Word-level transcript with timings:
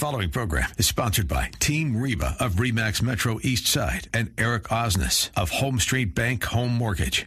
The 0.00 0.06
following 0.06 0.30
program 0.30 0.70
is 0.78 0.86
sponsored 0.86 1.28
by 1.28 1.50
Team 1.58 1.94
Reba 1.94 2.34
of 2.40 2.54
Remax 2.54 3.02
Metro 3.02 3.38
East 3.42 3.66
Side 3.66 4.08
and 4.14 4.32
Eric 4.38 4.62
Osnes 4.68 5.28
of 5.36 5.50
HomeStreet 5.50 6.14
Bank 6.14 6.42
Home 6.44 6.72
Mortgage. 6.72 7.26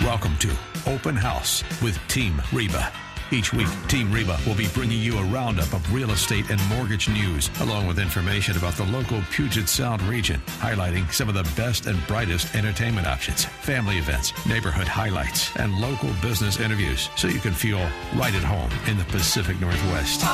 Welcome 0.00 0.36
to 0.38 0.56
Open 0.86 1.16
House 1.16 1.64
with 1.82 1.98
Team 2.06 2.40
Reba. 2.52 2.92
Each 3.32 3.52
week, 3.52 3.68
Team 3.86 4.10
Reba 4.10 4.36
will 4.44 4.56
be 4.56 4.66
bringing 4.74 4.98
you 4.98 5.16
a 5.16 5.22
roundup 5.22 5.72
of 5.72 5.94
real 5.94 6.10
estate 6.10 6.50
and 6.50 6.60
mortgage 6.68 7.08
news, 7.08 7.48
along 7.60 7.86
with 7.86 8.00
information 8.00 8.56
about 8.56 8.74
the 8.74 8.84
local 8.86 9.22
Puget 9.30 9.68
Sound 9.68 10.02
region, 10.02 10.42
highlighting 10.58 11.10
some 11.12 11.28
of 11.28 11.36
the 11.36 11.48
best 11.54 11.86
and 11.86 12.04
brightest 12.08 12.56
entertainment 12.56 13.06
options, 13.06 13.44
family 13.44 13.98
events, 13.98 14.32
neighborhood 14.48 14.88
highlights, 14.88 15.54
and 15.56 15.80
local 15.80 16.10
business 16.20 16.58
interviews, 16.58 17.08
so 17.14 17.28
you 17.28 17.38
can 17.38 17.52
feel 17.52 17.78
right 18.16 18.34
at 18.34 18.42
home 18.42 18.70
in 18.88 18.98
the 18.98 19.04
Pacific 19.04 19.60
Northwest. 19.60 20.24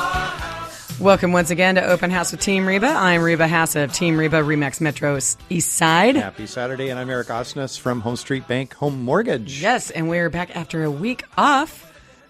Welcome 0.99 1.31
once 1.31 1.51
again 1.51 1.75
to 1.75 1.85
Open 1.85 2.09
House 2.09 2.31
with 2.31 2.41
Team 2.41 2.65
Reba. 2.65 2.87
I'm 2.87 3.21
Reba 3.21 3.47
Hassa 3.47 3.83
of 3.83 3.93
Team 3.93 4.17
Reba 4.17 4.37
Remax 4.37 4.81
Metro 4.81 5.19
East 5.51 5.73
Side. 5.73 6.15
Happy 6.15 6.47
Saturday, 6.47 6.89
and 6.89 6.97
I'm 6.97 7.11
Eric 7.11 7.27
Osnes 7.27 7.79
from 7.79 8.01
HomeStreet 8.01 8.47
Bank 8.47 8.73
Home 8.75 9.03
Mortgage. 9.03 9.61
Yes, 9.61 9.91
and 9.91 10.09
we're 10.09 10.31
back 10.31 10.55
after 10.55 10.83
a 10.83 10.89
week 10.89 11.23
off, 11.37 11.86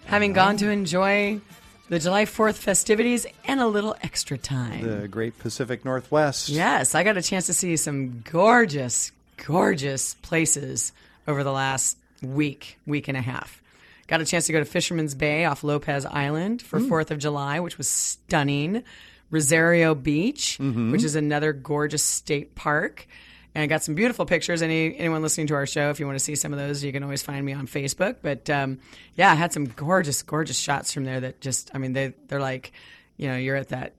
having 0.08 0.32
gone 0.32 0.56
to 0.58 0.68
enjoy 0.70 1.40
the 1.88 1.98
July 1.98 2.24
4th 2.24 2.56
festivities 2.56 3.26
and 3.46 3.60
a 3.60 3.66
little 3.66 3.96
extra 4.02 4.36
time. 4.36 4.82
The 4.82 5.08
great 5.08 5.38
Pacific 5.38 5.84
Northwest. 5.84 6.48
Yes, 6.48 6.94
I 6.94 7.02
got 7.04 7.16
a 7.16 7.22
chance 7.22 7.46
to 7.46 7.54
see 7.54 7.76
some 7.76 8.20
gorgeous, 8.30 9.12
gorgeous 9.46 10.14
places 10.16 10.92
over 11.26 11.44
the 11.44 11.52
last 11.52 11.96
week, 12.22 12.78
week 12.86 13.08
and 13.08 13.16
a 13.16 13.22
half. 13.22 13.62
Got 14.06 14.20
a 14.20 14.24
chance 14.24 14.46
to 14.46 14.52
go 14.52 14.58
to 14.58 14.64
Fisherman's 14.64 15.14
Bay 15.14 15.44
off 15.44 15.62
Lopez 15.62 16.04
Island 16.06 16.62
for 16.62 16.78
Hmm. 16.78 16.90
4th 16.90 17.10
of 17.10 17.18
July, 17.18 17.60
which 17.60 17.76
was 17.78 17.88
stunning. 17.88 18.82
Rosario 19.30 19.94
Beach, 19.94 20.56
Mm-hmm. 20.58 20.90
which 20.92 21.04
is 21.04 21.14
another 21.14 21.52
gorgeous 21.52 22.02
state 22.02 22.54
park. 22.54 23.06
And 23.54 23.62
I 23.62 23.66
got 23.66 23.82
some 23.82 23.94
beautiful 23.94 24.26
pictures. 24.26 24.62
Any 24.62 24.96
anyone 24.96 25.22
listening 25.22 25.46
to 25.48 25.54
our 25.54 25.66
show, 25.66 25.90
if 25.90 25.98
you 25.98 26.06
want 26.06 26.18
to 26.18 26.24
see 26.24 26.34
some 26.36 26.52
of 26.52 26.58
those, 26.58 26.84
you 26.84 26.92
can 26.92 27.02
always 27.02 27.22
find 27.22 27.44
me 27.44 27.52
on 27.54 27.66
Facebook. 27.66 28.16
But 28.22 28.48
um, 28.50 28.78
yeah, 29.14 29.32
I 29.32 29.34
had 29.34 29.52
some 29.52 29.64
gorgeous, 29.66 30.22
gorgeous 30.22 30.58
shots 30.58 30.92
from 30.92 31.04
there 31.04 31.20
that 31.20 31.40
just, 31.40 31.70
I 31.74 31.78
mean, 31.78 31.92
they 31.92 32.14
they're 32.28 32.40
like, 32.40 32.72
you 33.16 33.28
know, 33.28 33.36
you're 33.36 33.56
at 33.56 33.68
that 33.70 33.94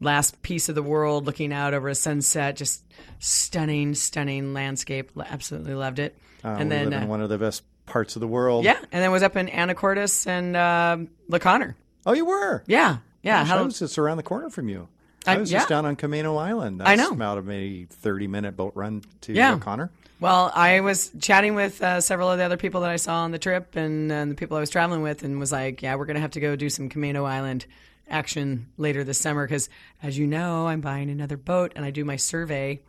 last 0.00 0.42
piece 0.42 0.68
of 0.68 0.74
the 0.74 0.82
world 0.82 1.26
looking 1.26 1.52
out 1.52 1.74
over 1.74 1.88
a 1.88 1.94
sunset, 1.94 2.56
just 2.56 2.82
stunning, 3.20 3.94
stunning 3.94 4.52
landscape. 4.54 5.10
Absolutely 5.18 5.74
loved 5.74 5.98
it. 5.98 6.18
Uh, 6.42 6.56
and 6.58 6.70
then 6.70 6.92
uh, 6.92 7.06
one 7.06 7.20
of 7.20 7.28
the 7.28 7.38
best 7.38 7.62
parts 7.86 8.16
of 8.16 8.20
the 8.20 8.28
world. 8.28 8.64
yeah, 8.64 8.78
and 8.92 9.02
then 9.02 9.10
was 9.12 9.22
up 9.22 9.36
in 9.36 9.46
Anacortes 9.48 10.26
and 10.26 10.56
um 10.56 11.08
La 11.28 11.38
Conner. 11.38 11.76
Oh, 12.06 12.12
you 12.14 12.24
were? 12.24 12.64
Yeah, 12.66 12.98
yeah. 13.22 13.40
Gosh, 13.40 13.48
had 13.48 13.58
I 13.58 13.62
was 13.62 13.78
just 13.78 13.98
around 13.98 14.16
the 14.16 14.22
corner 14.22 14.50
from 14.50 14.68
you. 14.68 14.88
I 15.26 15.34
I- 15.34 15.38
was 15.38 15.50
just 15.50 15.68
down 15.68 15.86
on 15.86 15.96
Camino 15.96 16.36
Island. 16.36 16.80
That's 16.80 16.90
I 16.90 16.96
know. 16.96 17.10
About 17.10 17.38
a 17.38 17.42
maybe 17.42 17.86
30 17.90 18.26
minute 18.26 18.56
boat 18.56 18.72
run 18.74 19.02
to 19.22 19.32
Yeah. 19.32 19.52
La 19.52 19.58
Conner. 19.58 19.90
Well, 20.20 20.50
I 20.54 20.80
was 20.80 21.10
chatting 21.20 21.54
with 21.54 21.82
uh, 21.82 22.00
several 22.00 22.30
of 22.30 22.38
the 22.38 22.44
other 22.44 22.56
people 22.56 22.80
that 22.82 22.90
I 22.90 22.96
saw 22.96 23.16
on 23.24 23.30
the 23.32 23.38
trip 23.38 23.76
and, 23.76 24.10
and 24.10 24.30
the 24.30 24.34
people 24.36 24.56
I 24.56 24.60
was 24.60 24.70
traveling 24.70 25.02
with, 25.02 25.22
and 25.22 25.38
was 25.38 25.52
like, 25.52 25.82
"Yeah, 25.82 25.96
we're 25.96 26.06
going 26.06 26.14
to 26.14 26.20
have 26.20 26.30
to 26.32 26.40
go 26.40 26.56
do 26.56 26.70
some 26.70 26.88
Camino 26.88 27.24
Island 27.24 27.66
action 28.08 28.66
later 28.78 29.02
this 29.04 29.18
summer 29.18 29.44
because, 29.46 29.68
as 30.02 30.16
you 30.16 30.26
know, 30.26 30.66
I'm 30.66 30.80
buying 30.80 31.10
another 31.10 31.36
boat 31.36 31.72
and 31.76 31.84
I 31.84 31.90
do 31.90 32.04
my 32.04 32.16
survey 32.16 32.80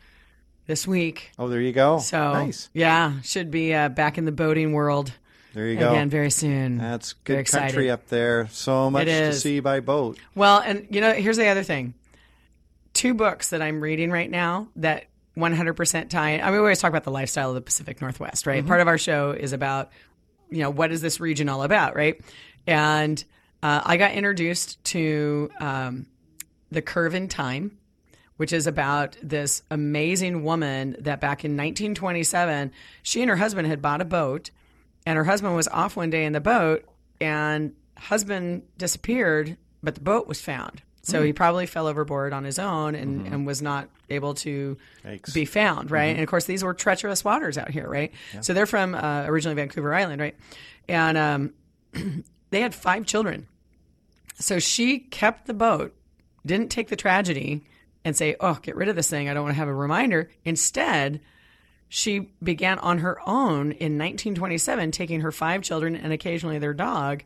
this 0.67 0.87
week. 0.87 1.31
Oh, 1.39 1.47
there 1.47 1.61
you 1.61 1.71
go. 1.73 1.99
So, 1.99 2.33
nice. 2.33 2.69
yeah, 2.73 3.19
should 3.21 3.51
be 3.51 3.73
uh, 3.73 3.89
back 3.89 4.17
in 4.17 4.25
the 4.25 4.31
boating 4.31 4.71
world 4.73 5.11
There 5.53 5.67
you 5.67 5.77
go. 5.77 5.89
again 5.91 6.09
very 6.09 6.31
soon. 6.31 6.77
That's 6.77 7.13
good 7.23 7.45
country 7.47 7.89
up 7.89 8.07
there. 8.07 8.47
So 8.51 8.89
much 8.91 9.07
to 9.07 9.33
see 9.33 9.59
by 9.59 9.79
boat. 9.79 10.19
Well, 10.35 10.59
and 10.59 10.87
you 10.89 11.01
know, 11.01 11.11
here's 11.13 11.37
the 11.37 11.47
other 11.47 11.63
thing. 11.63 11.93
Two 12.95 13.13
books 13.13 13.49
that 13.49 13.61
I'm 13.61 13.79
reading 13.81 14.09
right 14.09 14.31
now 14.31 14.69
that 14.77 15.05
100% 15.37 16.09
tie 16.09 16.29
in. 16.31 16.41
I 16.41 16.45
mean, 16.45 16.53
we 16.53 16.57
always 16.59 16.79
talk 16.79 16.89
about 16.89 17.03
the 17.03 17.11
lifestyle 17.11 17.49
of 17.49 17.55
the 17.55 17.61
Pacific 17.61 18.01
Northwest, 18.01 18.47
right? 18.47 18.65
Part 18.65 18.81
of 18.81 18.87
our 18.87 18.97
show 18.97 19.31
is 19.31 19.53
about, 19.53 19.91
you 20.49 20.59
know, 20.63 20.69
what 20.69 20.91
is 20.91 21.01
this 21.01 21.19
region 21.19 21.49
all 21.49 21.61
about, 21.61 21.95
right? 21.95 22.19
And 22.65 23.23
uh, 23.61 23.81
I 23.83 23.97
got 23.97 24.13
introduced 24.13 24.83
to 24.85 25.51
um, 25.59 26.07
The 26.71 26.81
Curve 26.81 27.13
of 27.15 27.29
Time, 27.29 27.77
which 28.37 28.53
is 28.53 28.65
about 28.67 29.17
this 29.21 29.61
amazing 29.69 30.43
woman 30.43 30.95
that 30.99 31.19
back 31.19 31.43
in 31.43 31.51
1927, 31.51 32.71
she 33.03 33.21
and 33.21 33.29
her 33.29 33.35
husband 33.35 33.67
had 33.67 33.81
bought 33.81 34.01
a 34.01 34.05
boat, 34.05 34.51
and 35.05 35.17
her 35.17 35.23
husband 35.23 35.55
was 35.55 35.67
off 35.67 35.95
one 35.95 36.09
day 36.09 36.25
in 36.25 36.33
the 36.33 36.41
boat, 36.41 36.85
and 37.19 37.73
husband 37.97 38.63
disappeared, 38.77 39.57
but 39.83 39.95
the 39.95 40.01
boat 40.01 40.27
was 40.27 40.41
found. 40.41 40.81
So 41.05 41.21
he 41.21 41.33
probably 41.33 41.67
fell 41.67 41.85
overboard 41.85 42.33
on 42.33 42.43
his 42.43 42.57
own 42.57 42.95
and, 42.95 43.27
and 43.27 43.45
was 43.45 43.61
not 43.61 43.89
able 44.09 44.33
to 44.35 44.75
Yikes. 45.05 45.35
be 45.35 45.45
found, 45.45 45.91
right? 45.91 46.07
And 46.15 46.21
of 46.21 46.27
course, 46.27 46.45
these 46.45 46.63
were 46.63 46.73
treacherous 46.73 47.23
waters 47.23 47.59
out 47.59 47.69
here, 47.69 47.87
right? 47.87 48.11
So 48.41 48.53
they're 48.53 48.65
from 48.65 48.95
uh, 48.95 49.25
originally 49.27 49.53
Vancouver 49.55 49.93
Island, 49.93 50.19
right? 50.19 50.35
And 50.89 51.15
um, 51.15 51.53
they 52.49 52.61
had 52.61 52.73
five 52.73 53.05
children. 53.05 53.47
So 54.39 54.57
she 54.57 54.97
kept 54.97 55.45
the 55.45 55.53
boat, 55.53 55.95
didn't 56.43 56.69
take 56.69 56.87
the 56.87 56.95
tragedy 56.95 57.63
and 58.03 58.17
say, 58.17 58.35
oh, 58.39 58.57
get 58.61 58.75
rid 58.75 58.89
of 58.89 58.95
this 58.95 59.09
thing. 59.09 59.29
I 59.29 59.35
don't 59.35 59.43
want 59.43 59.53
to 59.53 59.59
have 59.59 59.67
a 59.67 59.73
reminder. 59.73 60.31
Instead, 60.43 61.21
she 61.87 62.31
began 62.41 62.79
on 62.79 62.97
her 62.99 63.19
own 63.27 63.73
in 63.73 63.99
1927, 63.99 64.89
taking 64.89 65.21
her 65.21 65.31
five 65.31 65.61
children 65.61 65.95
and 65.95 66.11
occasionally 66.11 66.57
their 66.57 66.73
dog 66.73 67.23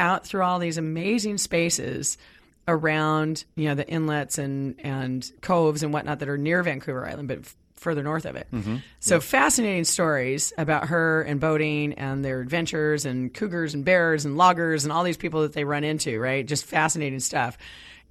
out 0.00 0.26
through 0.26 0.42
all 0.42 0.58
these 0.58 0.78
amazing 0.78 1.38
spaces 1.38 2.18
around, 2.66 3.44
you 3.56 3.68
know, 3.68 3.74
the 3.74 3.88
inlets 3.88 4.38
and, 4.38 4.80
and 4.80 5.30
coves 5.40 5.82
and 5.82 5.92
whatnot 5.92 6.20
that 6.20 6.28
are 6.28 6.38
near 6.38 6.62
Vancouver 6.62 7.06
Island, 7.06 7.28
but 7.28 7.38
f- 7.38 7.56
further 7.76 8.02
north 8.02 8.24
of 8.24 8.36
it. 8.36 8.46
Mm-hmm. 8.52 8.76
So 9.00 9.20
fascinating 9.20 9.84
stories 9.84 10.52
about 10.56 10.88
her 10.88 11.22
and 11.22 11.38
boating 11.38 11.92
and 11.94 12.24
their 12.24 12.40
adventures 12.40 13.04
and 13.04 13.32
cougars 13.32 13.74
and 13.74 13.84
bears 13.84 14.24
and 14.24 14.36
loggers 14.36 14.84
and 14.84 14.92
all 14.92 15.04
these 15.04 15.18
people 15.18 15.42
that 15.42 15.52
they 15.52 15.64
run 15.64 15.84
into, 15.84 16.18
right? 16.18 16.46
Just 16.46 16.64
fascinating 16.64 17.20
stuff. 17.20 17.58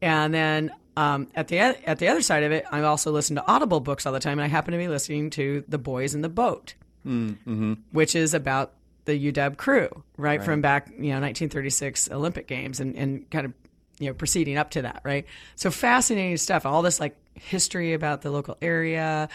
And 0.02 0.34
then 0.34 0.72
um, 0.96 1.28
at 1.34 1.48
the 1.48 1.60
at 1.60 1.98
the 2.00 2.08
other 2.08 2.22
side 2.22 2.44
of 2.44 2.52
it, 2.52 2.66
I 2.72 2.82
also 2.82 3.12
listen 3.12 3.36
to 3.38 3.46
Audible 3.48 3.80
books 3.80 4.06
all 4.06 4.14
the 4.14 4.20
time, 4.20 4.38
and 4.38 4.46
I 4.46 4.48
happen 4.48 4.74
to 4.74 4.78
be 4.78 4.88
listening 4.88 5.32
to 5.32 5.64
The 5.68 5.78
Boys 5.78 6.14
in 6.14 6.22
the 6.22 6.30
Boat, 6.30 6.76
mm, 7.06 7.32
mm-hmm. 7.32 7.74
which 7.92 8.16
is 8.16 8.34
about 8.34 8.74
the 9.06 9.32
UW 9.32 9.58
crew, 9.58 10.04
right, 10.18 10.44
from 10.44 10.62
back 10.62 10.90
you 10.90 11.14
know 11.14 11.22
1936 11.22 12.12
Olympic 12.12 12.48
Games, 12.48 12.80
and 12.80 12.96
and 12.96 13.30
kind 13.32 13.46
of 13.46 13.54
you 14.00 14.08
know 14.08 14.14
proceeding 14.14 14.58
up 14.58 14.72
to 14.72 14.82
that, 14.84 15.02
right. 15.04 15.26
So 15.56 15.72
fascinating 15.72 16.38
stuff. 16.38 16.66
All 16.66 16.82
this 16.82 17.00
like 17.00 17.16
history 17.36 17.94
about 17.94 18.22
the 18.22 18.32
local 18.32 18.58
area. 18.62 19.30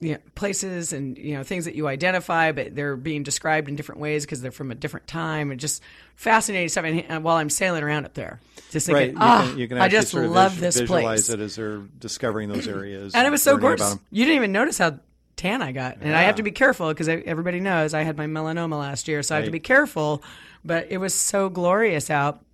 You 0.00 0.14
know, 0.14 0.18
places 0.34 0.92
and 0.92 1.16
you 1.16 1.34
know 1.36 1.44
things 1.44 1.66
that 1.66 1.76
you 1.76 1.86
identify, 1.86 2.50
but 2.50 2.74
they're 2.74 2.96
being 2.96 3.22
described 3.22 3.68
in 3.68 3.76
different 3.76 4.00
ways 4.00 4.24
because 4.24 4.40
they're 4.40 4.50
from 4.50 4.72
a 4.72 4.74
different 4.74 5.06
time, 5.06 5.52
and 5.52 5.60
just 5.60 5.80
fascinating 6.16 6.68
stuff. 6.68 6.84
And, 6.84 7.04
and 7.08 7.22
while 7.22 7.36
I'm 7.36 7.48
sailing 7.48 7.84
around 7.84 8.04
up 8.04 8.14
there, 8.14 8.40
just 8.72 8.88
Right. 8.88 9.10
thinking, 9.14 9.14
You 9.14 9.18
ah, 9.20 9.46
can, 9.48 9.58
you 9.58 9.68
can 9.68 9.78
I 9.78 9.86
just 9.86 10.08
sort 10.08 10.24
of 10.24 10.32
love 10.32 10.50
vis- 10.54 10.60
this 10.74 10.80
visualize 10.80 11.28
place. 11.28 11.30
it 11.30 11.38
as 11.38 11.54
they're 11.54 11.78
discovering 11.96 12.48
those 12.48 12.66
areas. 12.66 13.14
And 13.14 13.24
it 13.24 13.30
was 13.30 13.40
so 13.40 13.56
gorgeous. 13.56 13.96
You 14.10 14.24
didn't 14.24 14.36
even 14.38 14.50
notice 14.50 14.78
how 14.78 14.98
tan 15.36 15.62
I 15.62 15.70
got. 15.70 15.98
And 16.00 16.12
I 16.12 16.22
have 16.22 16.34
to 16.36 16.42
be 16.42 16.50
careful 16.50 16.88
because 16.88 17.06
everybody 17.08 17.60
knows 17.60 17.94
I 17.94 18.02
had 18.02 18.16
my 18.16 18.26
melanoma 18.26 18.76
last 18.80 19.06
year, 19.06 19.22
so 19.22 19.36
I 19.36 19.38
have 19.38 19.44
to 19.44 19.52
be 19.52 19.60
careful. 19.60 20.24
But 20.64 20.88
it 20.90 20.98
was 20.98 21.14
so 21.14 21.48
glorious 21.48 22.10
out. 22.10 22.44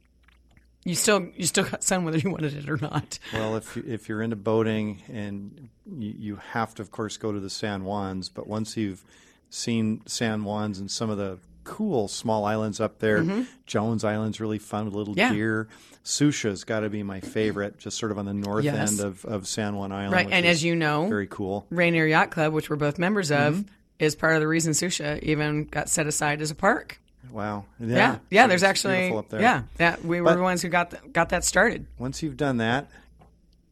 You 0.84 0.94
still 0.94 1.28
you 1.34 1.46
still 1.46 1.64
got 1.64 1.82
sun 1.82 2.04
whether 2.04 2.18
you 2.18 2.30
wanted 2.30 2.54
it 2.54 2.68
or 2.68 2.76
not. 2.76 3.18
Well, 3.32 3.56
if 3.56 3.74
you- 3.76 3.84
if 3.86 4.08
you're 4.08 4.20
into 4.22 4.36
boating 4.36 5.02
and 5.10 5.68
you, 5.86 6.14
you 6.18 6.36
have 6.52 6.74
to, 6.76 6.82
of 6.82 6.90
course, 6.90 7.16
go 7.16 7.32
to 7.32 7.40
the 7.40 7.50
San 7.50 7.82
Juans, 7.82 8.28
but 8.28 8.46
once 8.46 8.76
you've 8.76 9.02
seen 9.50 10.02
San 10.06 10.42
Juans 10.42 10.78
and 10.78 10.90
some 10.90 11.08
of 11.10 11.16
the 11.18 11.38
cool 11.64 12.08
small 12.08 12.44
islands 12.44 12.78
up 12.80 12.98
there, 12.98 13.24
Jones 13.66 14.04
Island's 14.04 14.38
really 14.40 14.58
fun 14.58 14.84
with 14.84 14.92
little 14.94 15.14
Mm-hmm. 15.14 15.20
Yeah. 15.20 15.32
deer. 15.32 15.68
Sucia's 16.02 16.64
got 16.64 16.80
to 16.80 16.90
be 16.90 17.02
my 17.02 17.20
favorite, 17.20 17.78
just 17.78 17.96
sort 17.96 18.12
of 18.12 18.18
on 18.18 18.26
the 18.26 18.34
north 18.34 18.64
Yes. 18.64 18.90
end 18.90 19.00
of, 19.00 19.24
of 19.24 19.48
San 19.48 19.74
Juan 19.76 19.90
Island. 19.90 20.12
Right. 20.12 20.28
And 20.30 20.44
as 20.44 20.62
you 20.62 20.76
know, 20.76 21.08
very 21.08 21.26
cool. 21.26 21.66
Rainier 21.70 22.04
Yacht 22.06 22.30
Club, 22.30 22.52
which 22.52 22.68
we're 22.68 22.76
both 22.76 22.98
members 22.98 23.30
of, 23.32 23.54
Mm-hmm. 23.54 23.68
is 24.00 24.14
part 24.14 24.34
of 24.34 24.40
the 24.40 24.48
reason 24.48 24.74
Sucia 24.74 25.18
even 25.26 25.64
got 25.64 25.88
set 25.88 26.06
aside 26.06 26.42
as 26.42 26.50
a 26.50 26.54
park. 26.54 27.00
Wow. 27.32 27.64
Yeah. 27.80 28.18
Yeah, 28.30 28.44
so 28.44 28.48
there's 28.48 28.62
actually 28.62 29.12
there. 29.28 29.40
yeah, 29.40 29.62
yeah, 29.80 29.96
we 30.04 30.20
were 30.20 30.26
But- 30.30 30.36
the 30.36 30.42
ones 30.42 30.62
who 30.62 30.68
got 30.68 30.90
th- 30.92 31.12
got 31.12 31.30
that 31.30 31.44
started. 31.44 31.86
Once 31.98 32.22
you've 32.22 32.36
done 32.36 32.58
that, 32.58 32.88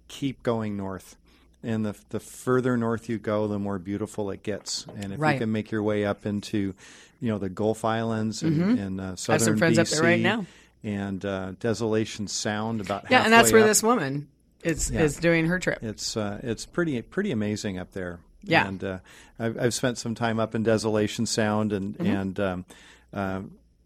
keep 0.09 0.43
going 0.43 0.77
north. 0.77 1.17
And 1.65 1.87
the 1.87 1.95
the 2.11 2.19
further 2.19 2.77
north 2.77 3.09
you 3.09 3.19
go, 3.19 3.47
the 3.47 3.59
more 3.59 3.79
beautiful 3.79 4.31
it 4.31 4.43
gets. 4.43 4.85
And 4.97 5.13
if 5.13 5.21
Right. 5.21 5.35
you 5.35 5.39
can 5.41 5.53
make 5.53 5.71
your 5.71 5.83
way 5.83 6.05
up 6.05 6.27
into, 6.27 6.75
you 7.21 7.29
know, 7.29 7.39
the 7.39 7.49
Gulf 7.49 7.85
Islands 7.85 8.43
and, 8.43 8.79
and 8.79 9.01
uh, 9.01 9.03
Mm-hmm. 9.05 9.07
I 9.07 9.07
have 9.11 9.19
southern 9.19 9.41
some 9.41 9.57
friends 9.59 9.79
BC 9.79 9.81
up 9.81 9.87
there 9.89 10.03
right 10.03 10.21
now. 10.21 10.47
and 10.83 11.25
uh, 11.25 11.53
Desolation 11.61 12.27
Sound, 12.27 12.81
about 12.81 13.05
Yeah, 13.11 13.23
and 13.23 13.33
that's 13.33 13.53
where 13.53 13.63
up, 13.63 13.69
this 13.69 13.81
woman 13.83 14.27
is 14.65 14.91
Yeah. 14.91 15.03
is 15.03 15.17
doing 15.19 15.47
her 15.47 15.61
trip. 15.61 15.79
It's 15.83 16.17
uh, 16.17 16.41
it's 16.43 16.67
pretty 16.67 17.01
pretty 17.03 17.31
amazing 17.31 17.79
up 17.79 17.93
there. 17.93 18.19
Yeah. 18.45 18.67
and 18.67 18.83
uh, 18.83 18.99
I've, 19.39 19.57
I've 19.57 19.75
spent 19.75 19.99
some 19.99 20.17
time 20.17 20.41
up 20.41 20.57
in 20.57 20.65
Desolation 20.65 21.27
Sound, 21.27 21.73
and 21.73 21.95
Mm-hmm. 21.97 22.07
and 22.17 22.41
um, 22.41 22.65
uh, 23.13 23.43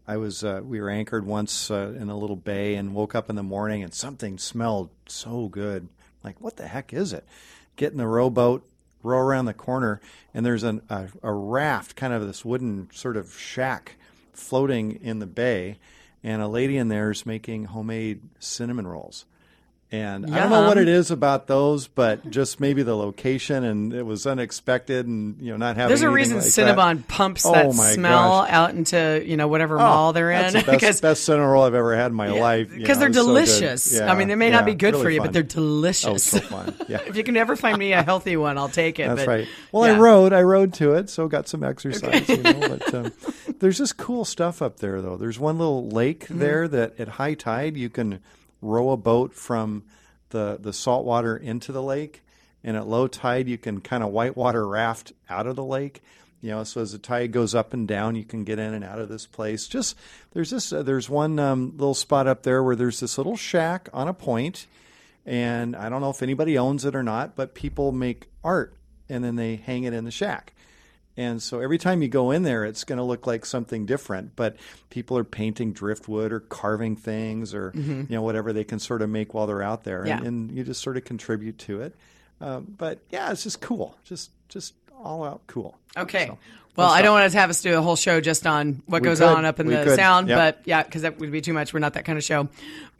I 0.07 0.17
was 0.17 0.43
uh, 0.43 0.61
we 0.63 0.79
were 0.79 0.89
anchored 0.89 1.25
once 1.25 1.69
uh, 1.69 1.93
in 1.99 2.09
a 2.09 2.17
little 2.17 2.35
bay 2.37 2.75
and 2.75 2.95
woke 2.95 3.13
up 3.13 3.29
in 3.29 3.35
the 3.35 3.43
morning 3.43 3.83
and 3.83 3.93
something 3.93 4.37
smelled 4.37 4.89
so 5.07 5.47
good. 5.49 5.89
Like 6.23 6.39
what 6.39 6.57
the 6.57 6.67
heck 6.67 6.93
is 6.93 7.13
it? 7.13 7.25
Get 7.75 7.91
in 7.91 7.97
the 7.97 8.07
rowboat, 8.07 8.67
row 9.03 9.19
around 9.19 9.45
the 9.45 9.53
corner, 9.53 10.01
and 10.33 10.45
there's 10.45 10.63
an, 10.63 10.81
a, 10.89 11.09
a 11.21 11.31
raft, 11.31 11.95
kind 11.95 12.13
of 12.13 12.25
this 12.25 12.45
wooden 12.45 12.89
sort 12.91 13.17
of 13.17 13.37
shack 13.37 13.97
floating 14.33 14.99
in 15.01 15.19
the 15.19 15.27
bay, 15.27 15.77
and 16.23 16.41
a 16.41 16.47
lady 16.47 16.77
in 16.77 16.87
there 16.87 17.11
is 17.11 17.25
making 17.25 17.65
homemade 17.65 18.21
cinnamon 18.39 18.87
rolls. 18.87 19.25
And 19.89 20.25
I 20.35 20.39
don't 20.41 20.49
know 20.49 20.67
what 20.67 20.77
it 20.77 20.89
is 20.89 21.11
about 21.11 21.47
those, 21.47 21.87
but 21.87 22.29
just 22.29 22.59
maybe 22.59 22.83
the 22.83 22.93
location 22.95 23.63
and 23.63 23.93
it 23.93 24.05
was 24.05 24.27
unexpected 24.27 25.07
and 25.07 25.39
you 25.41 25.51
know 25.51 25.55
not 25.57 25.77
having. 25.77 25.87
There's 25.87 26.01
a 26.01 26.09
reason 26.09 26.39
like 26.39 26.45
that. 26.45 26.75
Cinnabon 26.77 27.07
pumps 27.07 27.45
Oh 27.45 27.53
that 27.53 27.71
smell 27.71 28.41
gosh. 28.41 28.51
out 28.51 28.71
into 28.71 29.23
you 29.25 29.37
know 29.37 29.47
whatever 29.47 29.75
Oh, 29.75 29.83
mall 29.83 30.11
they're 30.11 30.27
that's 30.29 30.53
in 30.55 30.59
the 30.59 30.65
best, 30.65 30.79
because 30.81 30.99
best 31.01 31.23
cinnamon 31.23 31.49
roll 31.49 31.63
I've 31.63 31.73
ever 31.73 31.95
had 31.95 32.07
in 32.07 32.15
my 32.15 32.27
life. 32.27 32.69
because 32.69 32.99
they're 32.99 33.07
it's 33.07 33.17
so 33.17 33.25
delicious. 33.25 33.93
Yeah, 33.95 34.11
I 34.11 34.17
mean, 34.17 34.27
they 34.27 34.35
may 34.35 34.49
not 34.49 34.65
be 34.65 34.75
good 34.75 34.91
really 34.93 35.03
for 35.05 35.09
you, 35.09 35.19
fun. 35.19 35.27
but 35.27 35.33
they're 35.33 35.43
delicious. 35.43 36.33
Oh, 36.33 36.37
so 36.37 36.39
fun. 36.41 36.75
Yeah. 36.89 36.99
if 37.05 37.15
you 37.15 37.23
can 37.23 37.37
ever 37.37 37.55
find 37.55 37.77
me 37.77 37.93
a 37.93 38.03
healthy 38.03 38.35
one, 38.35 38.57
I'll 38.57 38.67
take 38.67 38.99
it. 38.99 39.07
That's 39.07 39.21
but, 39.21 39.27
right. 39.27 39.47
Well, 39.71 39.87
yeah. 39.87 39.95
I 39.95 39.99
rode. 39.99 40.33
I 40.33 40.41
rode 40.41 40.73
to 40.75 40.95
it, 40.95 41.09
so 41.09 41.29
got 41.29 41.47
some 41.47 41.63
exercise. 41.63 42.27
You 42.27 42.37
know, 42.43 42.59
but 42.59 42.93
um, 42.93 43.13
there's 43.59 43.77
just 43.77 43.95
cool 43.95 44.25
stuff 44.25 44.61
up 44.61 44.79
there, 44.79 45.01
though. 45.01 45.15
There's 45.15 45.39
one 45.39 45.57
little 45.57 45.87
lake 45.87 46.25
Mm-hmm. 46.25 46.39
there 46.39 46.67
that 46.67 46.99
at 46.99 47.07
high 47.07 47.35
tide 47.35 47.77
you 47.77 47.89
can 47.89 48.19
row 48.61 48.91
a 48.91 48.97
boat 48.97 49.33
from 49.33 49.83
the 50.29 50.57
the 50.59 50.73
salt 50.73 51.05
water 51.05 51.37
into 51.37 51.71
the 51.71 51.81
lake, 51.81 52.23
and 52.63 52.77
at 52.77 52.87
low 52.87 53.07
tide 53.07 53.47
you 53.47 53.57
can 53.57 53.81
kind 53.81 54.03
of 54.03 54.09
whitewater 54.09 54.67
raft 54.67 55.13
out 55.29 55.47
of 55.47 55.55
the 55.55 55.63
lake. 55.63 56.01
You 56.41 56.51
know, 56.51 56.63
so 56.63 56.81
as 56.81 56.91
the 56.91 56.99
tide 56.99 57.31
goes 57.31 57.55
up 57.55 57.73
and 57.73 57.87
down, 57.87 58.15
you 58.15 58.23
can 58.23 58.43
get 58.43 58.59
in 58.59 58.73
and 58.73 58.83
out 58.83 58.99
of 58.99 59.09
this 59.09 59.25
place. 59.25 59.67
Just 59.67 59.95
there's 60.33 60.51
this 60.51 60.71
uh, 60.71 60.83
there's 60.83 61.09
one 61.09 61.39
um, 61.39 61.73
little 61.77 61.95
spot 61.95 62.27
up 62.27 62.43
there 62.43 62.63
where 62.63 62.75
there's 62.75 62.99
this 62.99 63.17
little 63.17 63.37
shack 63.37 63.89
on 63.93 64.07
a 64.07 64.13
point, 64.13 64.67
and 65.25 65.75
I 65.75 65.89
don't 65.89 66.01
know 66.01 66.09
if 66.09 66.21
anybody 66.21 66.57
owns 66.57 66.85
it 66.85 66.95
or 66.95 67.03
not, 67.03 67.35
but 67.35 67.55
people 67.55 67.91
make 67.91 68.27
art 68.43 68.73
and 69.09 69.23
then 69.23 69.35
they 69.35 69.55
hang 69.55 69.83
it 69.83 69.93
in 69.93 70.03
the 70.03 70.11
shack. 70.11 70.53
And 71.17 71.41
so 71.41 71.59
every 71.59 71.79
time 71.79 72.01
you 72.03 72.07
go 72.07 72.29
in 72.31 72.43
there, 72.43 72.63
it's 72.63 72.83
going 72.83 72.97
to 72.97 73.03
look 73.03 73.25
like 73.25 73.43
something 73.45 73.85
different. 73.87 74.35
But 74.35 74.55
people 74.91 75.17
are 75.17 75.23
painting 75.23 75.73
driftwood 75.73 76.31
or 76.31 76.39
carving 76.41 76.95
things 76.95 77.53
or 77.55 77.71
you 77.75 78.05
know 78.09 78.21
whatever 78.21 78.53
they 78.53 78.63
can 78.63 78.77
sort 78.79 79.01
of 79.01 79.09
make 79.09 79.33
while 79.33 79.47
they're 79.47 79.63
out 79.63 79.83
there, 79.83 79.99
Mm-hmm. 80.01 80.07
Yeah. 80.07 80.17
and, 80.17 80.27
and 80.27 80.51
you 80.51 80.63
just 80.63 80.81
sort 80.81 80.95
of 80.95 81.03
contribute 81.05 81.57
to 81.59 81.81
it. 81.81 81.95
Um, 82.39 82.73
but 82.77 82.99
yeah, 83.09 83.31
it's 83.31 83.43
just 83.43 83.61
cool, 83.61 83.97
just 84.03 84.29
just 84.47 84.75
all 85.03 85.23
out 85.23 85.41
cool. 85.47 85.77
Okay. 85.97 86.27
So, 86.27 86.37
well, 86.77 86.89
I 86.89 87.01
don't 87.01 87.13
want 87.13 87.31
to 87.31 87.37
have 87.37 87.49
us 87.49 87.61
do 87.61 87.77
a 87.77 87.81
whole 87.81 87.95
show 87.95 88.21
just 88.21 88.45
on 88.47 88.81
what 88.85 89.01
We 89.01 89.07
goes 89.09 89.19
could. 89.19 89.27
on 89.27 89.43
up 89.45 89.59
in 89.59 89.67
We 89.67 89.75
the 89.75 89.83
could. 89.83 89.95
sound, 89.95 90.29
Yep. 90.29 90.37
but 90.37 90.61
yeah, 90.65 90.83
because 90.83 91.01
that 91.01 91.19
would 91.19 91.31
be 91.31 91.41
too 91.41 91.53
much. 91.53 91.73
We're 91.73 91.79
not 91.79 91.93
that 91.95 92.05
kind 92.05 92.17
of 92.17 92.23
show. 92.23 92.47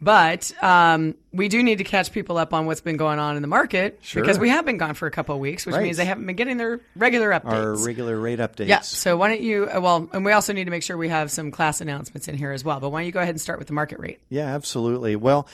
But 0.00 0.52
um, 0.62 1.14
we 1.32 1.48
do 1.48 1.60
need 1.62 1.78
to 1.78 1.84
catch 1.84 2.12
people 2.12 2.38
up 2.38 2.54
on 2.54 2.66
what's 2.66 2.80
been 2.80 2.96
going 2.96 3.18
on 3.18 3.34
in 3.36 3.42
the 3.42 3.48
market 3.48 3.98
Sure. 4.02 4.22
because 4.22 4.38
we 4.38 4.48
have 4.48 4.64
been 4.64 4.78
gone 4.78 4.94
for 4.94 5.06
a 5.06 5.10
couple 5.10 5.34
of 5.34 5.40
weeks, 5.40 5.66
which 5.66 5.74
Right. 5.74 5.82
means 5.82 5.96
they 5.96 6.04
haven't 6.04 6.24
been 6.26 6.36
getting 6.36 6.56
their 6.56 6.80
regular 6.94 7.30
updates. 7.30 7.52
Our 7.52 7.74
regular 7.76 8.16
rate 8.18 8.38
updates. 8.38 8.68
yeah. 8.68 8.80
So 8.80 9.16
why 9.16 9.28
don't 9.28 9.40
you? 9.40 9.68
uh, 9.68 9.80
Well, 9.80 10.08
and 10.12 10.24
we 10.24 10.32
also 10.32 10.52
need 10.52 10.64
to 10.64 10.70
make 10.70 10.82
sure 10.84 10.96
we 10.96 11.08
have 11.08 11.30
some 11.32 11.50
class 11.50 11.80
announcements 11.80 12.28
in 12.28 12.36
here 12.36 12.52
as 12.52 12.64
well. 12.64 12.78
But 12.80 12.90
why 12.90 13.00
don't 13.00 13.06
you 13.06 13.12
go 13.12 13.20
ahead 13.20 13.30
and 13.34 13.40
start 13.40 13.58
with 13.58 13.66
the 13.68 13.74
market 13.74 13.98
rate? 13.98 14.20
Yeah, 14.28 14.54
absolutely. 14.54 15.16
Well, 15.16 15.48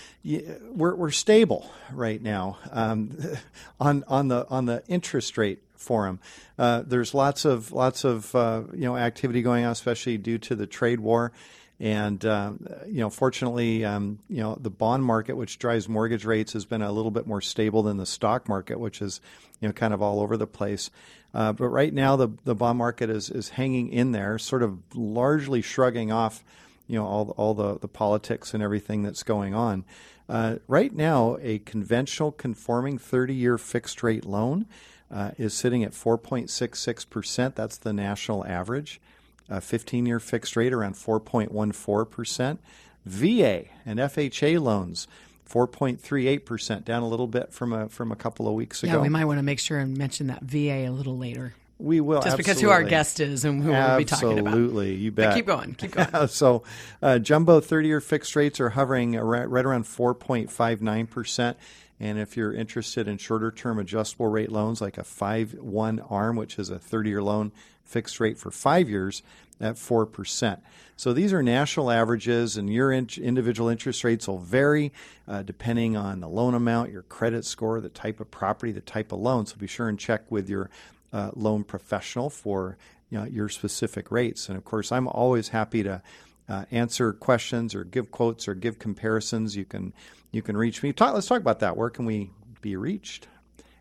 we're 0.75 0.95
we're 0.95 1.11
stable 1.11 1.71
right 1.93 2.21
now 2.23 2.59
um, 2.71 3.17
on 3.81 4.05
on 4.09 4.29
the 4.29 4.47
on 4.51 4.67
the 4.67 4.83
interest 4.89 5.39
rate 5.39 5.61
forum. 5.85 6.19
Uh, 6.59 6.83
there's 6.87 7.15
lots 7.15 7.45
of 7.45 7.73
lots 7.73 8.05
of 8.05 8.35
uh, 8.35 8.63
you 8.73 8.85
know 8.85 8.97
activity 8.97 9.43
going 9.43 9.65
on, 9.65 9.73
especially 9.73 10.19
due 10.19 10.39
to 10.39 10.55
the 10.55 10.67
trade 10.67 11.01
war. 11.01 11.33
And 11.81 12.25
um, 12.25 12.67
you 12.87 13.01
know, 13.01 13.11
fortunately, 13.11 13.85
um, 13.85 14.21
you 14.29 14.43
know 14.43 14.57
the 14.61 14.71
bond 14.71 15.05
market, 15.05 15.37
which 15.37 15.59
drives 15.59 15.89
mortgage 15.89 16.25
rates, 16.25 16.53
has 16.53 16.65
been 16.65 16.83
a 16.83 16.93
little 16.93 17.11
bit 17.11 17.27
more 17.27 17.41
stable 17.41 17.83
than 17.83 17.97
the 17.97 18.07
stock 18.07 18.49
market, 18.49 18.79
which 18.79 19.03
is 19.03 19.21
you 19.61 19.69
know 19.69 19.73
kind 19.73 19.93
of 19.93 20.01
all 20.01 20.21
over 20.21 20.37
the 20.37 20.47
place. 20.47 20.91
Uh, 21.33 21.53
but 21.53 21.69
right 21.69 21.93
now, 21.93 22.15
the 22.17 22.29
the 22.45 22.55
bond 22.55 22.79
market 22.79 23.11
is 23.11 23.29
is 23.29 23.51
hanging 23.51 23.89
in 23.89 24.13
there, 24.13 24.39
sort 24.39 24.63
of 24.63 24.79
largely 24.95 25.63
shrugging 25.63 26.13
off 26.13 26.45
you 26.87 26.97
know 26.97 27.05
all 27.05 27.31
all 27.37 27.55
the 27.55 27.79
the 27.79 27.89
politics 27.89 28.55
and 28.55 28.63
everything 28.63 29.03
that's 29.03 29.23
going 29.23 29.55
on. 29.55 29.85
Uh, 30.29 30.57
right 30.69 30.95
now, 30.95 31.37
a 31.43 31.59
conventional 31.59 32.33
conforming 32.33 32.99
30-year 32.99 33.59
fixed 33.59 34.03
rate 34.03 34.25
loan 34.25 34.65
uh, 35.11 35.33
is 35.39 35.55
sitting 35.55 35.85
at 35.85 35.93
4.66 35.93 37.09
percent. 37.09 37.57
That's 37.57 37.77
the 37.77 37.93
national 37.93 38.47
average. 38.47 39.01
A 39.49 39.59
15-year 39.59 40.21
fixed 40.21 40.57
rate 40.57 40.73
around 40.73 40.95
4.14 40.95 42.11
percent. 42.11 42.61
VA 43.05 43.65
and 43.85 43.99
FHA 43.99 44.61
loans. 44.61 45.07
4.38 45.49 46.45
percent, 46.45 46.85
down 46.85 47.03
a 47.03 47.09
little 47.09 47.27
bit 47.27 47.53
from 47.53 47.73
a 47.73 47.89
from 47.89 48.11
a 48.11 48.17
couple 48.17 48.49
of 48.49 48.55
weeks 48.55 48.83
ago. 48.83 48.95
Yeah, 48.95 49.03
we 49.03 49.11
might 49.11 49.27
want 49.27 49.39
to 49.39 49.43
make 49.43 49.59
sure 49.59 49.79
and 49.79 49.97
mention 49.97 50.29
that 50.29 50.43
VA 50.43 50.89
a 50.89 50.91
little 50.91 51.19
later, 51.19 51.55
We 51.79 52.01
will 52.01 52.23
just 52.23 52.37
because 52.37 52.61
who 52.61 52.71
our 52.71 52.85
guest 52.85 53.21
is 53.21 53.45
and 53.45 53.63
who 53.63 53.71
we'll 53.71 53.99
be 53.99 54.05
talking 54.05 54.39
about. 54.39 54.49
Absolutely, 54.49 54.95
you 54.95 55.11
bet. 55.11 55.35
keep 55.35 55.47
going, 55.47 55.75
keep 55.75 55.91
going. 56.13 56.29
so, 56.29 56.63
uh, 57.03 57.19
jumbo 57.19 57.61
30 57.61 57.89
year 57.89 58.01
fixed 58.01 58.37
rates 58.37 58.61
are 58.61 58.71
hovering 58.71 59.17
ar- 59.17 59.49
right 59.49 59.65
around 59.65 59.85
4.59%. 59.85 61.55
And 62.01 62.19
if 62.19 62.37
you're 62.37 62.53
interested 62.53 63.09
in 63.09 63.19
shorter 63.19 63.51
term 63.51 63.79
adjustable 63.79 64.29
rate 64.29 64.53
loans 64.53 64.81
like 64.81 64.99
a 64.99 65.05
5 65.05 65.55
1 65.55 66.01
ARM, 66.01 66.37
which 66.37 66.59
is 66.59 66.71
a 66.71 66.79
30 66.79 67.11
year 67.11 67.23
loan 67.23 67.53
fixed 67.83 68.19
rate 68.21 68.39
for 68.39 68.51
five 68.51 68.89
years, 68.89 69.23
at 69.61 69.77
4%. 69.77 70.61
So 70.97 71.13
these 71.13 71.33
are 71.33 71.43
national 71.43 71.91
averages, 71.91 72.57
and 72.57 72.73
your 72.73 72.93
in- 72.93 73.09
individual 73.21 73.69
interest 73.69 74.05
rates 74.05 74.29
will 74.29 74.39
vary 74.39 74.93
uh, 75.27 75.43
depending 75.43 75.97
on 75.97 76.21
the 76.21 76.29
loan 76.29 76.55
amount, 76.55 76.93
your 76.93 77.03
credit 77.03 77.45
score, 77.45 77.81
the 77.81 77.89
type 77.89 78.21
of 78.21 78.31
property, 78.31 78.73
the 78.73 78.81
type 78.81 79.13
of 79.13 79.19
loan. 79.21 79.47
So 79.47 79.57
be 79.57 79.67
sure 79.67 79.89
and 79.89 79.99
check 79.99 80.31
with 80.31 80.49
your 80.49 80.71
uh, 81.15 81.31
loan 81.35 81.65
professional 81.65 82.29
for 82.29 82.77
you 83.09 83.19
know, 83.19 83.25
your 83.25 83.49
specific 83.49 84.11
rates. 84.11 84.49
And 84.49 84.59
of 84.59 84.65
course, 84.65 84.91
I'm 84.93 85.07
always 85.07 85.49
happy 85.49 85.83
to 85.85 86.03
uh, 86.49 86.65
answer 86.71 87.13
questions 87.13 87.75
or 87.75 87.85
give 87.85 88.11
quotes 88.11 88.49
or 88.49 88.55
give 88.55 88.79
comparisons. 88.79 89.57
You 89.57 89.65
can 89.65 89.95
you 90.33 90.43
can 90.43 90.57
reach 90.57 90.83
me. 90.83 90.93
Talk, 90.93 91.15
let's 91.15 91.29
talk 91.29 91.41
about 91.41 91.61
that. 91.61 91.77
Where 91.77 91.91
can 91.91 92.05
we 92.05 92.31
be 92.61 92.77
reached? 92.77 93.29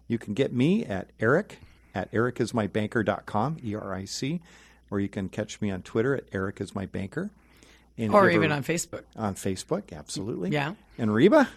You 0.07 0.19
can 0.19 0.33
get 0.35 0.53
me 0.53 0.85
at 0.85 1.09
Eric 1.19 1.57
at 1.95 2.11
ericismybanker.com, 2.11 3.57
E 3.63 3.75
R 3.75 3.93
I 3.93 4.05
C, 4.05 4.41
or 4.91 4.99
you 4.99 5.09
can 5.09 5.29
catch 5.29 5.59
me 5.61 5.71
on 5.71 5.81
Twitter 5.81 6.15
at 6.15 6.25
Eric 6.31 6.61
is 6.61 6.75
my 6.75 6.85
banker. 6.85 7.31
And 7.97 8.13
or 8.13 8.21
ever- 8.21 8.31
even 8.31 8.51
on 8.51 8.63
Facebook. 8.63 9.03
on 9.15 9.35
Facebook, 9.35 9.91
absolutely. 9.95 10.51
Yeah. 10.51 10.73
And 10.97 11.13
Reba? 11.13 11.49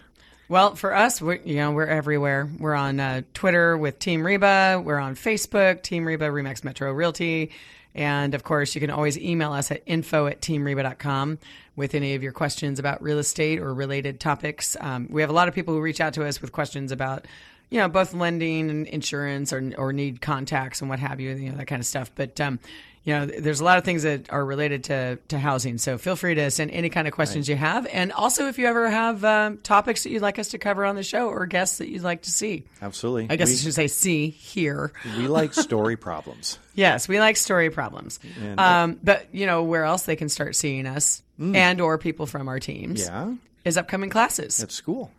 Well, 0.49 0.77
for 0.77 0.95
us, 0.95 1.21
we're, 1.21 1.41
you 1.45 1.57
know, 1.57 1.73
we're 1.73 1.87
everywhere. 1.87 2.49
We're 2.61 2.77
on 2.77 3.01
uh, 3.01 3.23
Twitter 3.35 3.77
with 3.77 3.99
Team 3.99 4.25
Reba. 4.25 4.81
We're 4.85 4.99
on 4.99 5.17
Facebook, 5.17 5.83
Team 5.83 6.05
Reba, 6.07 6.27
Remax 6.27 6.63
Metro 6.63 6.93
Realty. 6.93 7.51
And 7.97 8.33
of 8.33 8.45
course, 8.45 8.77
you 8.77 8.81
can 8.81 8.91
always 8.91 9.19
email 9.19 9.53
us 9.53 9.73
at 9.73 9.83
info 9.87 10.29
at 10.29 10.41
teamreba.com 10.41 11.39
with 11.75 11.97
any 11.97 12.15
of 12.15 12.23
your 12.23 12.31
questions 12.31 12.79
about 12.79 13.03
real 13.03 13.19
estate 13.19 13.59
or 13.59 13.75
related 13.75 14.21
topics. 14.21 14.77
Um, 14.81 15.09
we 15.11 15.21
have 15.21 15.31
a 15.31 15.33
lot 15.33 15.49
of 15.49 15.55
people 15.55 15.75
who 15.75 15.81
reach 15.81 16.01
out 16.01 16.15
to 16.15 16.25
us 16.25 16.41
with 16.41 16.53
questions 16.53 16.93
about, 16.93 17.25
you 17.71 17.81
know, 17.81 17.89
both 17.89 18.15
lending 18.15 18.71
and 18.71 18.87
insurance 18.87 19.53
or, 19.53 19.73
or 19.77 19.93
need 19.93 20.21
contacts 20.21 20.81
and 20.81 20.89
what 20.89 21.01
have 21.01 21.19
you, 21.19 21.35
you 21.35 21.51
know, 21.51 21.57
that 21.57 21.67
kind 21.67 21.81
of 21.81 21.87
stuff. 21.87 22.13
But, 22.15 22.41
um, 22.41 22.61
you 23.07 23.15
know, 23.15 23.25
there's 23.25 23.61
a 23.61 23.65
lot 23.65 23.79
of 23.79 23.85
things 23.85 24.03
that 24.03 24.31
are 24.33 24.45
related 24.45 24.85
to, 24.85 25.17
to 25.29 25.39
housing. 25.39 25.79
So 25.79 25.97
feel 25.97 26.17
free 26.17 26.35
to 26.35 26.51
send 26.51 26.73
any 26.73 26.91
kind 26.91 27.07
of 27.07 27.15
questions 27.15 27.49
you 27.49 27.55
have. 27.55 27.87
And 27.87 28.11
also, 28.13 28.49
if 28.49 28.59
you 28.59 28.67
ever 28.67 28.91
have 28.91 29.25
um, 29.25 29.59
topics 29.59 30.03
that 30.03 30.11
you'd 30.11 30.23
like 30.23 30.41
us 30.41 30.49
to 30.49 30.59
cover 30.59 30.85
on 30.85 30.97
the 30.97 31.05
show 31.05 31.29
or 31.29 31.47
guests 31.47 31.79
that 31.79 31.89
you'd 31.89 32.03
like 32.03 32.23
to 32.23 32.31
see, 32.33 32.65
Absolutely. 32.83 33.29
I 33.31 33.37
guess 33.37 33.49
we, 33.49 33.55
I 33.55 33.59
should 33.59 33.75
say 33.75 33.87
see 33.87 34.29
here. 34.31 34.93
we 35.17 35.29
like 35.29 35.55
story 35.55 35.97
problems. 35.97 36.59
Yes, 36.77 37.09
we 37.09 37.19
like 37.21 37.39
story 37.39 37.71
problems. 37.71 38.21
And- 38.43 38.61
Um, 38.61 39.01
but 39.03 39.29
you 39.33 39.47
know 39.47 39.63
where 39.63 39.85
else 39.85 40.03
they 40.03 40.15
can 40.17 40.29
start 40.29 40.55
seeing 40.55 40.87
us 40.87 41.23
and 41.39 41.81
or 41.81 41.97
people 41.97 42.27
from 42.27 42.49
our 42.49 42.61
teams 42.61 43.01
Yeah. 43.07 43.33
is 43.65 43.79
upcoming 43.79 44.11
classes. 44.11 44.63
At 44.63 44.73
school. 44.73 45.11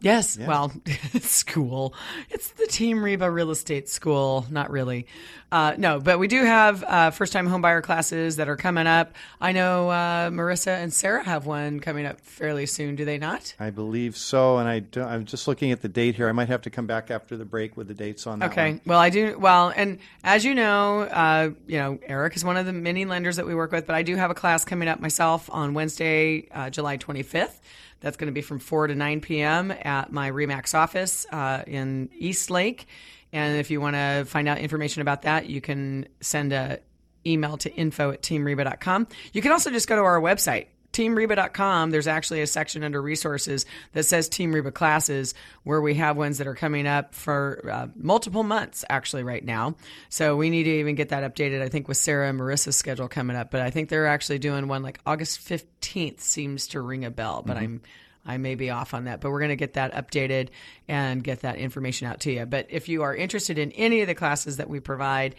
Yes. 0.00 0.36
Well, 0.38 0.70
school. 1.20 1.94
It's 2.30 2.50
the 2.50 2.66
Team 2.66 3.02
Reba 3.02 3.30
Real 3.30 3.50
Estate 3.50 3.88
School. 3.88 4.44
Not 4.50 4.70
really. 4.70 5.06
Uh, 5.50 5.74
no, 5.78 6.00
but 6.00 6.18
we 6.18 6.26
do 6.26 6.44
have 6.44 6.82
uh, 6.82 7.10
first 7.10 7.32
time 7.32 7.48
homebuyer 7.48 7.82
classes 7.82 8.36
that 8.36 8.48
are 8.48 8.56
coming 8.56 8.88
up. 8.88 9.14
I 9.40 9.52
know 9.52 9.88
uh, 9.88 10.30
Marissa 10.30 10.82
and 10.82 10.92
Sarah 10.92 11.22
have 11.22 11.46
one 11.46 11.78
coming 11.78 12.06
up 12.06 12.20
fairly 12.20 12.66
soon, 12.66 12.96
do 12.96 13.04
they 13.04 13.18
not? 13.18 13.54
I 13.60 13.70
believe 13.70 14.16
so, 14.16 14.58
and 14.58 14.68
I 14.68 14.80
don't, 14.80 15.06
I'm 15.06 15.24
just 15.24 15.46
looking 15.46 15.70
at 15.70 15.80
the 15.80 15.88
date 15.88 16.16
here. 16.16 16.28
I 16.28 16.32
might 16.32 16.48
have 16.48 16.62
to 16.62 16.70
come 16.70 16.88
back 16.88 17.10
after 17.10 17.36
the 17.36 17.44
break 17.44 17.76
with 17.76 17.86
the 17.86 17.94
dates 17.94 18.26
on 18.26 18.40
that. 18.40 18.50
Okay. 18.50 18.72
one. 18.72 18.80
Well, 18.84 18.98
I 18.98 19.10
do. 19.10 19.38
Well, 19.38 19.72
and 19.74 20.00
as 20.24 20.44
you 20.44 20.54
know, 20.54 21.02
uh, 21.02 21.50
you 21.68 21.78
know, 21.78 22.00
Eric 22.02 22.34
is 22.34 22.44
one 22.44 22.56
of 22.56 22.66
the 22.66 22.72
many 22.72 23.04
lenders 23.04 23.36
that 23.36 23.46
we 23.46 23.54
work 23.54 23.70
with, 23.70 23.86
but 23.86 23.94
I 23.94 24.02
do 24.02 24.16
have 24.16 24.32
a 24.32 24.34
class 24.34 24.64
coming 24.64 24.88
up 24.88 24.98
myself 24.98 25.48
on 25.52 25.72
Wednesday, 25.72 26.48
uh, 26.50 26.68
July 26.68 26.98
25th. 26.98 27.60
That's 28.04 28.18
going 28.18 28.26
to 28.26 28.32
be 28.32 28.42
from 28.42 28.58
4 28.58 28.88
to 28.88 28.94
9 28.94 29.22
p.m. 29.22 29.70
at 29.70 30.12
my 30.12 30.30
Remax 30.30 30.74
office 30.74 31.24
uh, 31.32 31.62
in 31.66 32.10
East 32.14 32.50
Lake. 32.50 32.86
And 33.32 33.56
if 33.58 33.70
you 33.70 33.80
want 33.80 33.96
to 33.96 34.26
find 34.26 34.46
out 34.46 34.58
information 34.58 35.00
about 35.00 35.22
that, 35.22 35.46
you 35.46 35.62
can 35.62 36.06
send 36.20 36.52
a 36.52 36.80
email 37.26 37.56
to 37.56 37.74
info 37.74 38.10
at 38.10 38.20
teamreba.com. 38.20 39.06
You 39.32 39.40
can 39.40 39.52
also 39.52 39.70
just 39.70 39.88
go 39.88 39.96
to 39.96 40.02
our 40.02 40.20
website, 40.20 40.66
teamreba.com. 40.94 41.90
There's 41.90 42.06
actually 42.06 42.40
a 42.40 42.46
section 42.46 42.82
under 42.82 43.02
resources 43.02 43.66
that 43.92 44.04
says 44.04 44.28
Team 44.28 44.54
Reba 44.54 44.72
classes 44.72 45.34
where 45.64 45.80
we 45.80 45.94
have 45.94 46.16
ones 46.16 46.38
that 46.38 46.46
are 46.46 46.54
coming 46.54 46.86
up 46.86 47.14
for 47.14 47.68
uh, 47.70 47.86
multiple 47.96 48.42
months 48.42 48.84
actually 48.88 49.24
right 49.24 49.44
now. 49.44 49.74
So 50.08 50.36
we 50.36 50.48
need 50.48 50.64
to 50.64 50.70
even 50.70 50.94
get 50.94 51.10
that 51.10 51.22
updated. 51.22 51.60
I 51.60 51.68
think 51.68 51.88
with 51.88 51.96
Sarah 51.98 52.28
and 52.28 52.40
Marissa's 52.40 52.76
schedule 52.76 53.08
coming 53.08 53.36
up, 53.36 53.50
but 53.50 53.60
I 53.60 53.70
think 53.70 53.88
they're 53.88 54.06
actually 54.06 54.38
doing 54.38 54.68
one 54.68 54.82
like 54.82 55.00
August 55.04 55.46
15th 55.46 56.20
seems 56.20 56.68
to 56.68 56.80
ring 56.80 57.04
a 57.04 57.10
bell, 57.10 57.42
but 57.44 57.56
I'm 57.56 57.82
I 58.26 58.38
may 58.38 58.54
be 58.54 58.70
off 58.70 58.94
on 58.94 59.04
that, 59.04 59.20
but 59.20 59.30
we're 59.30 59.40
going 59.40 59.50
to 59.50 59.56
get 59.56 59.74
that 59.74 59.92
updated 59.92 60.48
and 60.88 61.22
get 61.22 61.40
that 61.40 61.56
information 61.56 62.08
out 62.08 62.20
to 62.20 62.32
you. 62.32 62.46
But 62.46 62.68
if 62.70 62.88
you 62.88 63.02
are 63.02 63.14
interested 63.14 63.58
in 63.58 63.70
any 63.72 64.00
of 64.00 64.06
the 64.06 64.14
classes 64.14 64.56
that 64.56 64.68
we 64.68 64.80
provide, 64.80 65.34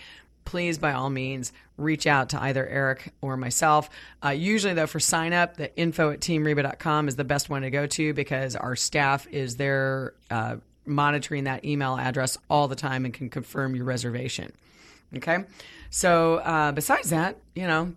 please 0.45 0.77
by 0.77 0.93
all 0.93 1.09
means 1.09 1.51
reach 1.77 2.07
out 2.07 2.29
to 2.29 2.41
either 2.41 2.65
Eric 2.65 3.13
or 3.21 3.35
myself. 3.35 3.89
Uh, 4.23 4.29
usually, 4.29 4.73
though, 4.73 4.87
for 4.87 4.99
sign 4.99 5.33
up, 5.33 5.57
the 5.57 5.75
info 5.75 6.11
at 6.11 6.21
teamreba.com 6.21 7.07
is 7.07 7.15
the 7.15 7.23
best 7.23 7.49
one 7.49 7.63
to 7.63 7.69
go 7.69 7.85
to 7.87 8.13
because 8.13 8.55
our 8.55 8.75
staff 8.75 9.27
is 9.27 9.57
there 9.57 10.13
uh, 10.29 10.55
monitoring 10.85 11.45
that 11.45 11.65
email 11.65 11.97
address 11.97 12.37
all 12.49 12.67
the 12.67 12.75
time 12.75 13.05
and 13.05 13.13
can 13.13 13.29
confirm 13.29 13.75
your 13.75 13.85
reservation. 13.85 14.51
Okay. 15.15 15.43
So, 15.89 16.35
uh, 16.35 16.71
besides 16.71 17.09
that, 17.09 17.37
you 17.55 17.67
know, 17.67 17.93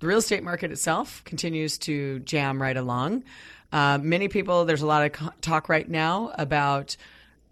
the 0.00 0.06
real 0.06 0.18
estate 0.18 0.42
market 0.42 0.72
itself 0.72 1.22
continues 1.24 1.78
to 1.78 2.18
jam 2.20 2.60
right 2.60 2.76
along. 2.76 3.24
Uh, 3.72 3.98
many 4.02 4.28
people, 4.28 4.64
there's 4.64 4.82
a 4.82 4.86
lot 4.86 5.20
of 5.20 5.40
talk 5.40 5.68
right 5.68 5.88
now 5.88 6.32
about 6.36 6.96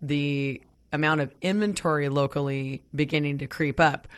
the 0.03 0.61
amount 0.93 1.21
of 1.21 1.33
inventory 1.41 2.09
locally 2.09 2.83
beginning 2.95 3.39
to 3.39 3.47
creep 3.47 3.81
up. 3.81 4.09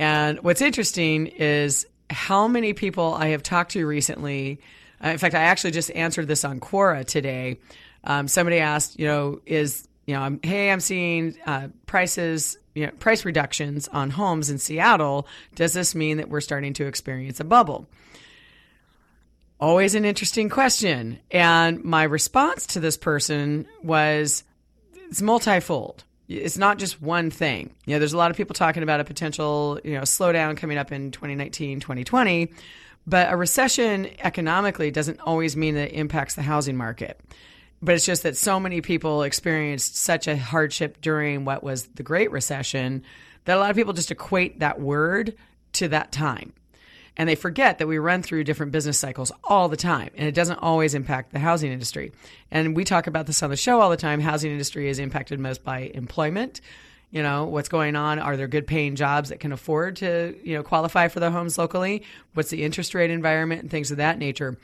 And 0.00 0.38
what's 0.40 0.62
interesting 0.62 1.26
is 1.26 1.86
how 2.08 2.48
many 2.48 2.72
people 2.72 3.12
I 3.12 3.28
have 3.28 3.42
talked 3.42 3.72
to 3.72 3.86
recently. 3.86 4.58
Uh, 5.04 5.08
in 5.10 5.18
fact, 5.18 5.34
I 5.34 5.42
actually 5.42 5.72
just 5.72 5.90
answered 5.90 6.26
this 6.26 6.42
on 6.42 6.58
Quora 6.58 7.04
today. 7.04 7.58
Um, 8.02 8.26
somebody 8.26 8.60
asked, 8.60 8.98
you 8.98 9.06
know, 9.06 9.42
is 9.44 9.86
you 10.06 10.14
know, 10.14 10.22
I'm, 10.22 10.40
hey, 10.42 10.72
I'm 10.72 10.80
seeing 10.80 11.36
uh, 11.44 11.68
prices, 11.84 12.56
you 12.74 12.86
know, 12.86 12.92
price 12.92 13.26
reductions 13.26 13.88
on 13.88 14.08
homes 14.08 14.48
in 14.48 14.56
Seattle. 14.56 15.28
Does 15.54 15.74
this 15.74 15.94
mean 15.94 16.16
that 16.16 16.30
we're 16.30 16.40
starting 16.40 16.72
to 16.74 16.86
experience 16.86 17.38
a 17.38 17.44
bubble? 17.44 17.86
Always 19.60 19.94
an 19.94 20.06
interesting 20.06 20.48
question. 20.48 21.20
And 21.30 21.84
my 21.84 22.04
response 22.04 22.66
to 22.68 22.80
this 22.80 22.96
person 22.96 23.68
was 23.82 24.44
it's 25.10 25.20
multifold. 25.20 26.04
It's 26.30 26.56
not 26.56 26.78
just 26.78 27.02
one 27.02 27.30
thing. 27.30 27.74
You 27.86 27.94
know, 27.94 27.98
there's 27.98 28.12
a 28.12 28.16
lot 28.16 28.30
of 28.30 28.36
people 28.36 28.54
talking 28.54 28.82
about 28.82 29.00
a 29.00 29.04
potential, 29.04 29.80
you 29.82 29.94
know, 29.94 30.02
slowdown 30.02 30.56
coming 30.56 30.78
up 30.78 30.92
in 30.92 31.10
2019, 31.10 31.80
2020, 31.80 32.52
but 33.06 33.32
a 33.32 33.36
recession 33.36 34.08
economically 34.20 34.92
doesn't 34.92 35.20
always 35.20 35.56
mean 35.56 35.74
that 35.74 35.92
it 35.92 35.94
impacts 35.94 36.36
the 36.36 36.42
housing 36.42 36.76
market. 36.76 37.20
But 37.82 37.96
it's 37.96 38.04
just 38.04 38.22
that 38.22 38.36
so 38.36 38.60
many 38.60 38.80
people 38.80 39.22
experienced 39.22 39.96
such 39.96 40.28
a 40.28 40.36
hardship 40.36 41.00
during 41.00 41.44
what 41.44 41.64
was 41.64 41.86
the 41.94 42.02
Great 42.02 42.30
Recession 42.30 43.02
that 43.46 43.56
a 43.56 43.60
lot 43.60 43.70
of 43.70 43.76
people 43.76 43.94
just 43.94 44.10
equate 44.10 44.60
that 44.60 44.80
word 44.80 45.34
to 45.72 45.88
that 45.88 46.12
time 46.12 46.52
and 47.16 47.28
they 47.28 47.34
forget 47.34 47.78
that 47.78 47.86
we 47.86 47.98
run 47.98 48.22
through 48.22 48.44
different 48.44 48.72
business 48.72 48.98
cycles 48.98 49.32
all 49.44 49.68
the 49.68 49.76
time 49.76 50.10
and 50.16 50.26
it 50.26 50.34
doesn't 50.34 50.58
always 50.58 50.94
impact 50.94 51.32
the 51.32 51.38
housing 51.38 51.72
industry. 51.72 52.12
And 52.50 52.76
we 52.76 52.84
talk 52.84 53.06
about 53.06 53.26
this 53.26 53.42
on 53.42 53.50
the 53.50 53.56
show 53.56 53.80
all 53.80 53.90
the 53.90 53.96
time. 53.96 54.20
Housing 54.20 54.52
industry 54.52 54.88
is 54.88 54.98
impacted 54.98 55.38
most 55.38 55.64
by 55.64 55.90
employment. 55.94 56.60
You 57.10 57.22
know 57.22 57.46
what's 57.46 57.68
going 57.68 57.96
on? 57.96 58.18
Are 58.20 58.36
there 58.36 58.46
good 58.46 58.66
paying 58.66 58.94
jobs 58.94 59.30
that 59.30 59.40
can 59.40 59.52
afford 59.52 59.96
to 59.96 60.36
you 60.44 60.54
know 60.54 60.62
qualify 60.62 61.08
for 61.08 61.20
the 61.20 61.30
homes 61.30 61.58
locally? 61.58 62.04
What's 62.34 62.50
the 62.50 62.62
interest 62.62 62.94
rate 62.94 63.10
environment? 63.10 63.62
And 63.62 63.70
things 63.70 63.90
of 63.90 63.96
that 63.96 64.18
nature. 64.18 64.56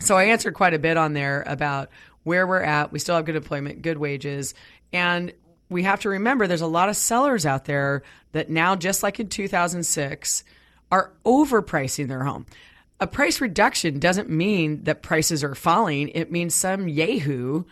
So 0.00 0.16
i 0.16 0.24
answered 0.24 0.54
quite 0.54 0.74
a 0.74 0.78
bit 0.78 0.96
on 0.96 1.12
there 1.12 1.42
about 1.46 1.90
where 2.22 2.46
we're 2.46 2.62
at. 2.62 2.92
We 2.92 2.98
still 2.98 3.16
have 3.16 3.24
good 3.24 3.36
employment 3.36 3.82
good 3.82 3.98
wages. 3.98 4.54
And 4.92 5.32
we 5.68 5.82
have 5.82 6.00
to 6.00 6.10
remember 6.10 6.46
there's 6.46 6.60
a 6.60 6.66
lot 6.66 6.88
of 6.88 6.96
sellers 6.96 7.46
out 7.46 7.64
there 7.64 8.02
that 8.32 8.50
now 8.50 8.76
just 8.76 9.02
like 9.02 9.18
in 9.18 9.28
2006 9.28 10.44
are 10.92 11.10
overpricing 11.24 12.06
their 12.06 12.22
home. 12.22 12.46
A 13.00 13.06
price 13.08 13.40
reduction 13.40 13.98
doesn't 13.98 14.30
mean 14.30 14.84
that 14.84 15.02
prices 15.02 15.42
are 15.42 15.56
falling. 15.56 16.10
It 16.10 16.30
means 16.30 16.54
some 16.54 16.86
yahoo 16.86 17.64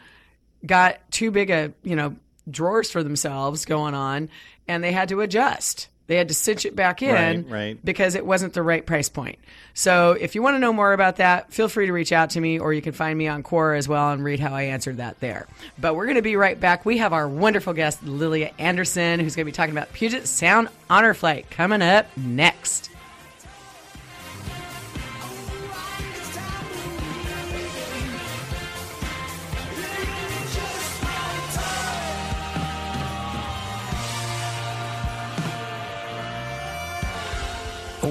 got 0.67 0.99
too 1.12 1.31
big 1.31 1.50
a, 1.50 1.73
you 1.85 1.95
know, 1.95 2.17
drawers 2.50 2.91
for 2.91 3.05
themselves 3.05 3.65
going 3.65 3.95
on 3.95 4.29
and 4.67 4.83
they 4.83 4.91
had 4.91 5.11
to 5.11 5.21
adjust. 5.21 5.87
They 6.09 6.17
had 6.17 6.27
to 6.27 6.35
cinch 6.35 6.67
it 6.67 6.75
back 6.75 7.03
in 7.03 7.45
Right, 7.45 7.50
right. 7.53 7.85
because 7.85 8.17
it 8.17 8.27
wasn't 8.27 8.55
the 8.55 8.62
right 8.65 8.85
price 8.85 9.09
point. 9.09 9.39
So 9.75 10.17
if 10.19 10.35
you 10.35 10.43
want 10.43 10.57
to 10.57 10.59
know 10.59 10.73
more 10.73 10.93
about 10.93 11.17
that, 11.17 11.53
feel 11.53 11.69
free 11.69 11.87
to 11.87 11.93
reach 11.93 12.11
out 12.11 12.31
to 12.31 12.41
me 12.41 12.59
or 12.59 12.73
you 12.73 12.83
can 12.83 12.93
find 12.93 13.17
me 13.17 13.29
on 13.29 13.45
Quora 13.45 13.79
as 13.79 13.87
well 13.87 14.11
and 14.11 14.25
read 14.25 14.41
how 14.41 14.53
I 14.53 14.62
answered 14.62 14.97
that 14.97 15.21
there. 15.21 15.47
But 15.79 15.95
we're 15.95 16.07
going 16.07 16.17
to 16.17 16.23
be 16.23 16.35
right 16.35 16.59
back. 16.59 16.85
We 16.85 16.99
have 16.99 17.12
our 17.12 17.29
wonderful 17.29 17.75
guest, 17.75 18.03
Lilia 18.03 18.50
Anderson, 18.59 19.21
who's 19.21 19.37
going 19.37 19.45
to 19.47 19.53
be 19.53 19.55
talking 19.55 19.71
about 19.77 19.93
Puget 19.93 20.27
Sound 20.27 20.69
Honor 20.89 21.15
Flight 21.15 21.49
coming 21.50 21.83
up 21.83 22.07
next. 22.17 22.91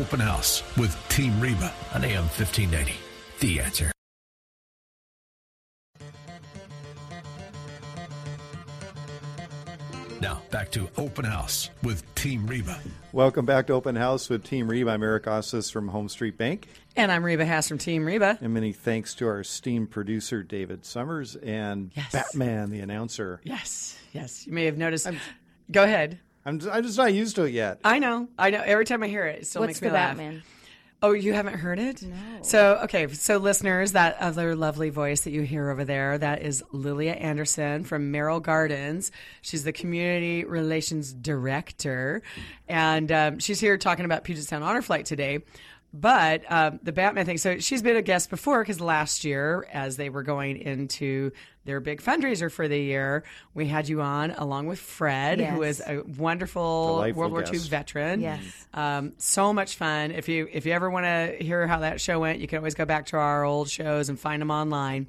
Open 0.10 0.22
House 0.22 0.64
with 0.76 0.98
Team 1.10 1.40
Reba 1.40 1.72
on 1.94 2.04
AM 2.04 2.24
1590. 2.24 2.94
The 3.42 3.60
answer. 3.60 3.92
Now, 10.22 10.42
back 10.52 10.70
to 10.72 10.90
Open 10.98 11.24
House 11.24 11.70
with 11.82 12.04
Team 12.16 12.46
Reba. 12.46 12.78
Welcome 13.14 13.46
back 13.46 13.68
to 13.68 13.74
Open 13.74 13.96
House 13.96 14.30
with 14.30 14.44
Team 14.44 14.68
Reba. 14.70 14.90
I'm 14.92 15.02
Eric 15.02 15.24
Osnes 15.26 15.72
from 15.72 15.90
HomeStreet 15.90 16.36
Bank. 16.36 16.68
And 16.98 17.10
I'm 17.10 17.24
Reba 17.24 17.46
Haas 17.46 17.70
from 17.70 17.78
Team 17.78 18.06
Reba. 18.06 18.38
And 18.42 18.54
many 18.54 18.74
thanks 18.74 19.14
to 19.16 19.28
our 19.28 19.40
esteemed 19.40 19.92
producer, 19.92 20.44
David 20.44 20.84
Summers, 20.86 21.38
and 21.38 21.92
Yes. 21.96 22.12
Batman, 22.12 22.70
the 22.70 22.82
announcer. 22.82 23.40
Yes, 23.44 23.98
yes. 24.12 24.46
You 24.46 24.52
may 24.52 24.66
have 24.66 24.78
noticed. 24.78 25.08
Go 25.72 25.84
ahead. 25.84 26.20
I'm 26.50 26.60
just, 26.60 26.76
I'm 26.76 26.84
just 26.84 26.98
not 26.98 27.14
used 27.14 27.36
to 27.38 27.44
it 27.44 27.54
yet. 27.54 27.80
I 27.84 28.00
know. 28.00 28.28
I 28.38 28.50
know. 28.50 28.62
Every 28.66 28.86
time 28.86 29.04
I 29.04 29.08
hear 29.08 29.26
it, 29.26 29.40
it 29.40 29.48
still 29.48 29.62
What's 29.62 29.70
makes 29.70 29.80
the 29.80 29.86
me 29.86 29.92
laugh. 29.92 30.18
Batman? 30.18 30.44
Oh, 31.02 31.14
you 31.14 31.32
haven't 31.32 31.54
heard 31.54 31.80
it? 31.80 32.02
No. 32.02 32.16
So, 32.42 32.82
okay. 32.84 33.08
So, 33.08 33.38
listeners, 33.38 33.94
that 33.94 34.18
other 34.20 34.54
lovely 34.54 34.90
voice 34.90 35.22
that 35.22 35.32
you 35.32 35.44
hear 35.44 35.70
over 35.70 35.86
there, 35.86 36.18
that 36.18 36.42
is 36.42 36.62
Lilia 36.74 37.14
Anderson 37.14 37.86
from 37.86 38.12
Merrill 38.12 38.42
Gardens. 38.42 39.10
She's 39.42 39.64
the 39.64 39.72
Community 39.72 40.44
Relations 40.44 41.14
Director. 41.14 42.22
And 42.68 43.10
um, 43.14 43.40
she's 43.40 43.62
here 43.62 43.78
talking 43.78 44.04
about 44.04 44.26
Puget 44.26 44.44
Sound 44.44 44.66
Honor 44.66 44.82
Flight 44.82 45.06
today. 45.06 45.40
But 45.92 46.44
um, 46.52 46.80
the 46.84 46.92
Batman 46.92 47.26
thing, 47.26 47.40
so 47.40 47.58
she's 47.58 47.82
been 47.82 47.96
a 47.96 48.02
guest 48.02 48.30
before 48.30 48.62
because 48.62 48.80
last 48.80 49.24
year, 49.24 49.68
as 49.72 49.98
they 49.98 50.10
were 50.10 50.22
going 50.22 50.58
into 50.58 51.32
their 51.66 51.80
big 51.80 52.02
fundraiser 52.02 52.52
for 52.52 52.68
the 52.68 52.80
year, 52.80 53.24
we 53.56 53.66
had 53.66 53.90
you 53.90 54.02
on 54.02 54.32
along 54.32 54.68
with 54.68 54.80
Fred, 54.80 55.40
who 55.40 55.64
is 55.64 55.82
a 55.86 56.02
wonderful 56.04 56.96
Delightful 56.98 57.20
World 57.20 57.32
War 57.32 57.44
II 57.44 57.60
veteran. 57.60 58.22
Yes. 58.22 58.68
Um, 58.74 59.14
so 59.18 59.52
much 59.52 59.76
fun. 59.78 60.12
If 60.12 60.30
you 60.30 60.48
if 60.52 60.68
you 60.68 60.74
ever 60.74 60.92
want 60.92 61.06
to 61.06 61.44
hear 61.44 61.66
how 61.66 61.80
that 61.80 62.00
show 62.00 62.20
went, 62.20 62.40
you 62.40 62.48
can 62.48 62.60
always 62.60 62.76
go 62.76 62.86
back 62.86 63.08
to 63.08 63.18
our 63.18 63.44
old 63.44 63.70
shows 63.70 64.10
and 64.10 64.20
find 64.20 64.42
them 64.42 64.52
online. 64.52 65.08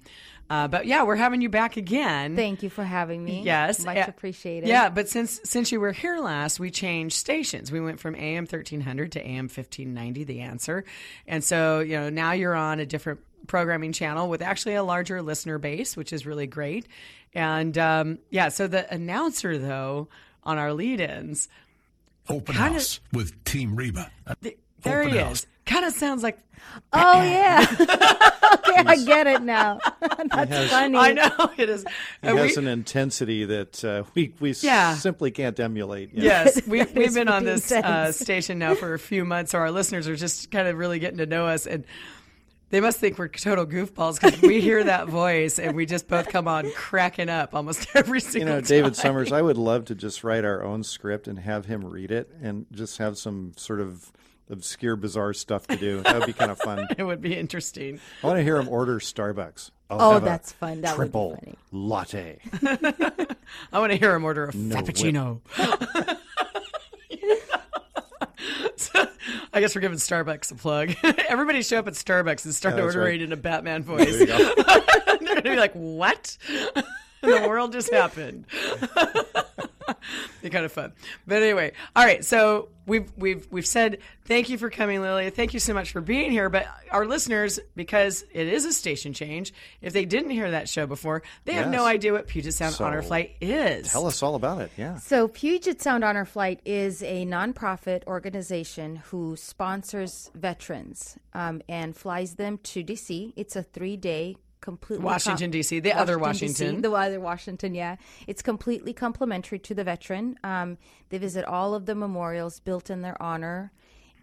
Uh, 0.50 0.66
but 0.66 0.84
yeah, 0.84 1.04
we're 1.04 1.14
having 1.14 1.40
you 1.40 1.48
back 1.48 1.76
again. 1.76 2.34
Thank 2.34 2.64
you 2.64 2.70
for 2.70 2.82
having 2.82 3.24
me. 3.24 3.42
Yes, 3.42 3.84
much 3.84 3.96
uh, 3.96 4.06
appreciated. 4.08 4.68
Yeah, 4.68 4.90
but 4.90 5.08
since 5.08 5.40
since 5.44 5.70
you 5.70 5.78
were 5.78 5.92
here 5.92 6.18
last, 6.18 6.58
we 6.58 6.72
changed 6.72 7.14
stations. 7.16 7.70
We 7.70 7.80
went 7.80 8.00
from 8.00 8.16
AM 8.16 8.46
thirteen 8.46 8.80
hundred 8.80 9.12
to 9.12 9.24
AM 9.24 9.46
fifteen 9.48 9.94
ninety. 9.94 10.24
The 10.24 10.40
answer, 10.40 10.84
and 11.26 11.44
so 11.44 11.78
you 11.78 11.96
know 11.96 12.10
now 12.10 12.32
you're 12.32 12.56
on 12.56 12.80
a 12.80 12.84
different 12.86 13.20
programming 13.46 13.92
channel 13.92 14.28
with 14.28 14.42
actually 14.42 14.74
a 14.74 14.82
larger 14.82 15.22
listener 15.22 15.58
base, 15.58 15.96
which 15.96 16.12
is 16.12 16.26
really 16.26 16.48
great. 16.48 16.86
And 17.32 17.78
um, 17.78 18.18
yeah, 18.30 18.48
so 18.48 18.66
the 18.66 18.92
announcer 18.92 19.56
though 19.56 20.08
on 20.42 20.58
our 20.58 20.72
lead-ins, 20.72 21.48
Open 22.28 22.54
Kinda- 22.56 22.72
House 22.72 22.98
with 23.12 23.44
Team 23.44 23.76
Reba. 23.76 24.10
th- 24.42 24.58
there 24.82 25.00
Open 25.02 25.12
he 25.12 25.18
house. 25.18 25.40
is. 25.40 25.46
Kind 25.66 25.84
of 25.84 25.92
sounds 25.92 26.22
like 26.22 26.38
Oh 26.92 27.22
yeah. 27.22 27.66
okay, 27.80 28.82
I 28.86 28.96
get 29.04 29.26
it 29.26 29.42
now. 29.42 29.78
That's 30.00 30.50
has- 30.50 30.70
funny. 30.70 30.96
I 30.96 31.12
know 31.12 31.30
it 31.56 31.68
is. 31.68 31.82
It 31.84 31.88
And 32.22 32.34
we- 32.36 32.42
has 32.42 32.56
an 32.56 32.68
intensity 32.68 33.44
that 33.46 33.84
uh, 33.84 34.04
we, 34.14 34.34
we 34.40 34.52
Yeah. 34.60 34.94
simply 34.94 35.30
can't 35.30 35.58
emulate. 35.58 36.12
yet. 36.14 36.22
Yes, 36.24 36.62
we, 36.66 36.80
That 36.80 36.94
we've 36.94 37.14
been 37.14 37.28
on 37.28 37.44
this 37.44 37.70
uh, 37.72 38.12
station 38.12 38.58
now 38.58 38.74
for 38.74 38.94
a 38.94 38.98
few 38.98 39.24
months, 39.24 39.52
so 39.52 39.58
our 39.58 39.70
listeners 39.70 40.06
are 40.08 40.16
just 40.16 40.50
kind 40.50 40.68
of 40.68 40.76
really 40.78 40.98
getting 40.98 41.18
to 41.18 41.26
know 41.26 41.46
us, 41.46 41.66
and 41.66 41.84
they 42.70 42.80
must 42.80 42.98
think 43.00 43.18
we're 43.18 43.28
total 43.28 43.66
goofballs 43.66 44.20
because 44.20 44.40
we 44.42 44.60
hear 44.60 44.84
that 44.84 45.08
voice 45.08 45.58
and 45.58 45.74
we 45.74 45.86
just 45.86 46.06
both 46.06 46.28
come 46.28 46.46
on 46.46 46.70
cracking 46.72 47.28
up 47.28 47.52
almost 47.54 47.88
every 47.94 48.20
single 48.20 48.30
time. 48.30 48.30
You 48.30 48.30
single 48.30 48.46
know, 48.54 48.60
time. 48.60 48.68
David 48.68 48.96
Summers, 48.96 49.32
I 49.32 49.42
would 49.42 49.58
love 49.58 49.86
to 49.86 49.94
just 49.96 50.22
write 50.22 50.44
our 50.44 50.62
own 50.62 50.84
script 50.84 51.26
and 51.26 51.38
have 51.40 51.66
him 51.66 51.84
read 51.84 52.12
it 52.12 52.30
and 52.40 52.66
just 52.70 52.98
have 52.98 53.18
some 53.18 53.54
sort 53.56 53.80
of 53.80 54.12
obscure, 54.50 54.96
bizarre 54.96 55.32
stuff 55.32 55.66
to 55.68 55.76
do. 55.76 56.02
That 56.02 56.18
would 56.18 56.26
be 56.26 56.32
kind 56.32 56.50
of 56.50 56.58
fun. 56.58 56.86
It 56.98 57.04
would 57.04 57.22
be 57.22 57.36
interesting. 57.36 58.00
I 58.22 58.26
want 58.26 58.38
to 58.38 58.42
hear 58.42 58.56
him 58.56 58.68
order 58.68 58.98
Starbucks. 59.00 59.70
I'll 59.88 60.00
Oh, 60.16 60.18
that's 60.20 60.52
fun. 60.52 60.82
That 60.82 60.96
would 60.98 61.04
be 61.04 61.10
triple 61.10 61.36
funny. 61.36 61.54
latte. 61.72 62.38
I 63.72 63.78
want 63.80 63.92
to 63.92 63.98
hear 63.98 64.14
him 64.14 64.24
order 64.24 64.44
a 64.46 64.56
No 64.56 64.76
frappuccino. 64.76 65.40
So, 68.76 69.06
I 69.52 69.60
guess 69.60 69.74
we're 69.74 69.80
giving 69.82 69.98
Starbucks 69.98 70.50
a 70.52 70.54
plug. 70.54 70.94
Everybody 71.28 71.62
show 71.62 71.78
up 71.78 71.86
at 71.86 71.94
Starbucks 71.94 72.44
and 72.44 72.54
start 72.54 72.76
Yeah, 72.76 72.84
ordering 72.84 73.06
right. 73.20 73.22
in 73.22 73.32
a 73.32 73.36
Batman 73.36 73.82
There 73.82 73.96
voice. 73.98 74.18
you 74.20 74.26
go. 74.26 74.38
They're 74.38 75.18
going 75.18 75.36
to 75.36 75.42
be 75.42 75.56
like, 75.56 75.72
what? 75.74 76.36
the 77.20 77.44
world 77.46 77.72
just 77.72 77.92
happened. 77.92 78.46
be 80.42 80.50
kind 80.50 80.64
of 80.64 80.72
fun. 80.72 80.92
But 81.26 81.42
anyway, 81.42 81.72
all 81.94 82.04
right. 82.04 82.24
So 82.24 82.68
we've 82.86 83.10
we've 83.16 83.46
we've 83.50 83.66
said 83.66 83.98
thank 84.24 84.48
you 84.48 84.58
for 84.58 84.70
coming, 84.70 85.00
Lily. 85.00 85.30
Thank 85.30 85.54
you 85.54 85.60
so 85.60 85.74
much 85.74 85.92
for 85.92 86.00
being 86.00 86.30
here. 86.30 86.48
But 86.48 86.66
our 86.90 87.06
listeners, 87.06 87.58
because 87.74 88.24
it 88.32 88.48
is 88.48 88.64
a 88.64 88.72
station 88.72 89.12
change, 89.12 89.52
if 89.80 89.92
they 89.92 90.04
didn't 90.04 90.30
hear 90.30 90.50
that 90.50 90.68
show 90.68 90.86
before, 90.86 91.22
they 91.44 91.54
have 91.54 91.70
no 91.70 91.84
idea 91.84 92.12
what 92.12 92.26
Puget 92.26 92.54
Sound 92.54 92.74
So, 92.74 92.84
Honor 92.84 93.02
Flight 93.02 93.36
is. 93.40 93.90
Tell 93.90 94.06
us 94.06 94.22
all 94.22 94.34
about 94.34 94.60
it. 94.60 94.70
Yeah. 94.76 94.98
So, 94.98 95.28
Puget 95.28 95.80
Sound 95.80 96.04
Honor 96.04 96.24
Flight 96.24 96.60
is 96.64 97.02
a 97.02 97.24
nonprofit 97.26 98.04
organization 98.06 98.96
who 98.96 99.36
sponsors 99.36 100.30
veterans 100.34 101.18
um, 101.34 101.62
and 101.68 101.96
flies 101.96 102.34
them 102.34 102.58
to 102.58 102.82
DC. 102.84 103.32
It's 103.36 103.56
a 103.56 103.62
three 103.62 103.96
day 103.96 104.36
completely 104.70 105.04
Washington, 105.04 105.50
D.C., 105.50 105.80
the 105.80 105.92
other 105.92 106.18
Washington. 106.18 106.76
DC, 106.78 106.82
the 106.82 106.92
other 106.92 107.20
Washington, 107.20 107.74
yeah. 107.74 107.96
It's 108.26 108.42
completely 108.42 108.92
complimentary 108.92 109.58
to 109.58 109.74
the 109.74 109.84
veteran. 109.84 110.38
Um, 110.44 110.78
they 111.08 111.18
visit 111.18 111.44
all 111.44 111.74
of 111.74 111.86
the 111.86 111.94
memorials 111.94 112.60
built 112.60 112.90
in 112.90 113.02
their 113.02 113.20
honor. 113.20 113.72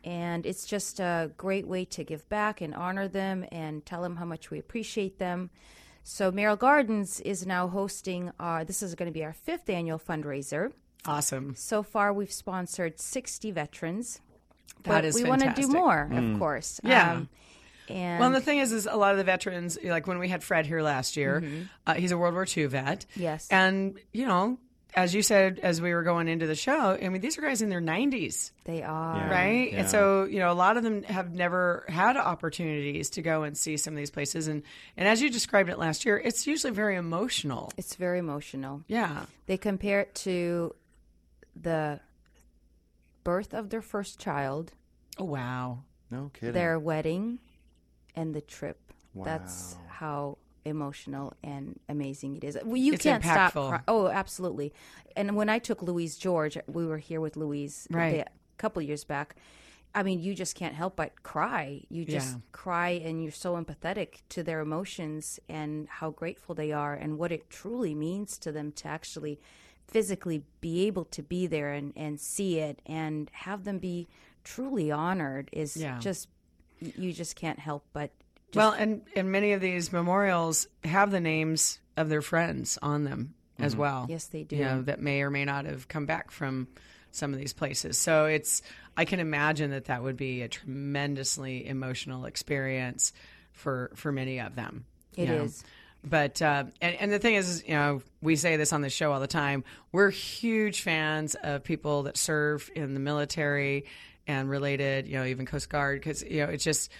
And 0.03 0.45
it's 0.45 0.65
just 0.65 0.99
a 0.99 1.31
great 1.37 1.67
way 1.67 1.83
to 1.85 2.03
give 2.03 2.27
back 2.29 2.61
and 2.61 2.73
honor 2.73 3.07
them 3.07 3.45
and 3.51 3.85
tell 3.85 4.01
them 4.01 4.15
how 4.15 4.25
much 4.25 4.49
we 4.51 4.59
appreciate 4.59 5.19
them. 5.19 5.49
So, 6.03 6.31
Merrill 6.31 6.55
Gardens 6.55 7.19
is 7.21 7.45
now 7.45 7.67
hosting 7.67 8.31
our, 8.39 8.63
this 8.63 8.81
is 8.81 8.95
going 8.95 9.11
to 9.11 9.13
be 9.13 9.25
our 9.25 9.33
fifth 9.33 9.69
annual 9.69 9.99
fundraiser. 9.99 10.71
Awesome. 11.05 11.55
So 11.55 11.83
far, 11.83 12.13
we've 12.13 12.31
sponsored 12.31 12.99
60 12.99 13.51
veterans. 13.51 14.21
That 14.83 15.01
but 15.01 15.05
is 15.05 15.15
we 15.15 15.23
want 15.25 15.41
to 15.41 15.53
do 15.53 15.67
more, 15.67 16.09
of 16.11 16.39
course. 16.39 16.79
Um, 16.83 16.89
Yeah. 16.91 17.21
And 17.89 18.19
Well, 18.19 18.27
and 18.27 18.35
the 18.35 18.41
thing 18.41 18.59
is, 18.59 18.71
is 18.71 18.85
a 18.85 18.95
lot 18.95 19.11
of 19.11 19.17
the 19.17 19.23
veterans, 19.23 19.77
like 19.83 20.07
when 20.07 20.19
we 20.19 20.27
had 20.29 20.43
Fred 20.43 20.65
here 20.65 20.81
last 20.81 21.17
year, 21.17 21.43
uh, 21.85 21.93
he's 21.95 22.11
a 22.11 22.17
World 22.17 22.33
War 22.33 22.45
II 22.45 22.65
vet. 22.67 23.05
Mm-hmm. 23.11 23.21
Yes. 23.21 23.47
And, 23.49 23.99
you 24.13 24.25
know, 24.25 24.57
as 24.93 25.13
you 25.13 25.21
said, 25.21 25.59
as 25.61 25.79
we 25.81 25.93
were 25.93 26.01
going 26.03 26.27
into 26.27 26.47
the 26.47 26.55
show, 26.55 26.97
I 26.99 27.09
mean, 27.09 27.21
these 27.21 27.37
are 27.37 27.41
guys 27.41 27.61
in 27.61 27.69
their 27.69 27.81
90s. 27.81 28.51
they 28.63 28.81
are. 28.81 29.17
Yeah. 29.17 29.29
right? 29.31 29.71
Yeah. 29.71 29.79
And 29.79 29.89
so, 29.89 30.23
you 30.23 30.39
know, 30.39 30.51
a 30.51 30.55
lot 30.55 30.77
of 30.77 30.83
them 30.83 31.03
have 31.03 31.33
never 31.35 31.85
had 31.87 32.17
opportunities 32.17 33.11
to 33.11 33.21
go 33.21 33.43
and 33.43 33.55
see 33.55 33.77
some 33.77 33.93
of 33.93 33.97
these 33.97 34.09
places. 34.09 34.47
And, 34.47 34.63
and 34.95 35.07
as 35.07 35.21
you 35.21 35.29
described 35.29 35.69
it 35.69 35.77
last 35.77 36.05
year, 36.05 36.17
it's 36.17 36.47
usually 36.47 36.73
very 36.73 36.95
emotional. 36.95 37.71
It's 37.77 37.95
very 37.95 38.17
emotional. 38.19 38.83
Yeah. 38.87 39.25
They 39.45 39.57
compare 39.57 39.99
it 40.01 40.15
to 40.15 40.73
the 41.55 41.99
birth 43.23 43.53
of 43.53 43.69
their 43.69 43.81
first 43.81 44.19
child, 44.19 44.71
Oh, 45.19 45.25
wow. 45.25 45.79
No 46.09 46.31
kidding. 46.33 46.53
their 46.53 46.79
wedding, 46.79 47.39
and 48.15 48.33
the 48.33 48.41
trip. 48.41 48.79
That's 49.15 49.75
how 49.87 50.37
emotional 50.65 51.33
and 51.43 51.79
amazing 51.89 52.35
it 52.37 52.43
is. 52.43 52.57
Well, 52.63 52.77
you 52.77 52.93
It's 52.93 53.03
can't 53.03 53.23
stop. 53.23 53.53
impactful. 53.53 53.69
Cry- 53.69 53.81
oh, 53.87 54.07
absolutely. 54.09 54.73
And 55.15 55.35
when 55.35 55.49
I 55.49 55.57
took 55.59 55.81
Louise 55.81 56.17
George, 56.17 56.57
we 56.67 56.85
were 56.85 56.97
here 56.99 57.19
with 57.21 57.35
Louise 57.35 57.87
Right. 57.89 58.19
a 58.19 58.25
couple 58.57 58.81
years 58.83 59.03
back. 59.03 59.35
I 59.95 60.03
mean, 60.03 60.19
you 60.19 60.35
just 60.35 60.53
can't 60.55 60.75
help 60.75 60.95
but 60.97 61.23
cry. 61.23 61.81
You 61.89 62.05
just 62.05 62.33
Yeah. 62.35 62.39
cry, 62.51 62.89
and 62.89 63.23
you're 63.23 63.31
so 63.31 63.55
empathetic 63.55 64.21
to 64.29 64.43
their 64.43 64.59
emotions 64.59 65.39
and 65.49 65.87
how 65.87 66.11
grateful 66.11 66.53
they 66.53 66.71
are, 66.71 66.93
and 66.93 67.17
what 67.17 67.31
it 67.31 67.49
truly 67.49 67.95
means 67.95 68.37
to 68.39 68.51
them 68.51 68.71
to 68.73 68.87
actually 68.87 69.39
physically 69.87 70.43
be 70.61 70.85
able 70.85 71.05
to 71.05 71.23
be 71.23 71.47
there 71.47 71.71
and, 71.73 71.93
and 71.95 72.19
see 72.19 72.59
it 72.59 72.81
and 72.85 73.31
have 73.33 73.63
them 73.63 73.79
be 73.79 74.07
truly 74.43 74.91
honored 74.91 75.49
is 75.53 75.77
Yeah. 75.77 75.97
just 75.99 76.27
y- 76.27 76.33
you 76.79 77.13
just 77.13 77.35
can't 77.35 77.59
help 77.59 77.85
but 77.93 78.11
just, 78.51 78.55
well, 78.55 78.71
and, 78.71 79.01
and 79.15 79.31
many 79.31 79.53
of 79.53 79.61
these 79.61 79.91
memorials 79.91 80.67
have 80.83 81.11
the 81.11 81.19
names 81.19 81.79
of 81.97 82.09
their 82.09 82.21
friends 82.21 82.77
on 82.81 83.03
them 83.03 83.33
as 83.59 83.75
well. 83.75 84.05
Yes, 84.07 84.27
they 84.27 84.43
do. 84.43 84.55
You 84.55 84.63
know, 84.63 84.81
that 84.83 85.01
may 85.01 85.21
or 85.21 85.29
may 85.29 85.43
not 85.43 85.65
have 85.65 85.87
come 85.87 86.05
back 86.05 86.31
from 86.31 86.67
some 87.11 87.33
of 87.33 87.39
these 87.39 87.53
places. 87.53 87.97
So 87.97 88.25
it's, 88.25 88.61
I 88.95 89.05
can 89.05 89.19
imagine 89.19 89.71
that 89.71 89.85
that 89.85 90.03
would 90.03 90.15
be 90.15 90.43
a 90.43 90.47
tremendously 90.47 91.67
emotional 91.67 92.25
experience 92.25 93.13
for, 93.51 93.91
for 93.95 94.11
many 94.11 94.39
of 94.39 94.55
them. 94.55 94.85
It 95.15 95.27
know. 95.27 95.43
is. 95.43 95.63
But 96.03 96.41
uh, 96.41 96.65
and 96.79 96.95
and 96.95 97.11
the 97.11 97.19
thing 97.19 97.35
is, 97.35 97.49
is, 97.49 97.63
you 97.63 97.73
know, 97.73 98.01
we 98.21 98.35
say 98.35 98.55
this 98.55 98.71
on 98.71 98.81
the 98.81 98.89
show 98.89 99.11
all 99.11 99.19
the 99.19 99.27
time. 99.27 99.63
We're 99.91 100.11
huge 100.11 100.81
fans 100.81 101.35
of 101.35 101.63
people 101.63 102.03
that 102.03 102.15
serve 102.17 102.69
in 102.75 102.93
the 102.93 102.99
military 102.99 103.85
and 104.27 104.49
related, 104.49 105.07
you 105.07 105.15
know, 105.15 105.25
even 105.25 105.45
Coast 105.45 105.69
Guard, 105.69 105.99
because 105.99 106.21
you 106.21 106.45
know, 106.45 106.51
it's 106.51 106.63
just, 106.63 106.91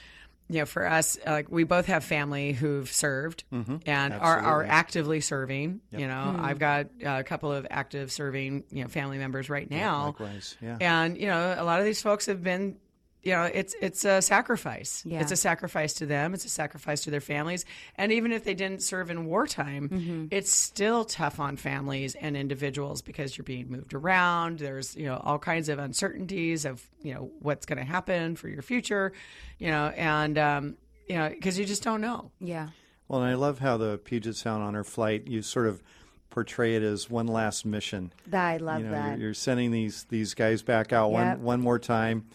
you 0.50 0.60
know, 0.60 0.66
for 0.66 0.88
us, 0.88 1.18
like 1.26 1.52
we 1.52 1.66
both 1.66 1.88
have 1.88 2.04
family 2.06 2.54
who've 2.54 2.90
served 2.90 3.44
and 3.86 4.13
are, 4.13 4.40
are 4.40 4.63
actively 4.63 5.20
serving. 5.20 5.82
You 5.92 6.08
know, 6.08 6.36
I've 6.40 6.58
got 6.58 6.86
uh, 7.06 7.18
a 7.20 7.24
couple 7.24 7.52
of 7.52 7.68
active 7.70 8.12
serving, 8.12 8.63
you 8.72 8.84
know, 8.84 8.90
family 8.90 9.18
members 9.18 9.50
right 9.50 9.70
now. 9.70 10.06
Likewise. 10.06 10.56
Yeah. 10.62 10.78
And 10.80 11.18
you 11.18 11.28
know, 11.28 11.56
a 11.58 11.63
lot 11.63 11.80
of 11.80 11.86
these 11.86 12.02
folks 12.02 12.28
have 12.28 12.42
been, 12.42 12.78
you 13.23 13.32
know, 13.34 13.43
it's 13.43 13.75
it's 13.82 14.06
a 14.06 14.21
sacrifice. 14.21 15.03
Yeah. 15.06 15.19
It's 15.21 15.32
a 15.32 15.36
sacrifice 15.36 15.93
to 15.95 16.06
them. 16.06 16.34
It's 16.34 16.45
a 16.45 16.49
sacrifice 16.49 17.03
to 17.03 17.12
their 17.12 17.19
families. 17.21 17.65
And 17.95 18.12
even 18.12 18.32
if 18.32 18.43
they 18.45 18.53
didn't 18.53 18.82
serve 18.84 19.10
in 19.10 19.25
wartime, 19.25 19.89
Mm-hmm. 19.89 20.25
it's 20.32 20.51
still 20.53 21.03
tough 21.03 21.39
on 21.39 21.58
families 21.58 22.15
and 22.15 22.38
individuals 22.38 23.01
because 23.01 23.38
you're 23.38 23.43
being 23.43 23.69
moved 23.69 23.93
around. 23.93 24.60
There's 24.60 24.95
you 24.95 25.06
know 25.08 25.17
all 25.23 25.39
kinds 25.39 25.67
of 25.67 25.80
uncertainties 25.80 26.63
of 26.65 26.88
you 27.01 27.13
know 27.13 27.32
what's 27.39 27.65
going 27.65 27.80
to 27.80 27.84
happen 27.86 28.36
for 28.36 28.47
your 28.47 28.62
future, 28.62 29.12
you 29.60 29.67
know, 29.71 29.88
and 29.95 30.38
um, 30.38 30.77
you 31.10 31.15
know 31.17 31.27
because 31.30 31.58
you 31.60 31.65
just 31.65 31.84
don't 31.84 32.01
know. 32.01 32.32
yeah 32.39 32.69
Well, 33.10 33.21
and 33.21 33.30
I 33.30 33.34
love 33.36 33.60
how 33.60 33.77
the 33.77 33.97
Puget 33.97 34.36
Sound 34.36 34.63
Honor 34.63 34.84
Flight 34.84 35.27
you 35.27 35.41
sort 35.41 35.67
of 35.67 35.82
portray 36.30 36.75
it 36.75 36.84
as 36.84 37.10
one 37.10 37.25
last 37.27 37.65
mission. 37.65 38.13
i 38.32 38.58
love 38.58 38.80
you 38.82 38.86
know, 38.86 38.91
that 38.91 39.17
You're, 39.17 39.27
you're 39.27 39.34
sending 39.34 39.71
these 39.71 40.06
these 40.10 40.34
guys 40.36 40.62
back 40.62 40.93
out 40.93 41.12
Yep. 41.12 41.38
one 41.39 41.41
one 41.43 41.62
more 41.62 41.80
time, 41.80 42.25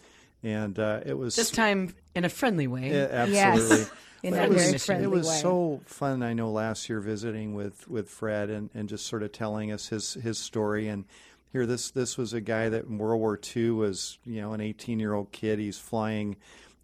and 0.43 0.77
uh, 0.77 0.99
it 1.05 1.17
was 1.17 1.35
This 1.35 1.49
time 1.51 1.93
in 2.15 2.25
a 2.25 2.29
friendly 2.29 2.67
way. 2.67 2.91
Yeah, 2.91 3.07
absolutely. 3.11 3.77
yes 3.79 3.91
in 4.23 4.31
But 4.33 4.39
a 4.39 4.43
it 4.43 4.49
was, 4.49 4.57
very 4.61 4.71
mission. 4.73 4.85
friendly 4.85 5.03
it 5.05 5.09
was 5.11 5.27
way 5.27 5.33
so 5.35 5.81
fun. 5.85 6.23
I 6.23 6.33
know 6.33 6.51
last 6.51 6.89
year 6.89 6.99
visiting 6.99 7.53
with, 7.55 7.87
with 7.87 8.09
Fred 8.09 8.49
and, 8.49 8.69
and 8.73 8.87
just 8.89 9.05
sort 9.07 9.23
of 9.23 9.31
telling 9.31 9.71
us 9.71 9.87
his 9.87 10.13
his 10.15 10.37
story. 10.37 10.87
And 10.87 11.05
here, 11.51 11.65
this 11.65 11.91
this 11.91 12.17
was 12.17 12.33
a 12.33 12.41
guy 12.41 12.69
that 12.69 12.85
in 12.85 12.97
World 12.97 13.19
War 13.19 13.39
II 13.55 13.71
was 13.71 14.17
you 14.25 14.41
know 14.41 14.53
an 14.53 14.61
18 14.61 14.99
year 14.99 15.13
old 15.13 15.31
kid. 15.31 15.59
He's 15.59 15.77
flying 15.79 16.35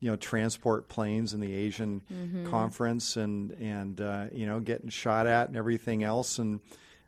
you 0.02 0.10
know 0.10 0.15
transport 0.15 0.88
planes 0.88 1.34
in 1.34 1.39
the 1.41 1.54
Asian 1.54 2.02
Mm-hmm. 2.13 2.50
conference 2.50 3.17
and 3.17 3.52
and 3.52 4.00
uh, 4.00 4.26
you 4.32 4.45
know 4.45 4.60
getting 4.60 4.89
shot 4.89 5.28
at 5.28 5.48
and 5.50 5.58
everything 5.58 6.04
else. 6.04 6.39
And 6.39 6.60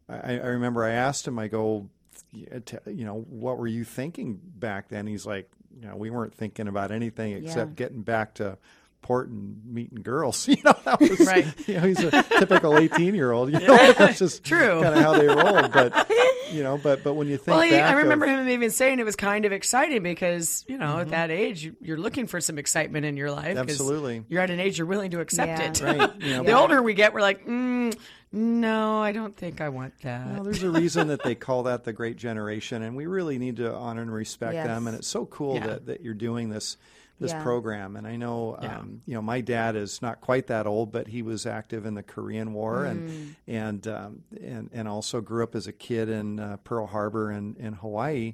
I, 0.09 0.33
I 0.39 0.47
remember 0.47 0.83
I 0.83 0.91
asked 0.91 1.27
him. 1.27 1.37
I 1.39 1.47
go, 1.47 1.87
you 2.33 3.05
know, 3.05 3.25
what 3.29 3.57
were 3.57 3.67
you 3.67 3.83
thinking 3.83 4.39
back 4.43 4.87
then? 4.89 5.07
He's 5.07 5.25
like, 5.25 5.49
you 5.79 5.87
know, 5.87 5.95
we 5.95 6.09
weren't 6.09 6.33
thinking 6.33 6.67
about 6.67 6.91
anything 6.91 7.33
except 7.33 7.71
Yeah. 7.71 7.75
getting 7.75 8.01
back 8.01 8.33
to 8.35 8.57
port 9.01 9.29
and 9.29 9.59
meeting 9.65 10.01
girls. 10.01 10.47
You 10.47 10.57
know, 10.63 10.73
that 10.85 10.99
was 10.99 11.19
Right. 11.21 11.45
You 11.67 11.75
know, 11.75 11.81
he's 11.81 11.99
a 12.03 12.23
typical 12.23 12.77
eighteen-year-old. 12.77 13.51
You 13.53 13.59
know, 13.67 13.93
that's 13.97 14.19
just 14.19 14.43
True. 14.43 14.81
kind 14.81 14.95
of 14.95 15.01
how 15.01 15.13
they 15.17 15.27
roll. 15.27 15.67
But 15.69 16.11
you 16.51 16.63
know, 16.63 16.77
but 16.77 17.03
but 17.03 17.13
when 17.13 17.27
you 17.27 17.37
think 17.37 17.47
Well, 17.57 17.61
he, 17.61 17.71
back, 17.71 17.93
I 17.93 17.97
remember 17.99 18.25
of, 18.25 18.31
him 18.31 18.49
even 18.49 18.69
saying 18.71 18.99
it 18.99 19.05
was 19.05 19.15
kind 19.15 19.45
of 19.45 19.51
exciting 19.51 20.03
because 20.03 20.65
you 20.67 20.77
know 20.77 20.85
Mm-hmm. 20.87 20.99
at 21.01 21.09
that 21.09 21.31
age 21.31 21.63
you- 21.65 21.75
you're 21.81 21.97
looking 21.97 22.27
for 22.27 22.39
some 22.41 22.57
excitement 22.59 23.05
in 23.05 23.15
your 23.17 23.31
life. 23.31 23.57
Absolutely. 23.57 24.23
you're 24.29 24.41
at 24.41 24.49
an 24.49 24.59
age 24.59 24.77
you're 24.77 24.87
willing 24.87 25.11
to 25.11 25.19
accept 25.21 25.59
Yeah. 25.59 25.69
it. 25.69 25.81
right? 25.81 26.21
You 26.21 26.37
know, 26.37 26.43
The 26.43 26.51
older 26.51 26.81
we 26.81 26.93
get, 26.93 27.13
we're 27.13 27.21
like, 27.21 27.45
mm, 27.47 27.95
no, 28.33 29.01
I 29.01 29.11
don't 29.13 29.35
think 29.35 29.61
I 29.61 29.69
want 29.69 29.93
that. 30.03 30.27
Well, 30.35 30.43
there's 30.43 30.63
a 30.63 30.69
reason 30.69 31.07
that 31.09 31.23
they 31.23 31.35
call 31.35 31.63
that 31.63 31.83
the 31.83 31.93
Great 31.93 32.17
Generation, 32.17 32.81
and 32.81 32.95
we 32.95 33.05
really 33.05 33.37
need 33.37 33.57
to 33.57 33.73
honor 33.73 34.01
and 34.01 34.13
respect 34.13 34.53
Yes. 34.53 34.67
them. 34.67 34.87
And 34.87 34.95
it's 34.97 35.07
so 35.07 35.25
cool 35.25 35.55
Yeah. 35.55 35.67
that, 35.67 35.85
that 35.87 36.01
you're 36.01 36.13
doing 36.13 36.49
this 36.49 36.77
this 37.21 37.31
Yeah. 37.31 37.43
program. 37.43 37.95
And 37.95 38.05
I 38.07 38.15
know, 38.17 38.57
Yeah. 38.61 38.79
um, 38.79 39.01
you 39.05 39.13
know, 39.13 39.21
my 39.21 39.39
dad 39.41 39.75
is 39.75 40.01
not 40.01 40.19
quite 40.19 40.47
that 40.47 40.65
old, 40.67 40.91
but 40.91 41.07
he 41.07 41.21
was 41.21 41.45
active 41.45 41.85
in 41.85 41.93
the 41.93 42.03
Korean 42.03 42.51
War, 42.51 42.83
Mm. 42.83 42.89
and 42.91 43.35
and 43.47 43.87
um, 43.87 44.23
and 44.43 44.69
and 44.73 44.87
also 44.87 45.21
grew 45.21 45.43
up 45.43 45.55
as 45.55 45.67
a 45.67 45.71
kid 45.71 46.09
in 46.09 46.39
uh, 46.39 46.57
Pearl 46.63 46.87
Harbor 46.87 47.31
in 47.31 47.55
in 47.59 47.73
Hawaii, 47.73 48.33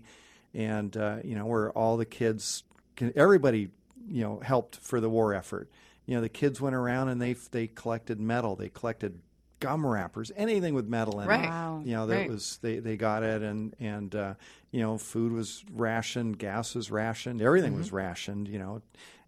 and 0.53 0.95
uh, 0.97 1.17
you 1.23 1.35
know, 1.35 1.45
where 1.45 1.69
all 1.71 1.97
the 1.97 2.05
kids, 2.05 2.63
can, 2.95 3.11
everybody, 3.15 3.69
you 4.09 4.23
know, 4.23 4.39
helped 4.39 4.77
for 4.77 4.99
the 5.01 5.09
war 5.09 5.33
effort. 5.33 5.69
You 6.05 6.15
know, 6.15 6.21
the 6.21 6.29
kids 6.29 6.61
went 6.61 6.73
around 6.75 7.09
and 7.09 7.21
they 7.21 7.33
they 7.51 7.67
collected 7.67 8.19
metal, 8.19 8.55
they 8.55 8.69
collected 8.69 9.19
gum 9.59 9.85
wrappers, 9.85 10.31
anything 10.35 10.73
with 10.73 10.87
metal 10.87 11.19
in 11.19 11.27
Right. 11.27 11.43
it. 11.45 11.49
Wow. 11.49 11.81
You 11.83 11.93
know, 11.95 12.07
that 12.07 12.15
Right. 12.15 12.29
was 12.29 12.59
they, 12.61 12.79
they 12.79 12.97
got 12.97 13.23
it, 13.23 13.41
and 13.41 13.75
and 13.79 14.13
uh, 14.15 14.33
you 14.71 14.81
know, 14.81 14.97
food 14.97 15.31
was 15.31 15.63
rationed, 15.73 16.37
gas 16.39 16.75
was 16.75 16.91
rationed, 16.91 17.41
everything 17.41 17.75
was 17.75 17.87
Mm-hmm. 17.87 17.95
rationed. 17.95 18.47
You 18.47 18.59
know, 18.59 18.81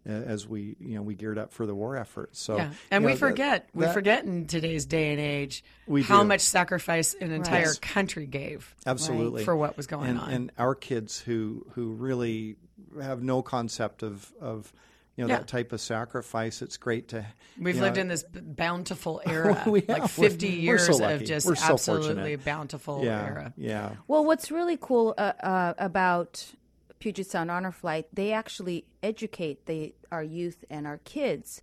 uh, 0.07 0.11
as 0.11 0.47
we 0.47 0.75
you 0.79 0.95
know 0.95 1.01
we 1.01 1.15
geared 1.15 1.37
up 1.37 1.51
for 1.53 1.65
the 1.65 1.75
war 1.75 1.95
effort. 1.97 2.35
So 2.35 2.57
Yeah, 2.57 2.71
and 2.91 3.03
we 3.03 3.11
know, 3.11 3.15
that- 3.15 3.19
forget 3.19 3.69
we 3.73 3.85
that- 3.85 3.93
forget 3.93 4.23
in 4.25 4.45
today's 4.45 4.85
day 4.85 5.11
and 5.11 5.19
age 5.19 5.63
We 5.87 6.03
how 6.03 6.21
do. 6.21 6.27
much 6.27 6.41
sacrifice 6.41 7.13
an 7.19 7.31
entire 7.31 7.61
Yes. 7.65 7.79
country 7.79 8.25
gave 8.25 8.75
absolutely 8.85 9.43
for 9.43 9.55
what 9.55 9.75
was 9.77 9.87
going 9.87 10.09
and, 10.11 10.19
on. 10.19 10.31
and 10.31 10.51
our 10.57 10.75
kids 10.75 11.19
who 11.21 11.65
who 11.73 11.91
really 11.93 12.55
have 13.01 13.21
no 13.23 13.41
concept 13.41 14.03
of 14.03 14.31
of 14.39 14.71
you 15.19 15.25
know 15.25 15.33
Yeah. 15.33 15.39
that 15.39 15.47
type 15.47 15.73
of 15.73 15.81
sacrifice. 15.81 16.61
It's 16.61 16.77
great 16.77 17.09
to 17.09 17.25
We've 17.59 17.77
lived 17.79 17.97
know, 17.97 18.03
in 18.03 18.07
this 18.07 18.23
bountiful 18.33 19.21
era, 19.25 19.61
We 19.67 19.81
like 19.87 20.07
50 20.07 20.47
We're 20.47 20.53
years 20.55 20.85
so 20.85 21.03
of 21.03 21.23
just 21.25 21.45
so 21.45 21.53
absolutely 21.53 22.15
fortunate. 22.15 22.45
bountiful 22.45 23.03
yeah 23.03 23.25
era. 23.25 23.53
yeah 23.57 23.95
Well, 24.07 24.23
what's 24.23 24.49
really 24.49 24.77
cool 24.79 25.13
uh, 25.17 25.33
uh, 25.43 25.73
about 25.77 26.53
Puget 26.99 27.27
Sound 27.29 27.51
Honor 27.51 27.71
Flight, 27.73 28.07
they 28.13 28.31
actually 28.31 28.85
educate 29.03 29.65
the, 29.65 29.93
our 30.11 30.23
youth 30.23 30.63
and 30.69 30.87
our 30.87 30.99
kids. 30.99 31.61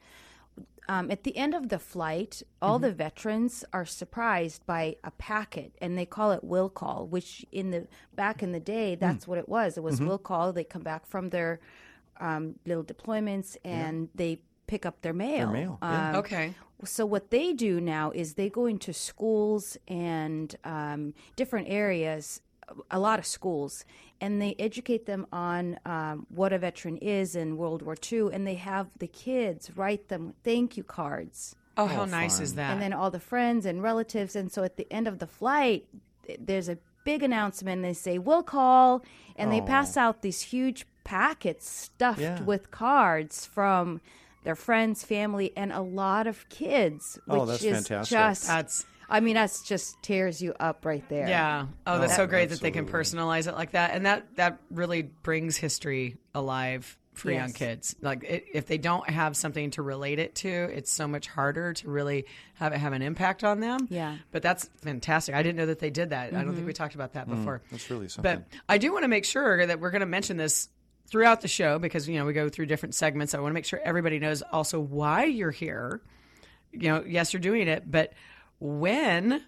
Um, 0.89 1.11
at 1.11 1.25
the 1.25 1.37
end 1.37 1.53
of 1.55 1.69
the 1.69 1.79
flight, 1.81 2.43
all 2.63 2.79
the 2.79 2.93
veterans 2.93 3.65
are 3.73 3.85
surprised 3.85 4.65
by 4.67 4.97
a 5.03 5.11
packet, 5.11 5.73
and 5.81 5.99
they 5.99 6.07
call 6.07 6.31
it 6.31 6.45
will 6.45 6.69
call. 6.69 7.07
Which 7.09 7.45
in 7.51 7.71
the 7.71 7.89
back 8.15 8.41
in 8.43 8.53
the 8.53 8.61
day, 8.61 8.95
that's 8.95 9.27
what 9.27 9.37
it 9.39 9.49
was. 9.49 9.77
It 9.77 9.83
was 9.83 10.01
will 10.01 10.19
call. 10.19 10.53
They 10.53 10.63
come 10.65 10.83
back 10.83 11.05
from 11.07 11.31
their 11.31 11.59
um, 12.21 12.57
little 12.67 12.85
deployments, 12.85 13.57
and 13.65 14.09
they 14.15 14.41
pick 14.67 14.85
up 14.87 15.01
their 15.03 15.13
mail. 15.13 15.51
mail, 15.53 15.79
yeah. 15.83 16.11
Um, 16.11 16.17
Okay. 16.17 16.55
so 16.85 17.07
what 17.07 17.31
they 17.31 17.53
do 17.53 17.81
now 17.81 18.11
is 18.11 18.35
they 18.35 18.51
go 18.51 18.67
into 18.67 18.93
schools 18.93 19.77
and 19.89 20.55
um, 20.65 21.15
different 21.37 21.69
areas 21.69 22.41
a 22.91 22.99
lot 22.99 23.21
of 23.21 23.25
schools 23.25 23.85
and 24.21 24.43
they 24.43 24.57
educate 24.59 25.07
them 25.07 25.25
on 25.33 25.79
um, 25.87 26.27
what 26.31 26.53
a 26.53 26.59
veteran 26.59 26.97
is 26.97 27.37
in 27.37 27.57
world 27.57 27.81
war 27.81 27.95
ii 28.11 28.23
and 28.33 28.45
they 28.45 28.57
have 28.57 28.89
the 28.99 29.07
kids 29.07 29.71
write 29.77 30.09
them 30.09 30.35
thank 30.43 30.77
you 30.77 30.83
cards 30.83 31.55
Oh, 31.77 31.87
how 31.87 32.07
nice 32.07 32.41
is 32.41 32.55
that? 32.57 32.73
and 32.73 32.83
then 32.83 32.93
all 32.93 33.11
the 33.13 33.21
friends 33.21 33.67
and 33.67 33.85
relatives 33.85 34.35
and 34.35 34.51
so 34.51 34.65
at 34.65 34.77
the 34.77 34.93
end 34.93 35.07
of 35.07 35.21
the 35.21 35.29
flight 35.29 35.87
there's 36.41 36.69
a 36.69 36.77
big 37.05 37.23
announcement 37.23 37.83
they 37.83 37.93
say 37.93 38.19
we'll 38.19 38.43
call 38.43 39.05
and 39.37 39.53
they 39.53 39.61
pass 39.61 39.97
out 39.97 40.23
these 40.23 40.41
huge 40.43 40.87
packets 41.07 41.69
stuffed 41.71 42.21
Yeah. 42.21 42.43
with 42.43 42.71
cards 42.71 43.47
from 43.47 44.01
their 44.45 44.57
friends 44.57 45.03
family 45.05 45.53
and 45.57 45.73
a 45.73 45.81
lot 45.81 46.27
of 46.27 46.49
kids 46.49 47.19
oh, 47.29 47.33
which 47.33 47.41
Oh, 47.43 47.47
that's 47.47 47.65
is 47.65 47.89
fantastic. 47.89 48.17
just 48.19 48.47
That's 48.47 48.87
i 49.09 49.21
mean 49.21 49.35
that's 49.35 49.63
just 49.63 50.03
tears 50.03 50.43
you 50.43 50.53
up 50.59 50.85
right 50.85 51.09
there 51.09 51.29
yeah. 51.29 51.67
Oh, 51.87 51.99
that's 52.01 52.15
Oh, 52.15 52.17
so 52.17 52.27
great 52.27 52.51
that 52.51 52.61
they 52.61 52.73
can 52.73 52.87
personalize 52.87 53.47
it 53.47 53.55
like 53.55 53.71
that, 53.73 53.95
and 53.95 54.05
that 54.07 54.35
that 54.37 54.59
really 54.71 55.03
brings 55.03 55.57
history 55.57 56.17
alive 56.35 56.99
for 57.17 57.31
young 57.31 57.53
kids. 57.53 57.97
Like 58.01 58.25
it, 58.25 58.45
if 58.53 58.67
they 58.67 58.79
don't 58.79 59.09
have 59.09 59.37
something 59.37 59.71
to 59.73 59.83
relate 59.83 60.19
it 60.19 60.35
to, 60.37 60.49
it's 60.49 60.93
so 60.93 61.09
much 61.09 61.27
harder 61.27 61.73
to 61.73 61.89
really 61.89 62.27
have 62.55 62.73
it 62.73 62.79
have 62.79 62.93
an 62.93 63.03
impact 63.03 63.43
on 63.43 63.61
them. 63.61 63.87
Yeah. 63.91 64.17
But 64.33 64.43
that's 64.43 64.69
fantastic. 64.83 65.35
I 65.35 65.43
didn't 65.43 65.57
know 65.57 65.67
that 65.67 65.79
they 65.79 65.91
did 65.91 66.11
that. 66.11 66.29
I 66.29 66.31
don't 66.31 66.47
think 66.49 66.59
mm-hmm. 66.59 66.67
we 66.67 66.73
talked 66.73 66.95
about 66.95 67.15
that 67.15 67.27
mm, 67.27 67.37
before. 67.37 67.63
that's 67.71 67.91
really 67.91 68.09
something. 68.09 68.45
But 68.51 68.59
I 68.69 68.79
do 68.79 68.93
want 68.93 69.05
to 69.05 69.09
make 69.09 69.25
sure 69.25 69.67
that 69.67 69.81
we're 69.81 69.91
going 69.91 70.01
to 70.01 70.07
mention 70.07 70.37
this 70.37 70.69
throughout 71.07 71.41
the 71.41 71.49
show 71.49 71.79
because 71.79 72.09
you 72.09 72.19
know 72.19 72.25
we 72.27 72.33
go 72.33 72.49
through 72.49 72.67
different 72.67 72.95
segments. 72.95 73.35
I 73.35 73.39
want 73.41 73.51
to 73.51 73.55
make 73.55 73.65
sure 73.65 73.81
everybody 73.85 74.19
knows 74.19 74.43
also 74.43 74.81
why 74.81 75.25
you're 75.25 75.51
here. 75.51 76.01
You 76.73 76.89
know, 76.89 77.05
yes, 77.07 77.33
you're 77.33 77.41
doing 77.41 77.69
it, 77.69 77.91
but 77.91 78.13
when 78.59 79.43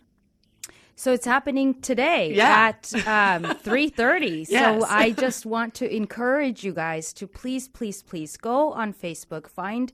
So 0.95 1.13
it's 1.13 1.27
happening 1.27 1.81
today 1.81 2.33
Yeah. 2.35 2.73
at 2.73 2.93
um, 3.07 3.45
3.30. 3.65 4.47
Yes. 4.49 4.81
So 4.81 4.87
I 4.89 5.11
just 5.13 5.47
want 5.47 5.75
to 5.75 5.95
encourage 5.95 6.65
you 6.65 6.73
guys 6.73 7.13
to 7.15 7.27
please, 7.27 7.69
please, 7.69 8.03
please 8.03 8.37
go 8.37 8.73
on 8.73 8.93
Facebook, 8.93 9.47
find 9.49 9.93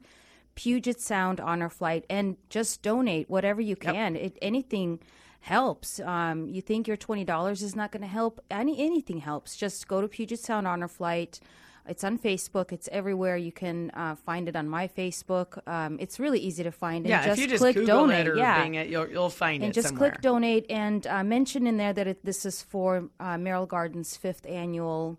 Puget 0.54 1.00
Sound 1.00 1.40
Honor 1.40 1.68
Flight, 1.68 2.04
and 2.08 2.36
just 2.48 2.82
donate 2.82 3.28
whatever 3.28 3.60
you 3.60 3.76
can. 3.76 4.14
It, 4.16 4.38
anything 4.40 5.00
helps. 5.44 6.00
Um, 6.00 6.48
you 6.48 6.60
think 6.62 6.88
your 6.88 6.96
$20 6.96 7.62
is 7.62 7.76
not 7.76 7.92
going 7.92 8.00
to 8.02 8.08
help? 8.08 8.40
Any 8.50 8.78
Anything 8.80 9.18
helps. 9.18 9.56
Just 9.56 9.86
go 9.88 10.00
to 10.00 10.08
Puget 10.08 10.38
Sound 10.40 10.66
Honor 10.66 10.88
Flight. 10.88 11.38
It's 11.86 12.02
on 12.02 12.18
Facebook. 12.18 12.72
It's 12.72 12.88
everywhere. 12.90 13.36
You 13.36 13.52
can 13.52 13.90
uh, 13.92 14.14
find 14.14 14.48
it 14.48 14.56
on 14.56 14.66
my 14.68 14.88
Facebook. 14.88 15.58
Um, 15.68 15.98
it's 16.00 16.18
really 16.18 16.38
easy 16.38 16.62
to 16.62 16.72
find. 16.72 17.04
And 17.04 17.10
yeah, 17.10 17.26
just 17.26 17.38
if 17.38 17.42
you 17.44 17.50
just 17.50 17.60
click 17.60 17.74
Google 17.76 18.06
donate. 18.06 18.26
it 18.26 18.30
or 18.30 18.36
yeah 18.36 18.62
Bing 18.62 18.74
it, 18.76 18.88
you'll 18.88 19.06
you'll 19.08 19.28
find 19.28 19.62
and 19.62 19.70
it 19.70 19.74
just 19.74 19.88
somewhere. 19.88 20.12
click 20.12 20.22
donate 20.22 20.64
and 20.70 21.06
uh, 21.06 21.22
mention 21.22 21.66
in 21.66 21.76
there 21.76 21.92
that 21.92 22.06
it, 22.06 22.24
this 22.24 22.46
is 22.46 22.62
for 22.62 23.10
uh, 23.20 23.36
Merrill 23.36 23.66
Gardens 23.66 24.16
fifth 24.16 24.46
annual 24.46 25.18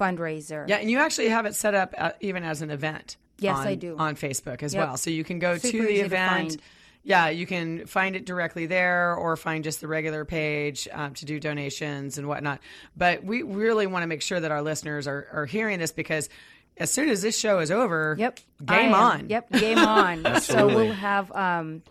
fundraiser. 0.00 0.66
Yeah, 0.68 0.76
and 0.76 0.90
you 0.90 0.98
actually 0.98 1.28
have 1.28 1.44
it 1.44 1.54
set 1.54 1.74
up 1.74 1.94
uh, 1.98 2.12
even 2.20 2.44
as 2.44 2.62
an 2.62 2.70
event. 2.70 3.18
Yes, 3.38 3.58
on, 3.58 3.66
I 3.66 3.74
do. 3.74 3.96
on 3.98 4.16
Facebook 4.16 4.62
as 4.62 4.72
Yep. 4.74 4.86
well. 4.86 4.96
So 4.96 5.10
you 5.10 5.24
can 5.24 5.38
go 5.38 5.58
Super 5.58 5.78
to 5.78 5.86
the 5.86 5.94
to 5.98 6.00
event. 6.06 6.30
find. 6.52 6.62
Yeah, 7.02 7.28
you 7.30 7.46
can 7.46 7.86
find 7.86 8.14
it 8.14 8.26
directly 8.26 8.66
there, 8.66 9.14
or 9.14 9.36
find 9.36 9.64
just 9.64 9.80
the 9.80 9.88
regular 9.88 10.24
page 10.24 10.86
um, 10.92 11.14
to 11.14 11.24
do 11.24 11.40
donations 11.40 12.18
and 12.18 12.28
whatnot. 12.28 12.60
But 12.96 13.24
we 13.24 13.42
really 13.42 13.86
want 13.86 14.02
to 14.02 14.06
make 14.06 14.22
sure 14.22 14.38
that 14.38 14.50
our 14.50 14.62
listeners 14.62 15.06
are, 15.06 15.26
are 15.32 15.46
hearing 15.46 15.78
this 15.78 15.92
because 15.92 16.28
as 16.76 16.90
soon 16.90 17.08
as 17.08 17.22
this 17.22 17.38
show 17.38 17.58
is 17.58 17.70
over, 17.70 18.16
Yep. 18.18 18.40
Game 18.64 18.94
on. 18.94 19.28
Yep. 19.28 19.50
Game 19.52 19.78
on. 19.78 20.40
so 20.40 20.66
we'll 20.66 20.92
have. 20.92 21.32
Um, 21.32 21.82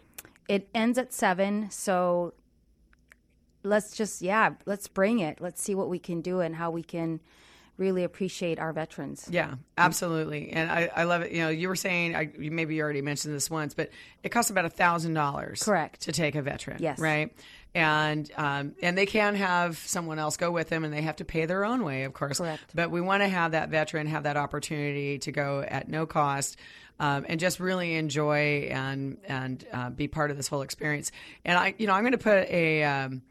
it 0.48 0.67
ends 0.74 0.98
at 0.98 1.13
seven. 1.13 1.69
So 1.69 2.34
let's 3.63 3.95
just 3.95 4.22
yeah, 4.22 4.52
let's 4.65 4.88
bring 4.88 5.19
it. 5.19 5.39
Let's 5.41 5.62
see 5.62 5.76
what 5.76 5.89
we 5.89 6.00
can 6.00 6.22
do 6.22 6.39
and 6.39 6.56
how 6.56 6.72
we 6.72 6.84
can 6.84 7.19
really 7.80 8.04
appreciate 8.04 8.60
our 8.60 8.74
veterans. 8.74 9.28
Yeah, 9.32 9.56
absolutely, 9.78 10.52
and 10.52 10.70
I, 10.70 10.92
I 10.96 11.04
love 11.06 11.22
it. 11.22 11.32
You 11.32 11.39
know, 11.39 11.50
you 11.50 11.70
were 11.70 11.76
saying 11.76 12.15
I, 12.15 12.30
maybe 12.38 12.76
you 12.76 12.84
already 12.84 13.02
mentioned 13.02 13.34
this 13.34 13.50
once, 13.50 13.74
but 13.74 13.89
it 14.22 14.30
costs 14.30 14.52
about 14.52 14.65
a 14.65 14.70
thousand 14.70 15.13
dollars, 15.13 15.63
Correct. 15.63 16.02
to 16.02 16.12
take 16.12 16.36
a 16.36 16.42
veteran. 16.42 16.78
Yes. 16.80 17.00
right, 17.00 17.34
and 17.74 18.30
um, 18.38 18.76
and 18.82 18.98
they 18.98 19.06
can 19.06 19.36
have 19.36 19.78
someone 19.78 20.20
else 20.20 20.38
go 20.38 20.52
with 20.52 20.70
them, 20.70 20.84
and 20.84 20.94
they 20.94 21.02
have 21.02 21.15
to 21.18 21.26
pay 21.26 21.46
their 21.46 21.65
own 21.65 21.84
way, 21.84 22.04
of 22.04 22.13
course. 22.13 22.38
Correct. 22.38 22.62
But 22.76 22.92
we 22.92 23.02
want 23.02 23.24
to 23.24 23.30
have 23.30 23.54
that 23.54 23.70
veteran 23.70 24.08
have 24.08 24.24
that 24.24 24.38
opportunity 24.38 25.18
to 25.20 25.32
go 25.32 25.63
at 25.68 25.88
no 25.88 26.06
cost. 26.06 26.58
Um, 27.02 27.26
and 27.30 27.39
just 27.39 27.62
really 27.62 27.96
enjoy 27.96 28.68
and 28.70 29.20
and 29.26 29.65
uh, 29.72 29.89
be 29.89 30.10
part 30.10 30.32
of 30.32 30.38
this 30.38 30.50
whole 30.50 30.63
experience. 30.63 31.13
And 31.46 31.58
I, 31.58 31.74
you 31.78 31.88
know, 31.88 31.94
I'm 31.94 32.04
going 32.04 32.12
to 32.12 32.18
put 32.18 32.50
a 32.50 32.84
um, 32.84 33.22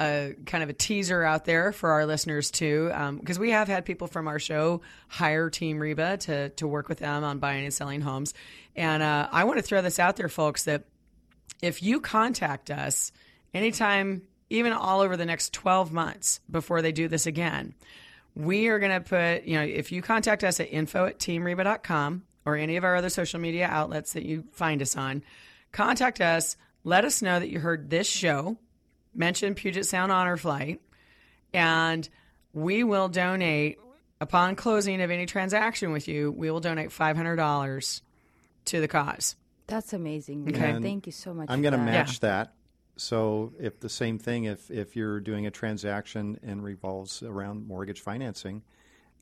a 0.00 0.34
kind 0.44 0.62
of 0.62 0.70
a 0.70 0.72
teaser 0.72 1.22
out 1.22 1.44
there 1.44 1.72
for 1.72 1.90
our 1.92 2.06
listeners 2.06 2.50
too, 2.50 2.90
because 3.18 3.38
we 3.38 3.50
have 3.50 3.68
had 3.68 3.84
people 3.84 4.06
from 4.06 4.28
our 4.28 4.38
show 4.38 4.82
hire 5.08 5.50
Team 5.50 5.78
Reba 5.78 6.18
to 6.18 6.50
to 6.50 6.66
work 6.66 6.88
with 6.88 6.98
them 6.98 7.24
on 7.24 7.38
buying 7.38 7.64
and 7.64 7.74
selling 7.74 8.00
homes, 8.00 8.34
and 8.74 9.02
uh, 9.02 9.28
I 9.30 9.44
want 9.44 9.58
to 9.58 9.62
throw 9.62 9.82
this 9.82 9.98
out 9.98 10.16
there, 10.16 10.28
folks, 10.28 10.64
that 10.64 10.84
if 11.62 11.82
you 11.82 12.00
contact 12.00 12.70
us 12.70 13.12
anytime, 13.54 14.22
even 14.50 14.72
all 14.72 15.00
over 15.00 15.16
the 15.16 15.24
next 15.24 15.52
12 15.52 15.92
months 15.92 16.40
before 16.50 16.82
they 16.82 16.92
do 16.92 17.08
this 17.08 17.26
again, 17.26 17.74
we 18.34 18.68
are 18.68 18.78
going 18.78 18.92
to 18.92 19.00
put, 19.00 19.44
you 19.44 19.56
know, 19.56 19.62
if 19.62 19.90
you 19.90 20.02
contact 20.02 20.44
us 20.44 20.60
at 20.60 20.72
info 20.72 21.06
at 21.06 21.18
teamreba.com 21.18 22.24
or 22.44 22.56
any 22.56 22.76
of 22.76 22.84
our 22.84 22.96
other 22.96 23.08
social 23.08 23.40
media 23.40 23.66
outlets 23.66 24.12
that 24.12 24.24
you 24.24 24.44
find 24.52 24.82
us 24.82 24.96
on, 24.96 25.22
contact 25.72 26.20
us, 26.20 26.56
let 26.84 27.04
us 27.04 27.22
know 27.22 27.40
that 27.40 27.48
you 27.48 27.58
heard 27.58 27.90
this 27.90 28.06
show, 28.06 28.58
mention 29.16 29.54
Puget 29.54 29.86
Sound 29.86 30.12
Honor 30.12 30.36
Flight, 30.36 30.80
and 31.52 32.08
we 32.52 32.84
will 32.84 33.08
donate, 33.08 33.78
upon 34.20 34.56
closing 34.56 35.00
of 35.00 35.10
any 35.10 35.26
transaction 35.26 35.92
with 35.92 36.08
you, 36.08 36.30
we 36.32 36.50
will 36.50 36.60
donate 36.60 36.90
$500 36.90 38.00
to 38.66 38.80
the 38.80 38.88
cause. 38.88 39.36
That's 39.66 39.92
amazing. 39.92 40.48
Okay. 40.48 40.74
Rita. 40.74 40.80
Thank 40.80 41.06
you 41.06 41.12
so 41.12 41.34
much. 41.34 41.48
I'm 41.50 41.62
going 41.62 41.72
to 41.72 41.78
that. 41.78 41.84
match 41.84 42.20
that. 42.20 42.52
So 42.96 43.52
if 43.60 43.80
the 43.80 43.88
same 43.88 44.18
thing, 44.18 44.44
if 44.44 44.70
if 44.70 44.96
you're 44.96 45.20
doing 45.20 45.46
a 45.46 45.50
transaction 45.50 46.38
and 46.42 46.64
revolves 46.64 47.22
around 47.22 47.68
mortgage 47.68 48.00
financing, 48.00 48.62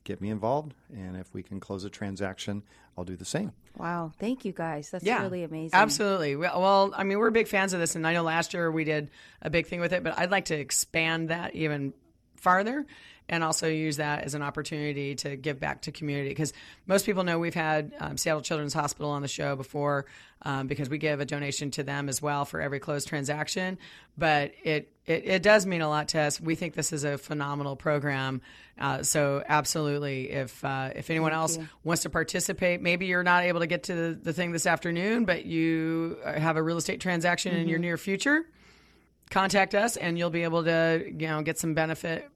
get 0.05 0.21
me 0.21 0.29
involved, 0.29 0.73
and 0.93 1.17
if 1.17 1.33
we 1.33 1.43
can 1.43 1.59
close 1.59 1.83
a 1.83 1.89
transaction, 1.89 2.63
I'll 2.97 3.03
do 3.03 3.15
the 3.15 3.25
same. 3.25 3.51
Wow. 3.77 4.13
Thank 4.19 4.45
you 4.45 4.53
guys. 4.53 4.89
That's 4.89 5.03
Yeah, 5.03 5.21
really 5.21 5.43
amazing. 5.43 5.71
Absolutely. 5.73 6.35
Well, 6.35 6.61
well, 6.61 6.93
I 6.95 7.03
mean, 7.03 7.19
we're 7.19 7.29
big 7.31 7.47
fans 7.47 7.73
of 7.73 7.79
this, 7.79 7.95
and 7.95 8.07
I 8.07 8.13
know 8.13 8.23
last 8.23 8.53
year 8.53 8.71
we 8.71 8.85
did 8.85 9.11
a 9.41 9.49
big 9.49 9.67
thing 9.67 9.81
with 9.81 9.91
it, 9.91 10.03
but 10.03 10.17
I'd 10.17 10.31
like 10.31 10.45
to 10.45 10.55
expand 10.55 11.29
that 11.29 11.55
even 11.55 11.93
farther 12.37 12.85
and 13.27 13.43
also 13.43 13.67
use 13.67 13.97
that 13.97 14.23
as 14.23 14.35
an 14.35 14.41
opportunity 14.41 15.15
to 15.15 15.35
give 15.35 15.59
back 15.59 15.81
to 15.83 15.91
community 15.91 16.29
because 16.29 16.53
most 16.85 17.05
people 17.05 17.23
know 17.23 17.39
we've 17.39 17.55
had 17.55 17.93
um, 17.99 18.17
Seattle 18.17 18.41
Children's 18.41 18.73
Hospital 18.73 19.11
on 19.11 19.21
the 19.21 19.27
show 19.27 19.55
before 19.55 20.05
um, 20.43 20.67
because 20.67 20.89
we 20.89 20.97
give 20.97 21.19
a 21.19 21.25
donation 21.25 21.71
to 21.71 21.83
them 21.83 22.07
as 22.07 22.21
well 22.21 22.45
for 22.45 22.61
every 22.61 22.79
closed 22.79 23.07
transaction. 23.07 23.79
But 24.17 24.51
it, 24.63 24.91
it, 25.07 25.23
it 25.25 25.43
does 25.43 25.65
mean 25.65 25.81
a 25.81 25.89
lot 25.89 26.09
to 26.09 26.19
us. 26.19 26.39
We 26.39 26.55
think 26.55 26.75
this 26.75 26.93
is 26.93 27.03
a 27.03 27.17
phenomenal 27.17 27.75
program. 27.75 28.41
Uh, 28.79 29.01
so 29.01 29.43
absolutely, 29.47 30.31
if 30.31 30.63
uh, 30.63 30.91
if 30.95 31.09
anyone 31.09 31.31
Thank 31.31 31.41
else 31.41 31.57
you. 31.57 31.67
wants 31.83 32.03
to 32.03 32.09
participate, 32.09 32.81
maybe 32.81 33.07
you're 33.07 33.23
not 33.23 33.43
able 33.43 33.61
to 33.61 33.67
get 33.67 33.83
to 33.83 33.95
the, 33.95 34.19
the 34.21 34.33
thing 34.33 34.51
this 34.51 34.67
afternoon, 34.67 35.25
but 35.25 35.45
you 35.45 36.17
have 36.25 36.57
a 36.57 36.63
real 36.63 36.77
estate 36.77 37.01
transaction 37.01 37.55
in 37.55 37.67
your 37.67 37.79
near 37.79 37.97
future 37.97 38.45
contact 39.31 39.73
us 39.73 39.97
and 39.97 40.19
you'll 40.19 40.29
be 40.29 40.43
able 40.43 40.63
to 40.63 41.03
you 41.17 41.27
know 41.27 41.41
get 41.41 41.57
some 41.57 41.73
benefit 41.73 42.29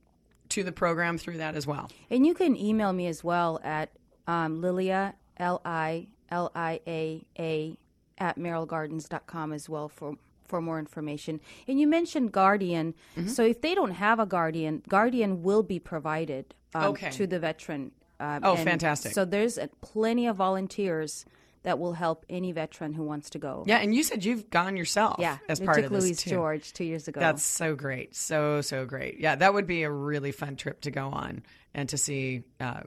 to 0.50 0.62
the 0.62 0.72
program 0.72 1.18
through 1.18 1.38
that 1.38 1.54
as 1.56 1.66
well. 1.66 1.90
And 2.10 2.26
you 2.26 2.34
can 2.34 2.56
email 2.56 2.92
me 2.92 3.06
as 3.06 3.24
well 3.24 3.60
at 3.64 3.90
um, 4.26 4.60
Lilia, 4.60 5.14
L 5.38 5.60
I 5.64 6.08
L 6.30 6.50
I 6.54 6.80
A 6.86 7.24
A, 7.38 7.76
at 8.18 8.38
merrillgardens.com 8.38 9.52
as 9.52 9.68
well 9.68 9.88
for, 9.88 10.14
for 10.44 10.60
more 10.60 10.78
information. 10.78 11.40
And 11.66 11.80
you 11.80 11.86
mentioned 11.86 12.32
Guardian. 12.32 12.94
Mm-hmm. 13.16 13.28
So 13.28 13.44
if 13.44 13.60
they 13.60 13.74
don't 13.74 13.92
have 13.92 14.18
a 14.20 14.26
Guardian, 14.26 14.82
Guardian 14.88 15.42
will 15.42 15.62
be 15.62 15.78
provided 15.78 16.54
um, 16.74 16.84
Okay. 16.92 17.10
to 17.10 17.26
the 17.26 17.38
veteran. 17.38 17.92
Um, 18.20 18.40
Oh, 18.44 18.56
fantastic. 18.56 19.12
So 19.12 19.24
there's 19.24 19.56
uh, 19.58 19.68
plenty 19.80 20.26
of 20.26 20.36
volunteers 20.36 21.24
that 21.62 21.78
will 21.78 21.92
help 21.92 22.24
any 22.28 22.52
veteran 22.52 22.92
who 22.92 23.02
wants 23.02 23.30
to 23.30 23.38
go. 23.38 23.64
Yeah, 23.66 23.78
and 23.78 23.94
you 23.94 24.02
said 24.02 24.24
you've 24.24 24.48
gone 24.50 24.76
yourself 24.76 25.16
Yeah, 25.18 25.38
as 25.48 25.60
part 25.60 25.84
of 25.84 25.90
this 25.90 26.04
Louis 26.04 26.16
too. 26.16 26.30
George 26.30 26.72
two 26.72 26.84
years 26.84 27.06
ago. 27.08 27.20
That's 27.20 27.44
so 27.44 27.74
great. 27.74 28.16
So, 28.16 28.60
so 28.62 28.86
great. 28.86 29.20
Yeah, 29.20 29.36
that 29.36 29.52
would 29.52 29.66
be 29.66 29.82
a 29.82 29.90
really 29.90 30.32
fun 30.32 30.56
trip 30.56 30.80
to 30.82 30.90
go 30.90 31.08
on 31.08 31.42
and 31.74 31.88
to 31.90 31.98
see 31.98 32.44
uh, 32.60 32.80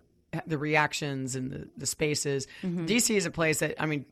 the 0.48 0.58
reactions 0.58 1.36
and 1.36 1.52
the, 1.52 1.68
the 1.78 1.86
spaces. 1.86 2.48
Mm-hmm. 2.64 2.86
DC 2.86 3.16
is 3.16 3.26
a 3.26 3.32
place 3.32 3.60
that, 3.60 3.82
I 3.82 3.86
mean, 3.86 4.06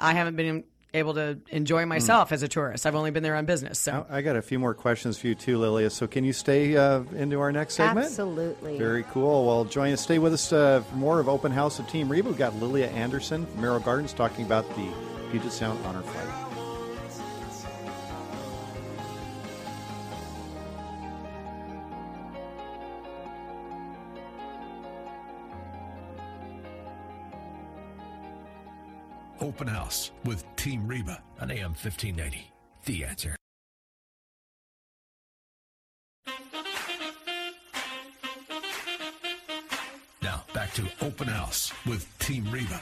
I 0.00 0.14
haven't 0.14 0.36
been 0.36 0.64
able 0.92 1.14
to 1.14 1.38
enjoy 1.48 1.86
myself 1.86 2.32
as 2.32 2.42
a 2.42 2.48
tourist. 2.48 2.86
I've 2.86 2.94
only 2.94 3.10
been 3.10 3.22
there 3.22 3.36
on 3.36 3.46
business. 3.46 3.78
So, 3.78 4.06
I 4.10 4.22
got 4.22 4.36
a 4.36 4.42
few 4.42 4.58
more 4.58 4.74
questions 4.74 5.18
for 5.18 5.28
you 5.28 5.34
too, 5.34 5.58
Lilia. 5.58 5.90
So 5.90 6.06
can 6.06 6.24
you 6.24 6.32
stay 6.32 6.76
uh, 6.76 7.02
into 7.14 7.40
our 7.40 7.52
next 7.52 7.74
segment? 7.74 8.06
Absolutely. 8.06 8.78
Very 8.78 9.04
cool. 9.04 9.46
Well, 9.46 9.64
join 9.64 9.92
us. 9.92 10.00
Stay 10.00 10.18
with 10.18 10.32
us 10.32 10.52
uh, 10.52 10.82
for 10.82 10.96
more 10.96 11.20
of 11.20 11.28
Open 11.28 11.52
House 11.52 11.78
of 11.78 11.88
Team 11.88 12.08
Reba. 12.08 12.28
We've 12.28 12.38
got 12.38 12.54
Lilia 12.56 12.88
Anderson 12.88 13.46
from 13.46 13.60
Merrill 13.60 13.80
Gardens 13.80 14.12
talking 14.12 14.44
about 14.44 14.68
the 14.76 14.88
Puget 15.30 15.52
Sound 15.52 15.84
Honor 15.86 16.02
Flight. 16.02 16.39
Open 29.50 29.66
House 29.66 30.12
with 30.24 30.44
Team 30.54 30.86
Reba 30.86 31.20
on 31.40 31.50
AM 31.50 31.72
1590. 31.72 32.52
The 32.84 33.02
answer. 33.04 33.34
Now, 40.22 40.44
back 40.54 40.72
to 40.74 40.86
Open 41.02 41.26
House 41.26 41.72
with 41.84 42.06
Team 42.20 42.46
Reba. 42.52 42.80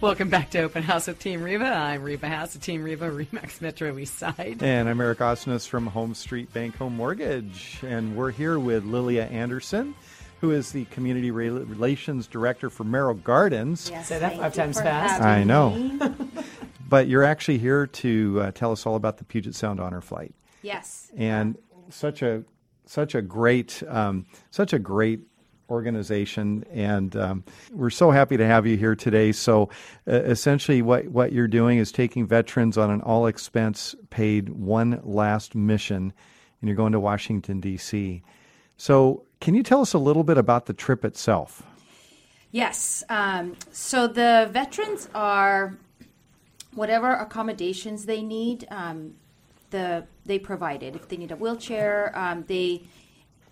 welcome 0.00 0.30
back 0.30 0.50
to 0.50 0.60
Open 0.60 0.84
House 0.84 1.08
with 1.08 1.18
Team 1.18 1.42
Reba. 1.42 1.64
I'm 1.66 2.04
Reba 2.04 2.28
House 2.28 2.54
of 2.54 2.60
Team 2.60 2.84
Reba, 2.84 3.10
Remax 3.10 3.60
Metro 3.60 3.98
East 3.98 4.20
Side. 4.20 4.58
And 4.60 4.88
I'm 4.88 5.00
Eric 5.00 5.18
Osnes 5.18 5.66
from 5.66 5.90
HomeStreet 5.90 6.52
Bank 6.52 6.76
Home 6.76 6.96
Mortgage. 6.96 7.80
And 7.82 8.14
we're 8.14 8.30
here 8.30 8.60
with 8.60 8.84
Lilia 8.84 9.24
Anderson, 9.24 9.96
who 10.40 10.50
is 10.50 10.72
the 10.72 10.84
Community 10.86 11.30
Rel- 11.30 11.64
Relations 11.64 12.26
Director 12.26 12.70
for 12.70 12.84
Merrill 12.84 13.14
Gardens. 13.14 13.90
Yes, 13.90 14.08
Say 14.08 14.18
that 14.18 14.36
five 14.36 14.54
times 14.54 14.80
fast. 14.80 15.22
I 15.22 15.44
know. 15.44 15.92
But 16.88 17.06
you're 17.06 17.22
actually 17.22 17.58
here 17.58 17.86
to 17.86 18.40
uh, 18.40 18.50
tell 18.52 18.72
us 18.72 18.86
all 18.86 18.94
about 18.96 19.18
the 19.18 19.24
Puget 19.24 19.54
Sound 19.54 19.78
Honor 19.78 20.00
Flight. 20.00 20.34
Yes. 20.62 21.10
and 21.16 21.58
such 21.90 22.22
a 22.22 22.44
such 22.86 23.14
a 23.14 23.20
great 23.20 23.82
um, 23.88 24.24
such 24.50 24.72
a 24.72 24.78
great 24.78 25.20
organization 25.70 26.64
and 26.72 27.14
um, 27.14 27.44
we're 27.72 27.90
so 27.90 28.10
happy 28.10 28.36
to 28.38 28.46
have 28.46 28.66
you 28.66 28.76
here 28.76 28.94
today 28.96 29.32
so 29.32 29.68
uh, 30.08 30.12
essentially 30.12 30.80
what 30.82 31.06
what 31.08 31.32
you're 31.32 31.46
doing 31.46 31.78
is 31.78 31.92
taking 31.92 32.26
veterans 32.26 32.78
on 32.78 32.90
an 32.90 33.02
all 33.02 33.26
expense 33.26 33.94
paid 34.10 34.48
one 34.48 34.98
last 35.04 35.54
mission 35.54 36.12
and 36.60 36.68
you're 36.68 36.76
going 36.76 36.92
to 36.92 37.00
Washington 37.00 37.60
DC 37.60 38.22
so 38.78 39.24
can 39.40 39.54
you 39.54 39.62
tell 39.62 39.80
us 39.80 39.94
a 39.94 39.98
little 39.98 40.24
bit 40.24 40.38
about 40.38 40.66
the 40.66 40.72
trip 40.72 41.04
itself 41.04 41.62
Yes. 42.50 43.04
Um, 43.08 43.56
so 43.72 44.06
the 44.06 44.48
veterans 44.50 45.08
are 45.14 45.76
whatever 46.74 47.12
accommodations 47.12 48.06
they 48.06 48.22
need. 48.22 48.66
Um, 48.70 49.14
the 49.70 50.06
they 50.24 50.38
provided. 50.38 50.96
If 50.96 51.08
they 51.08 51.18
need 51.18 51.30
a 51.30 51.36
wheelchair, 51.36 52.16
um, 52.18 52.44
they 52.48 52.84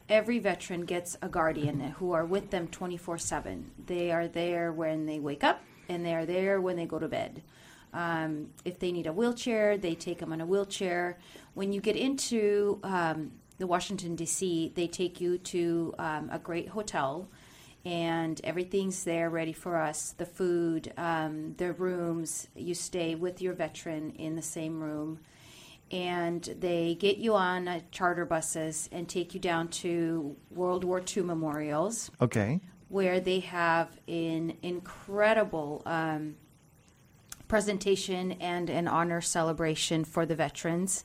every 0.08 0.38
veteran 0.38 0.86
gets 0.86 1.16
a 1.20 1.28
guardian 1.28 1.80
who 1.80 2.12
are 2.12 2.24
with 2.24 2.50
them 2.50 2.68
twenty 2.68 2.96
four 2.96 3.18
seven. 3.18 3.70
They 3.86 4.12
are 4.12 4.28
there 4.28 4.72
when 4.72 5.04
they 5.04 5.18
wake 5.18 5.44
up, 5.44 5.60
and 5.90 6.04
they 6.04 6.14
are 6.14 6.24
there 6.24 6.60
when 6.62 6.76
they 6.76 6.86
go 6.86 6.98
to 6.98 7.08
bed. 7.08 7.42
Um, 7.92 8.48
if 8.64 8.78
they 8.78 8.92
need 8.92 9.06
a 9.06 9.12
wheelchair, 9.12 9.76
they 9.76 9.94
take 9.94 10.18
them 10.18 10.32
on 10.32 10.40
a 10.40 10.46
wheelchair. 10.46 11.18
When 11.52 11.72
you 11.72 11.82
get 11.82 11.96
into 11.96 12.78
um, 12.82 13.32
the 13.58 13.66
Washington 13.66 14.16
D.C., 14.16 14.72
they 14.74 14.86
take 14.86 15.20
you 15.20 15.38
to 15.38 15.94
um, 15.98 16.28
a 16.32 16.38
great 16.38 16.68
hotel 16.68 17.28
and 17.84 18.40
everything's 18.42 19.04
there 19.04 19.30
ready 19.30 19.52
for 19.52 19.76
us 19.76 20.10
the 20.18 20.26
food 20.26 20.92
um, 20.96 21.54
the 21.56 21.72
rooms 21.74 22.48
you 22.56 22.74
stay 22.74 23.14
with 23.14 23.40
your 23.40 23.52
veteran 23.52 24.10
in 24.12 24.34
the 24.34 24.42
same 24.42 24.82
room 24.82 25.20
and 25.92 26.42
they 26.58 26.96
get 26.96 27.16
you 27.18 27.34
on 27.36 27.68
uh, 27.68 27.78
charter 27.92 28.24
buses 28.24 28.88
and 28.90 29.08
take 29.08 29.34
you 29.34 29.40
down 29.40 29.68
to 29.68 30.34
world 30.50 30.82
war 30.82 31.00
ii 31.16 31.22
memorials 31.22 32.10
okay 32.20 32.60
where 32.88 33.20
they 33.20 33.40
have 33.40 33.88
an 34.08 34.56
incredible 34.62 35.82
um, 35.86 36.36
presentation 37.48 38.32
and 38.32 38.70
an 38.70 38.88
honor 38.88 39.20
celebration 39.20 40.04
for 40.04 40.26
the 40.26 40.34
veterans. 40.34 41.04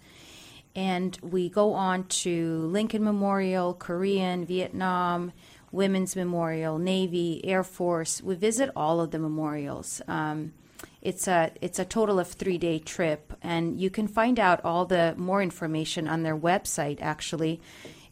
And 0.76 1.18
we 1.22 1.50
go 1.50 1.74
on 1.74 2.06
to 2.06 2.66
Lincoln 2.68 3.04
Memorial, 3.04 3.74
Korean, 3.74 4.46
Vietnam, 4.46 5.34
Women's 5.72 6.16
Memorial, 6.16 6.78
Navy, 6.78 7.42
Air 7.44 7.64
Force. 7.64 8.22
We 8.22 8.36
visit 8.36 8.70
all 8.76 9.02
of 9.02 9.12
the 9.12 9.20
memorials. 9.20 10.02
Um, 10.08 10.54
it's 11.02 11.28
a 11.28 11.52
it's 11.62 11.80
a 11.80 11.86
total 11.86 12.20
of 12.20 12.28
three 12.28 12.58
day 12.58 12.80
trip, 12.80 13.34
and 13.42 13.80
you 13.80 13.90
can 13.90 14.08
find 14.08 14.40
out 14.40 14.64
all 14.64 14.86
the 14.86 15.16
more 15.18 15.42
information 15.42 16.08
on 16.08 16.24
their 16.24 16.38
website 16.38 17.02
actually, 17.02 17.60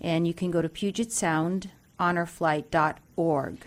and 0.02 0.28
you 0.28 0.34
can 0.34 0.52
go 0.52 0.62
to 0.62 0.69
Puget 0.69 1.12
Sound 1.12 1.69
PugetSoundHonorFlight.org. 2.00 3.58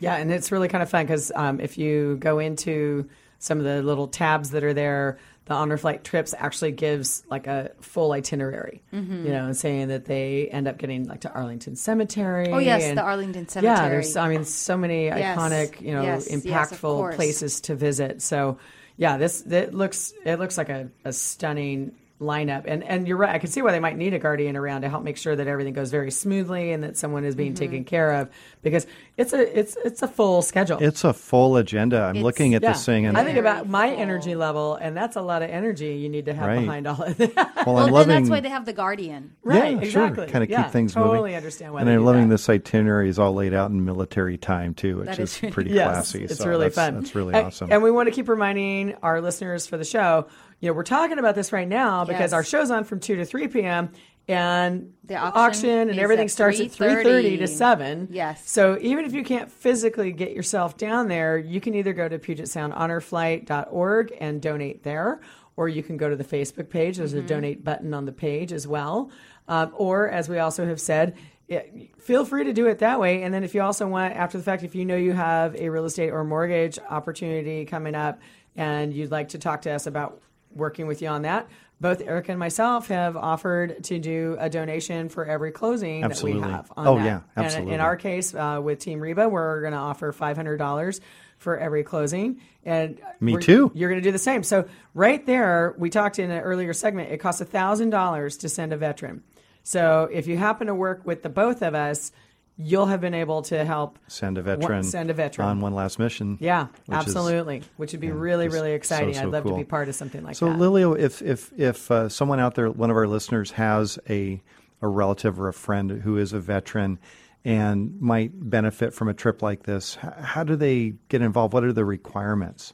Yeah, 0.00 0.16
and 0.16 0.30
it's 0.30 0.52
really 0.52 0.68
kind 0.68 0.82
of 0.82 0.90
fun 0.90 1.06
because 1.06 1.32
um, 1.34 1.60
if 1.60 1.78
you 1.78 2.16
go 2.16 2.38
into 2.38 3.08
some 3.38 3.58
of 3.58 3.64
the 3.64 3.82
little 3.82 4.08
tabs 4.08 4.50
that 4.50 4.64
are 4.64 4.74
there, 4.74 5.18
the 5.46 5.52
honor 5.54 5.76
flight 5.76 6.04
trips 6.04 6.34
actually 6.36 6.72
gives 6.72 7.22
like 7.30 7.46
a 7.46 7.70
full 7.80 8.12
itinerary. 8.12 8.82
Mm-hmm. 8.92 9.26
You 9.26 9.32
know, 9.32 9.44
and 9.46 9.56
saying 9.56 9.88
that 9.88 10.06
they 10.06 10.48
end 10.48 10.66
up 10.66 10.78
getting 10.78 11.06
like 11.06 11.20
to 11.22 11.32
Arlington 11.32 11.76
Cemetery. 11.76 12.48
Oh 12.50 12.58
yes, 12.58 12.82
and- 12.84 12.96
the 12.98 13.02
Arlington 13.02 13.46
Cemetery. 13.48 13.76
Yeah, 13.76 13.88
there's 13.88 14.16
I 14.16 14.28
mean 14.28 14.44
so 14.44 14.76
many 14.76 15.06
Yes. 15.06 15.38
iconic, 15.38 15.80
you 15.80 15.92
know, 15.92 16.02
Yes, 16.02 16.28
yes, 16.30 16.44
impactful 16.44 16.80
course. 16.80 17.16
places 17.16 17.60
to 17.62 17.74
visit. 17.74 18.22
So, 18.22 18.58
yeah, 18.96 19.16
this 19.18 19.42
it 19.42 19.74
looks 19.74 20.12
it 20.24 20.38
looks 20.38 20.56
like 20.56 20.68
a, 20.70 20.88
a 21.04 21.12
stunning 21.12 21.92
lineup. 22.20 22.62
And 22.66 22.84
and 22.84 23.08
you're 23.08 23.16
right. 23.16 23.34
I 23.34 23.38
can 23.38 23.50
see 23.50 23.60
why 23.60 23.72
they 23.72 23.80
might 23.80 23.96
need 23.96 24.14
a 24.14 24.18
guardian 24.20 24.56
around 24.56 24.82
to 24.82 24.88
help 24.88 25.02
make 25.02 25.16
sure 25.16 25.34
that 25.34 25.46
everything 25.48 25.72
goes 25.74 25.90
very 25.90 26.10
smoothly 26.12 26.70
and 26.72 26.84
that 26.84 26.96
someone 26.96 27.24
is 27.24 27.34
being 27.34 27.52
Mm-hmm. 27.54 27.58
taken 27.64 27.84
care 27.84 28.12
of 28.12 28.28
because 28.62 28.86
it's 29.16 29.32
a 29.32 29.58
it's 29.58 29.76
it's 29.84 30.02
a 30.02 30.08
full 30.08 30.40
schedule. 30.40 30.78
it's 30.80 31.02
a 31.04 31.12
full 31.12 31.56
agenda 31.56 32.00
i'm 32.02 32.10
It's- 32.16 32.24
looking 32.24 32.54
at 32.54 32.62
yeah. 32.62 32.72
this 32.72 32.84
thing 32.86 33.06
and 33.06 33.18
I 33.18 33.24
think 33.24 33.36
about 33.38 33.68
my 33.68 33.90
full. 33.90 33.98
energy 34.00 34.34
level, 34.36 34.74
and 34.76 34.96
that's 34.96 35.16
a 35.16 35.22
lot 35.22 35.42
of 35.42 35.50
energy 35.50 35.94
you 35.96 36.08
need 36.08 36.26
to 36.26 36.34
have 36.34 36.46
Right. 36.46 36.60
behind 36.60 36.86
all 36.86 37.02
of 37.02 37.16
that. 37.18 37.34
well, 37.36 37.74
well, 37.74 37.78
i'm 37.78 37.84
then 37.86 37.92
loving 37.92 38.08
that's 38.16 38.30
why 38.30 38.40
they 38.40 38.48
have 38.48 38.64
the 38.64 38.72
guardian. 38.72 39.32
right? 39.42 39.72
yeah, 39.74 39.80
exactly. 39.80 40.24
Sure. 40.24 40.32
Kind 40.32 40.44
of 40.44 40.50
Yeah, 40.50 40.62
keep 40.64 40.72
things 40.72 40.94
totally 40.94 41.18
moving. 41.18 41.34
understand 41.36 41.72
why 41.74 41.80
and 41.80 41.88
they 41.88 41.94
I'm 41.94 41.98
do 42.00 42.04
loving 42.04 42.28
that. 42.28 42.34
this 42.34 42.48
itinerary 42.48 43.08
is 43.08 43.18
all 43.18 43.34
laid 43.34 43.54
out 43.54 43.70
in 43.70 43.84
military 43.84 44.38
time 44.38 44.72
too, 44.74 44.98
which 44.98 45.06
That 45.06 45.18
is 45.18 45.42
is 45.42 45.50
pretty 45.52 45.70
Yes, 45.70 45.90
classy. 45.90 46.24
it's 46.24 46.38
so 46.38 46.48
really 46.48 46.66
that's, 46.66 46.74
fun. 46.76 46.94
That's 46.94 47.14
really 47.14 47.34
And- 47.34 47.46
awesome. 47.48 47.72
And 47.72 47.82
we 47.82 47.90
want 47.90 48.06
to 48.08 48.12
keep 48.14 48.28
reminding 48.28 48.94
our 49.02 49.20
listeners 49.20 49.66
for 49.66 49.76
the 49.76 49.84
show, 49.84 50.26
you 50.64 50.70
know, 50.70 50.74
we're 50.74 50.82
talking 50.82 51.18
about 51.18 51.34
this 51.34 51.52
right 51.52 51.68
now 51.68 52.06
because 52.06 52.20
Yes. 52.30 52.32
our 52.32 52.42
show's 52.42 52.70
on 52.70 52.84
from 52.84 52.98
2 52.98 53.16
to 53.16 53.26
3 53.26 53.48
p.m. 53.48 53.90
and 54.26 54.94
The 55.04 55.16
auction 55.16 55.90
and 55.90 55.98
everything 55.98 56.24
at 56.24 56.30
starts 56.30 56.58
at 56.58 56.68
3:30. 56.68 57.04
3.30 57.04 57.38
to 57.40 57.46
7. 57.46 58.08
Yes. 58.10 58.48
So 58.48 58.78
even 58.80 59.04
if 59.04 59.12
you 59.12 59.22
can't 59.24 59.52
physically 59.52 60.10
get 60.12 60.32
yourself 60.32 60.78
down 60.78 61.08
there, 61.08 61.36
you 61.36 61.60
can 61.60 61.74
either 61.74 61.92
go 61.92 62.08
to 62.08 62.18
PugetSoundHonorFlight.org 62.18 64.12
and 64.18 64.40
donate 64.40 64.82
there, 64.84 65.20
or 65.56 65.68
you 65.68 65.82
can 65.82 65.98
go 65.98 66.08
to 66.08 66.16
the 66.16 66.24
Facebook 66.24 66.70
page. 66.70 66.96
There's 66.96 67.12
Mm-hmm. 67.12 67.24
a 67.26 67.28
donate 67.28 67.62
button 67.62 67.92
on 67.92 68.06
the 68.06 68.12
page 68.12 68.50
as 68.50 68.66
well. 68.66 69.10
Um, 69.46 69.70
or, 69.74 70.08
as 70.08 70.30
we 70.30 70.38
also 70.38 70.64
have 70.64 70.80
said, 70.80 71.14
yeah, 71.46 71.60
feel 71.98 72.24
free 72.24 72.44
to 72.44 72.54
do 72.54 72.66
it 72.68 72.78
that 72.78 72.98
way. 72.98 73.22
And 73.22 73.34
then 73.34 73.44
if 73.44 73.54
you 73.54 73.60
also 73.60 73.86
want, 73.86 74.14
after 74.16 74.38
the 74.38 74.44
fact, 74.44 74.62
if 74.62 74.74
you 74.74 74.86
know 74.86 74.96
you 74.96 75.12
have 75.12 75.54
a 75.56 75.68
real 75.68 75.84
estate 75.84 76.08
or 76.08 76.24
mortgage 76.24 76.78
opportunity 76.88 77.66
coming 77.66 77.94
up 77.94 78.18
and 78.56 78.94
you'd 78.94 79.10
like 79.10 79.28
to 79.30 79.38
talk 79.38 79.60
to 79.62 79.70
us 79.70 79.86
about 79.86 80.22
working 80.54 80.86
with 80.86 81.02
you 81.02 81.08
on 81.08 81.22
that, 81.22 81.48
both 81.80 82.00
Eric 82.00 82.28
and 82.28 82.38
myself 82.38 82.88
have 82.88 83.16
offered 83.16 83.82
to 83.84 83.98
do 83.98 84.36
a 84.38 84.48
donation 84.48 85.08
for 85.08 85.24
every 85.26 85.50
closing 85.52 86.04
Absolutely. 86.04 86.40
that 86.40 86.46
we 86.46 86.52
have. 86.52 86.72
On 86.76 86.86
Oh, 86.86 86.96
that. 86.96 87.04
yeah, 87.04 87.20
And 87.36 87.46
absolutely. 87.46 87.74
in 87.74 87.80
our 87.80 87.96
case, 87.96 88.34
uh, 88.34 88.60
with 88.62 88.78
Team 88.78 89.00
Reba, 89.00 89.28
we're 89.28 89.60
going 89.60 89.72
to 89.72 89.78
offer 89.78 90.12
five 90.12 90.36
hundred 90.36 90.58
dollars 90.58 91.00
for 91.38 91.58
every 91.58 91.82
closing. 91.82 92.40
And 92.64 93.00
Me 93.20 93.36
too. 93.36 93.70
You're 93.74 93.90
going 93.90 94.00
to 94.00 94.08
do 94.08 94.12
the 94.12 94.18
same. 94.18 94.42
So 94.44 94.66
right 94.94 95.24
there, 95.26 95.74
we 95.76 95.90
talked 95.90 96.18
in 96.18 96.30
an 96.30 96.40
earlier 96.40 96.72
segment. 96.72 97.10
It 97.12 97.18
costs 97.18 97.42
thousand 97.42 97.90
dollars 97.90 98.38
to 98.38 98.48
send 98.48 98.72
a 98.72 98.76
veteran. 98.76 99.22
So 99.64 100.08
if 100.12 100.26
you 100.26 100.36
happen 100.36 100.68
to 100.68 100.74
work 100.74 101.02
with 101.04 101.22
the 101.22 101.28
both 101.28 101.62
of 101.62 101.74
us, 101.74 102.12
you'll 102.56 102.86
have 102.86 103.00
been 103.00 103.14
able 103.14 103.42
to 103.42 103.64
help 103.64 103.98
Send 104.06 104.38
a 104.38 104.42
One- 104.42 104.60
veteran. 104.60 104.82
send 104.84 105.10
a 105.10 105.14
veteran. 105.14 105.48
on 105.48 105.60
one 105.60 105.74
last 105.74 105.98
mission. 105.98 106.38
Yeah, 106.40 106.66
which 106.86 106.98
is- 106.98 107.06
absolutely. 107.08 107.62
Which 107.76 107.92
would 107.92 108.00
be 108.00 108.10
really, 108.12 108.48
really 108.48 108.72
exciting. 108.72 109.14
so 109.14 109.20
I'd 109.22 109.26
love 109.28 109.42
cool. 109.44 109.52
to 109.52 109.58
be 109.58 109.64
part 109.64 109.88
of 109.88 109.94
something 109.94 110.22
like 110.22 110.36
So, 110.36 110.46
that. 110.46 110.52
So, 110.52 110.58
Lilia, 110.58 110.90
if 110.92 111.20
if 111.22 111.52
if 111.58 111.90
uh, 111.90 112.08
someone 112.08 112.38
out 112.40 112.54
there, 112.54 112.70
one 112.70 112.90
of 112.90 112.96
our 112.96 113.06
listeners, 113.08 113.52
has 113.52 113.98
a 114.08 114.40
a 114.82 114.88
relative 114.88 115.40
or 115.40 115.48
a 115.48 115.52
friend 115.54 115.90
who 115.90 116.16
is 116.18 116.32
a 116.32 116.40
veteran 116.40 116.98
and 117.44 118.00
might 118.00 118.30
benefit 118.48 118.92
from 118.94 119.08
a 119.08 119.14
trip 119.14 119.42
like 119.42 119.64
this, 119.64 119.96
how 119.96 120.44
do 120.44 120.56
they 120.56 120.94
get 121.08 121.22
involved? 121.22 121.52
What 121.54 121.64
are 121.64 121.72
the 121.72 121.84
requirements? 121.84 122.72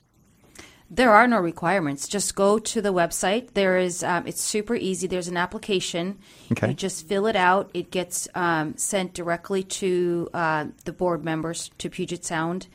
There 0.92 1.12
are 1.12 1.28
no 1.28 1.38
requirements. 1.38 2.08
Just 2.08 2.34
go 2.34 2.58
to 2.58 2.82
the 2.82 2.92
website. 2.92 3.54
There 3.54 3.78
is. 3.78 4.02
Um, 4.02 4.26
it's 4.26 4.40
super 4.42 4.74
easy. 4.74 5.06
There's 5.06 5.28
an 5.28 5.36
application. 5.36 6.18
Okay. 6.50 6.68
You 6.68 6.74
just 6.74 7.06
fill 7.06 7.26
it 7.26 7.36
out. 7.36 7.70
It 7.74 7.92
gets 7.92 8.26
um, 8.34 8.76
sent 8.76 9.14
directly 9.14 9.62
to 9.62 10.28
uh, 10.34 10.66
the 10.84 10.92
board 10.92 11.24
members 11.24 11.70
to 11.78 11.88
Puget 11.90 12.24
Sound, 12.24 12.66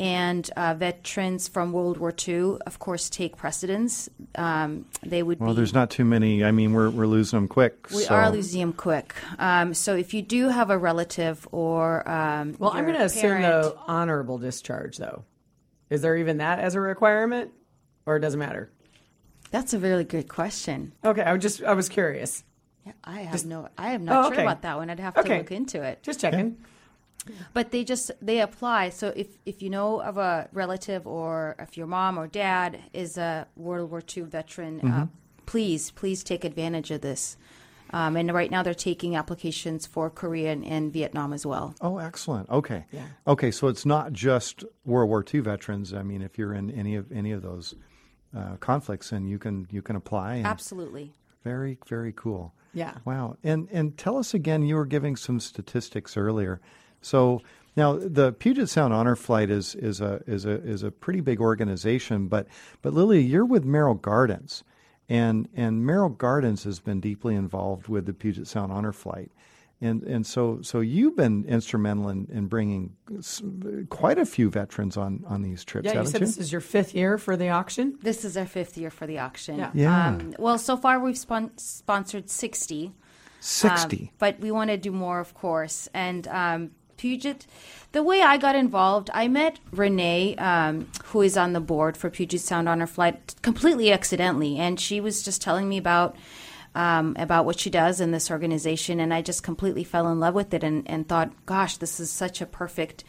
and 0.00 0.48
uh, 0.56 0.74
veterans 0.78 1.46
from 1.46 1.72
World 1.72 1.98
War 1.98 2.14
II, 2.26 2.56
of 2.66 2.78
course, 2.78 3.10
take 3.10 3.36
precedence. 3.36 4.08
Um, 4.36 4.86
they 5.02 5.22
would 5.22 5.38
Well, 5.38 5.50
be. 5.50 5.56
there's 5.56 5.74
not 5.74 5.90
too 5.90 6.06
many. 6.06 6.42
I 6.44 6.52
mean, 6.52 6.72
we're 6.72 6.88
we're 6.88 7.06
losing 7.06 7.36
them 7.38 7.48
quick. 7.48 7.88
we 7.90 8.04
so- 8.04 8.14
are 8.14 8.30
losing 8.30 8.60
them 8.60 8.72
quick. 8.72 9.14
Um, 9.38 9.74
so 9.74 9.94
if 9.94 10.14
you 10.14 10.22
do 10.22 10.48
have 10.48 10.70
a 10.70 10.78
relative 10.78 11.46
or 11.52 12.08
um, 12.08 12.56
well, 12.58 12.70
I'm 12.72 12.84
going 12.86 12.96
to 12.96 13.04
assume 13.04 13.42
parent- 13.42 13.42
though 13.42 13.78
honorable 13.86 14.38
discharge 14.38 14.96
though. 14.96 15.24
Is 15.90 16.00
there 16.02 16.16
even 16.16 16.36
that 16.38 16.58
as 16.60 16.74
a 16.74 16.80
requirement, 16.80 17.50
or 18.08 18.16
it 18.16 18.20
doesn't 18.20 18.40
matter? 18.40 18.70
That's 19.50 19.74
a 19.74 19.78
really 19.78 20.04
good 20.04 20.28
question. 20.28 20.92
Okay, 21.04 21.22
I 21.22 21.32
was 21.34 21.42
just 21.42 21.62
I 21.62 21.74
was 21.74 21.88
curious. 21.88 22.42
Yeah, 22.86 22.92
I 23.04 23.20
have 23.20 23.44
no. 23.44 23.68
I 23.76 23.92
am 23.92 24.04
not 24.06 24.16
Oh, 24.16 24.22
sure 24.28 24.32
okay. 24.34 24.42
about 24.42 24.62
that 24.62 24.76
one. 24.78 24.88
I'd 24.90 24.98
have 24.98 25.14
to 25.14 25.20
Okay. 25.20 25.38
look 25.38 25.52
into 25.52 25.82
it. 25.82 26.02
Just 26.02 26.20
checking. 26.20 26.56
But 27.52 27.70
they 27.70 27.84
just 27.84 28.10
they 28.22 28.40
apply. 28.40 28.88
So 28.88 29.12
if 29.14 29.26
if 29.44 29.60
you 29.60 29.68
know 29.68 30.00
of 30.00 30.16
a 30.16 30.48
relative 30.52 31.06
or 31.06 31.54
if 31.58 31.76
your 31.76 31.86
mom 31.86 32.18
or 32.18 32.26
dad 32.26 32.80
is 32.94 33.18
a 33.18 33.46
World 33.56 33.90
War 33.90 34.02
II 34.16 34.22
veteran, 34.22 34.80
uh, 34.80 35.06
please 35.44 35.90
please 35.90 36.24
take 36.24 36.44
advantage 36.44 36.90
of 36.90 37.02
this. 37.02 37.36
Um, 37.90 38.16
and 38.16 38.32
right 38.32 38.50
now 38.50 38.62
they're 38.62 38.74
taking 38.74 39.16
applications 39.16 39.86
for 39.86 40.10
Korea 40.10 40.52
and, 40.52 40.64
and 40.64 40.92
Vietnam 40.92 41.32
as 41.32 41.46
well. 41.46 41.74
Oh, 41.80 41.98
excellent. 41.98 42.48
Okay. 42.50 42.84
Yeah. 42.92 43.06
Okay, 43.26 43.50
so 43.50 43.68
it's 43.68 43.86
not 43.86 44.12
just 44.12 44.64
World 44.84 45.08
War 45.08 45.24
II 45.32 45.40
veterans. 45.40 45.92
I 45.94 46.02
mean, 46.02 46.22
if 46.22 46.38
you're 46.38 46.54
in 46.54 46.70
any 46.70 46.96
of 46.96 47.10
any 47.12 47.32
of 47.32 47.42
those 47.42 47.74
uh, 48.36 48.56
conflicts, 48.56 49.12
and 49.12 49.28
you 49.28 49.38
can 49.38 49.66
you 49.70 49.82
can 49.82 49.96
apply. 49.96 50.36
And 50.36 50.46
Absolutely. 50.46 51.12
Very 51.44 51.78
very 51.86 52.12
cool. 52.14 52.54
Yeah. 52.74 52.94
Wow. 53.04 53.36
And 53.42 53.68
and 53.72 53.96
tell 53.96 54.18
us 54.18 54.34
again. 54.34 54.62
You 54.62 54.76
were 54.76 54.86
giving 54.86 55.16
some 55.16 55.40
statistics 55.40 56.16
earlier. 56.16 56.60
So 57.00 57.42
now 57.76 57.96
the 57.96 58.32
Puget 58.32 58.68
Sound 58.68 58.92
Honor 58.92 59.16
Flight 59.16 59.50
is 59.50 59.74
is 59.76 60.00
a 60.00 60.22
is 60.26 60.44
a 60.44 60.62
is 60.62 60.82
a 60.82 60.90
pretty 60.90 61.20
big 61.20 61.40
organization. 61.40 62.28
But 62.28 62.46
but 62.82 62.92
Lily, 62.92 63.22
you're 63.22 63.44
with 63.44 63.64
Merrill 63.64 63.94
Gardens, 63.94 64.64
and 65.08 65.48
and 65.54 65.84
Merrill 65.86 66.08
Gardens 66.10 66.64
has 66.64 66.80
been 66.80 67.00
deeply 67.00 67.34
involved 67.34 67.88
with 67.88 68.06
the 68.06 68.12
Puget 68.12 68.46
Sound 68.46 68.72
Honor 68.72 68.92
Flight. 68.92 69.30
And 69.80 70.02
and 70.02 70.26
so 70.26 70.60
so 70.62 70.80
you've 70.80 71.14
been 71.16 71.44
instrumental 71.44 72.08
in, 72.08 72.26
in 72.32 72.46
bringing 72.48 72.96
quite 73.90 74.18
a 74.18 74.26
few 74.26 74.50
veterans 74.50 74.96
on, 74.96 75.24
on 75.28 75.42
these 75.42 75.64
trips, 75.64 75.86
Yeah, 75.86 75.92
you 75.92 75.96
haven't 75.98 76.12
said 76.12 76.20
you? 76.20 76.26
this 76.26 76.36
is 76.36 76.50
your 76.50 76.60
fifth 76.60 76.94
year 76.96 77.16
for 77.16 77.36
the 77.36 77.50
auction. 77.50 77.96
This 78.02 78.24
is 78.24 78.36
our 78.36 78.44
fifth 78.46 78.76
year 78.76 78.90
for 78.90 79.06
the 79.06 79.18
auction. 79.20 79.58
Yeah. 79.58 79.70
Yeah. 79.74 80.06
Um, 80.08 80.34
well, 80.38 80.58
so 80.58 80.76
far 80.76 80.98
we've 80.98 81.16
spon- 81.16 81.56
sponsored 81.58 82.28
60. 82.28 82.86
Um, 82.86 82.94
Sixty. 83.40 84.12
but 84.18 84.40
we 84.40 84.50
want 84.50 84.70
to 84.70 84.76
do 84.76 84.90
more, 84.90 85.20
of 85.20 85.32
course. 85.32 85.88
And 85.94 86.26
um, 86.26 86.70
Puget, 86.98 87.46
the 87.92 88.02
way 88.02 88.20
I 88.20 88.36
got 88.36 88.54
involved, 88.54 89.08
I 89.14 89.28
met 89.28 89.58
Renee, 89.72 90.36
um, 90.36 90.88
who 91.06 91.22
is 91.22 91.38
on 91.38 91.54
the 91.54 91.60
board 91.60 91.96
for 91.96 92.10
Puget 92.10 92.42
Sound 92.42 92.68
Honor 92.68 92.86
Flight, 92.86 93.34
completely 93.40 93.90
accidentally, 93.90 94.58
and 94.58 94.78
she 94.78 95.00
was 95.00 95.22
just 95.22 95.40
telling 95.40 95.68
me 95.68 95.78
about. 95.78 96.14
Um, 96.74 97.16
about 97.18 97.44
what 97.44 97.58
she 97.58 97.70
does 97.70 97.98
in 97.98 98.12
this 98.12 98.30
organization, 98.30 99.00
and 99.00 99.12
I 99.12 99.20
just 99.22 99.42
completely 99.42 99.82
fell 99.82 100.06
in 100.12 100.20
love 100.20 100.34
with 100.34 100.54
it 100.54 100.62
and, 100.62 100.88
and 100.88 101.08
thought, 101.08 101.32
gosh, 101.46 101.78
this 101.78 101.98
is 101.98 102.10
such 102.10 102.40
a 102.40 102.46
perfect 102.46 103.02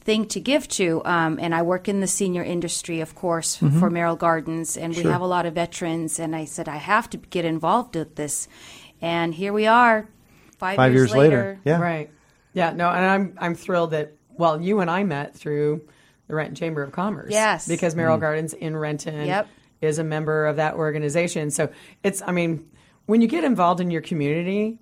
thing 0.00 0.26
to 0.26 0.40
give 0.40 0.68
to. 0.68 1.00
Um, 1.06 1.38
and 1.40 1.54
I 1.54 1.62
work 1.62 1.88
in 1.88 2.00
the 2.00 2.06
senior 2.06 2.42
industry, 2.42 3.00
of 3.00 3.14
course, 3.14 3.56
for 3.56 3.88
Merrill 3.88 4.16
Gardens, 4.16 4.76
and 4.76 4.94
we 4.94 5.04
have 5.04 5.22
a 5.22 5.26
lot 5.26 5.46
of 5.46 5.54
veterans. 5.54 6.18
And 6.18 6.36
I 6.36 6.44
said, 6.44 6.68
I 6.68 6.76
have 6.76 7.08
to 7.10 7.16
get 7.16 7.46
involved 7.46 7.96
with 7.96 8.16
this. 8.16 8.46
And 9.00 9.32
here 9.32 9.52
we 9.52 9.66
are, 9.66 10.08
five, 10.58 10.76
Five 10.76 10.92
years, 10.92 11.10
years 11.10 11.16
later. 11.16 11.60
Yeah. 11.64 11.80
Right. 11.80 12.10
Yeah. 12.54 12.72
No, 12.72 12.88
and 12.88 13.04
I'm 13.04 13.38
I'm 13.38 13.54
thrilled 13.54 13.90
that 13.90 14.14
well, 14.36 14.60
you 14.60 14.80
and 14.80 14.90
I 14.90 15.04
met 15.04 15.34
through 15.34 15.86
the 16.26 16.34
Renton 16.34 16.54
Chamber 16.54 16.82
of 16.82 16.92
Commerce. 16.92 17.30
Yes. 17.30 17.68
Because 17.68 17.94
Merrill 17.94 18.16
mm. 18.16 18.22
Gardens 18.22 18.54
in 18.54 18.76
Renton 18.76 19.26
Yep. 19.26 19.48
is 19.80 19.98
a 19.98 20.04
member 20.04 20.46
of 20.46 20.56
that 20.56 20.74
organization. 20.74 21.50
So 21.50 21.70
it's 22.02 22.22
I 22.22 22.32
mean, 22.32 22.68
when 23.06 23.20
you 23.20 23.28
get 23.28 23.44
involved 23.44 23.80
in 23.80 23.90
your 23.90 24.00
community, 24.00 24.78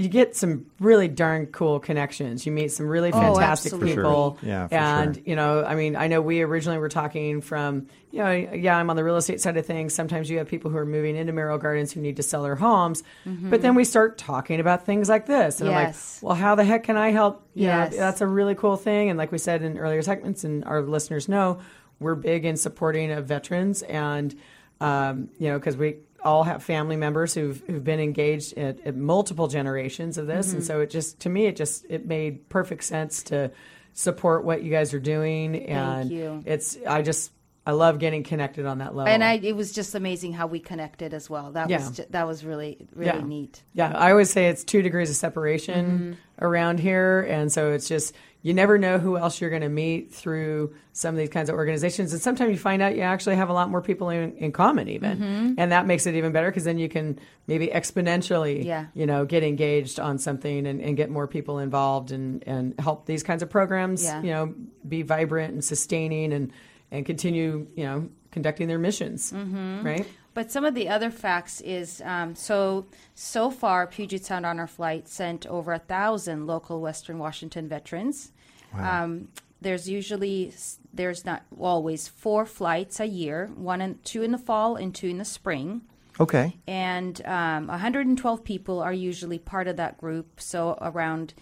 you 0.00 0.08
get 0.08 0.34
some 0.36 0.66
really 0.80 1.08
darn 1.08 1.46
cool 1.46 1.78
connections. 1.80 2.46
You 2.46 2.52
meet 2.52 2.72
some 2.72 2.86
really 2.86 3.12
fantastic 3.12 3.72
absolutely. 3.72 3.94
For 3.94 4.00
people. 4.02 4.38
sure. 4.40 4.48
Yeah, 4.48 4.68
and 4.70 5.14
sure. 5.16 5.24
you 5.26 5.36
know, 5.36 5.64
I 5.64 5.74
mean, 5.74 5.96
I 5.96 6.06
know 6.06 6.20
we 6.20 6.42
originally 6.42 6.78
were 6.78 6.88
talking 6.88 7.40
from, 7.40 7.86
you 8.10 8.18
know, 8.20 8.30
yeah, 8.30 8.76
I'm 8.76 8.88
on 8.90 8.96
the 8.96 9.04
real 9.04 9.16
estate 9.16 9.40
side 9.40 9.56
of 9.56 9.66
things. 9.66 9.94
Sometimes 9.94 10.30
you 10.30 10.38
have 10.38 10.48
people 10.48 10.70
who 10.70 10.76
are 10.78 10.86
moving 10.86 11.16
into 11.16 11.32
Merrill 11.32 11.58
Gardens 11.58 11.92
who 11.92 12.00
need 12.00 12.16
to 12.16 12.22
sell 12.22 12.42
their 12.42 12.56
homes, 12.56 13.02
but 13.26 13.62
then 13.62 13.74
we 13.74 13.84
start 13.84 14.18
talking 14.18 14.60
about 14.60 14.86
things 14.86 15.08
like 15.08 15.26
this, 15.26 15.60
and 15.60 15.70
Yes. 15.70 16.20
I'm 16.22 16.26
like, 16.28 16.30
well, 16.38 16.42
how 16.42 16.54
the 16.54 16.64
heck 16.64 16.84
can 16.84 16.96
I 16.96 17.10
help? 17.10 17.46
You 17.54 17.66
Yes. 17.66 17.92
know, 17.92 17.98
that's 17.98 18.20
a 18.20 18.26
really 18.26 18.54
cool 18.54 18.76
thing. 18.76 19.10
And 19.10 19.18
like 19.18 19.30
we 19.32 19.38
said 19.38 19.62
in 19.62 19.78
earlier 19.78 20.02
segments, 20.02 20.44
and 20.44 20.64
our 20.64 20.82
listeners 20.82 21.28
know, 21.28 21.60
we're 21.98 22.14
big 22.14 22.44
in 22.44 22.56
supporting 22.56 23.10
of 23.12 23.26
veterans, 23.26 23.82
and 23.82 24.34
um, 24.80 25.28
you 25.38 25.48
know, 25.50 25.58
because 25.58 25.76
we 25.76 25.96
all 26.24 26.44
have 26.44 26.62
family 26.62 26.96
members 26.96 27.34
who've 27.34 27.62
who've 27.66 27.84
been 27.84 28.00
engaged 28.00 28.56
at, 28.58 28.80
at 28.86 28.96
multiple 28.96 29.48
generations 29.48 30.18
of 30.18 30.26
this, 30.26 30.48
Mm-hmm. 30.48 30.56
and 30.58 30.66
so 30.66 30.80
it 30.80 30.90
just 30.90 31.20
to 31.20 31.28
me 31.28 31.46
it 31.46 31.56
just 31.56 31.84
it 31.88 32.06
made 32.06 32.48
perfect 32.48 32.84
sense 32.84 33.22
to 33.24 33.50
support 33.92 34.44
what 34.44 34.62
you 34.62 34.70
guys 34.70 34.94
are 34.94 35.00
doing, 35.00 35.56
and 35.66 36.10
you. 36.10 36.42
it's 36.46 36.78
I 36.86 37.02
just 37.02 37.32
I 37.66 37.72
love 37.72 37.98
getting 37.98 38.22
connected 38.22 38.64
on 38.64 38.78
that 38.78 38.94
level. 38.96 39.12
And 39.12 39.22
I, 39.22 39.34
it 39.34 39.54
was 39.54 39.70
just 39.72 39.94
amazing 39.94 40.32
how 40.32 40.46
we 40.46 40.60
connected 40.60 41.12
as 41.12 41.28
well. 41.28 41.52
That 41.52 41.68
Yeah. 41.68 41.78
was 41.78 42.00
that 42.10 42.26
was 42.26 42.44
really 42.44 42.78
really 42.94 43.18
Yeah. 43.18 43.24
neat. 43.24 43.62
Yeah, 43.74 43.92
I 43.96 44.10
always 44.10 44.30
say 44.30 44.48
it's 44.48 44.64
two 44.64 44.82
degrees 44.82 45.10
of 45.10 45.16
separation 45.16 45.86
Mm-hmm. 45.86 46.44
around 46.44 46.80
here, 46.80 47.20
and 47.28 47.52
so 47.52 47.72
it's 47.72 47.86
just 47.86 48.14
you 48.42 48.54
never 48.54 48.78
know 48.78 48.96
who 48.98 49.18
else 49.18 49.38
you're 49.38 49.50
going 49.50 49.60
to 49.60 49.68
meet 49.68 50.14
through 50.14 50.72
some 50.94 51.14
of 51.14 51.18
these 51.18 51.28
kinds 51.28 51.50
of 51.50 51.54
organizations, 51.56 52.14
and 52.14 52.22
sometimes 52.22 52.50
you 52.50 52.56
find 52.56 52.80
out 52.80 52.96
you 52.96 53.02
actually 53.02 53.36
have 53.36 53.50
a 53.50 53.52
lot 53.52 53.68
more 53.70 53.82
people 53.82 54.08
in, 54.08 54.32
in 54.38 54.50
common, 54.50 54.88
even, 54.88 55.18
Mm-hmm. 55.18 55.54
and 55.58 55.70
that 55.72 55.86
makes 55.86 56.06
it 56.06 56.14
even 56.14 56.32
better 56.32 56.48
because 56.50 56.64
then 56.64 56.78
you 56.78 56.88
can 56.88 57.18
maybe 57.46 57.68
exponentially, 57.68 58.64
Yeah. 58.64 58.86
you 58.94 59.04
know, 59.04 59.26
get 59.26 59.42
engaged 59.42 60.00
on 60.00 60.18
something 60.18 60.66
and, 60.66 60.80
and 60.80 60.96
get 60.96 61.10
more 61.10 61.26
people 61.26 61.58
involved 61.58 62.10
and 62.10 62.42
and 62.46 62.74
help 62.80 63.04
these 63.04 63.22
kinds 63.22 63.42
of 63.42 63.50
programs, 63.50 64.02
Yeah. 64.04 64.22
you 64.22 64.30
know, 64.30 64.54
be 64.88 65.02
vibrant 65.02 65.52
and 65.52 65.62
sustaining 65.62 66.32
and 66.32 66.50
and 66.90 67.06
continue, 67.06 67.66
you 67.76 67.84
know, 67.84 68.08
conducting 68.30 68.68
their 68.68 68.78
missions, 68.78 69.32
Mm-hmm. 69.32 69.84
right? 69.86 70.06
But 70.32 70.50
some 70.52 70.64
of 70.64 70.74
the 70.74 70.88
other 70.88 71.10
facts 71.10 71.60
is 71.60 72.00
um, 72.04 72.36
so 72.36 72.86
so 73.16 73.50
far 73.50 73.86
Puget 73.88 74.24
Sound 74.24 74.46
Honor 74.46 74.68
Flight 74.68 75.08
sent 75.08 75.44
over 75.46 75.72
a 75.72 75.78
thousand 75.80 76.46
local 76.46 76.80
Western 76.80 77.18
Washington 77.18 77.68
veterans. 77.68 78.30
Um, 78.72 79.28
there's 79.60 79.88
usually 79.88 80.54
there's 80.94 81.24
not 81.26 81.42
always 81.58 82.06
four 82.06 82.46
flights 82.46 83.00
a 83.00 83.06
year, 83.06 83.50
one 83.56 83.80
and 83.80 84.02
two 84.04 84.22
in 84.22 84.30
the 84.30 84.38
fall 84.38 84.76
and 84.76 84.94
two 84.94 85.08
in 85.08 85.18
the 85.18 85.24
spring. 85.24 85.82
Okay. 86.20 86.54
and 86.68 87.24
um, 87.24 87.66
112 87.68 88.44
people 88.44 88.78
are 88.80 88.92
usually 88.92 89.38
part 89.38 89.66
of 89.66 89.76
that 89.78 89.96
group. 89.98 90.38
So 90.40 90.76
around 90.82 91.32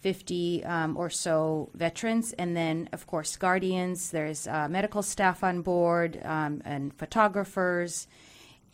50 0.00 0.64
um, 0.64 0.96
or 0.96 1.10
so 1.10 1.70
veterans, 1.74 2.32
and 2.34 2.56
then 2.56 2.88
of 2.92 3.06
course 3.06 3.36
guardians. 3.36 4.10
There's 4.10 4.46
uh, 4.46 4.68
medical 4.68 5.02
staff 5.02 5.44
on 5.44 5.62
board 5.62 6.20
um, 6.24 6.62
and 6.64 6.92
photographers, 6.94 8.06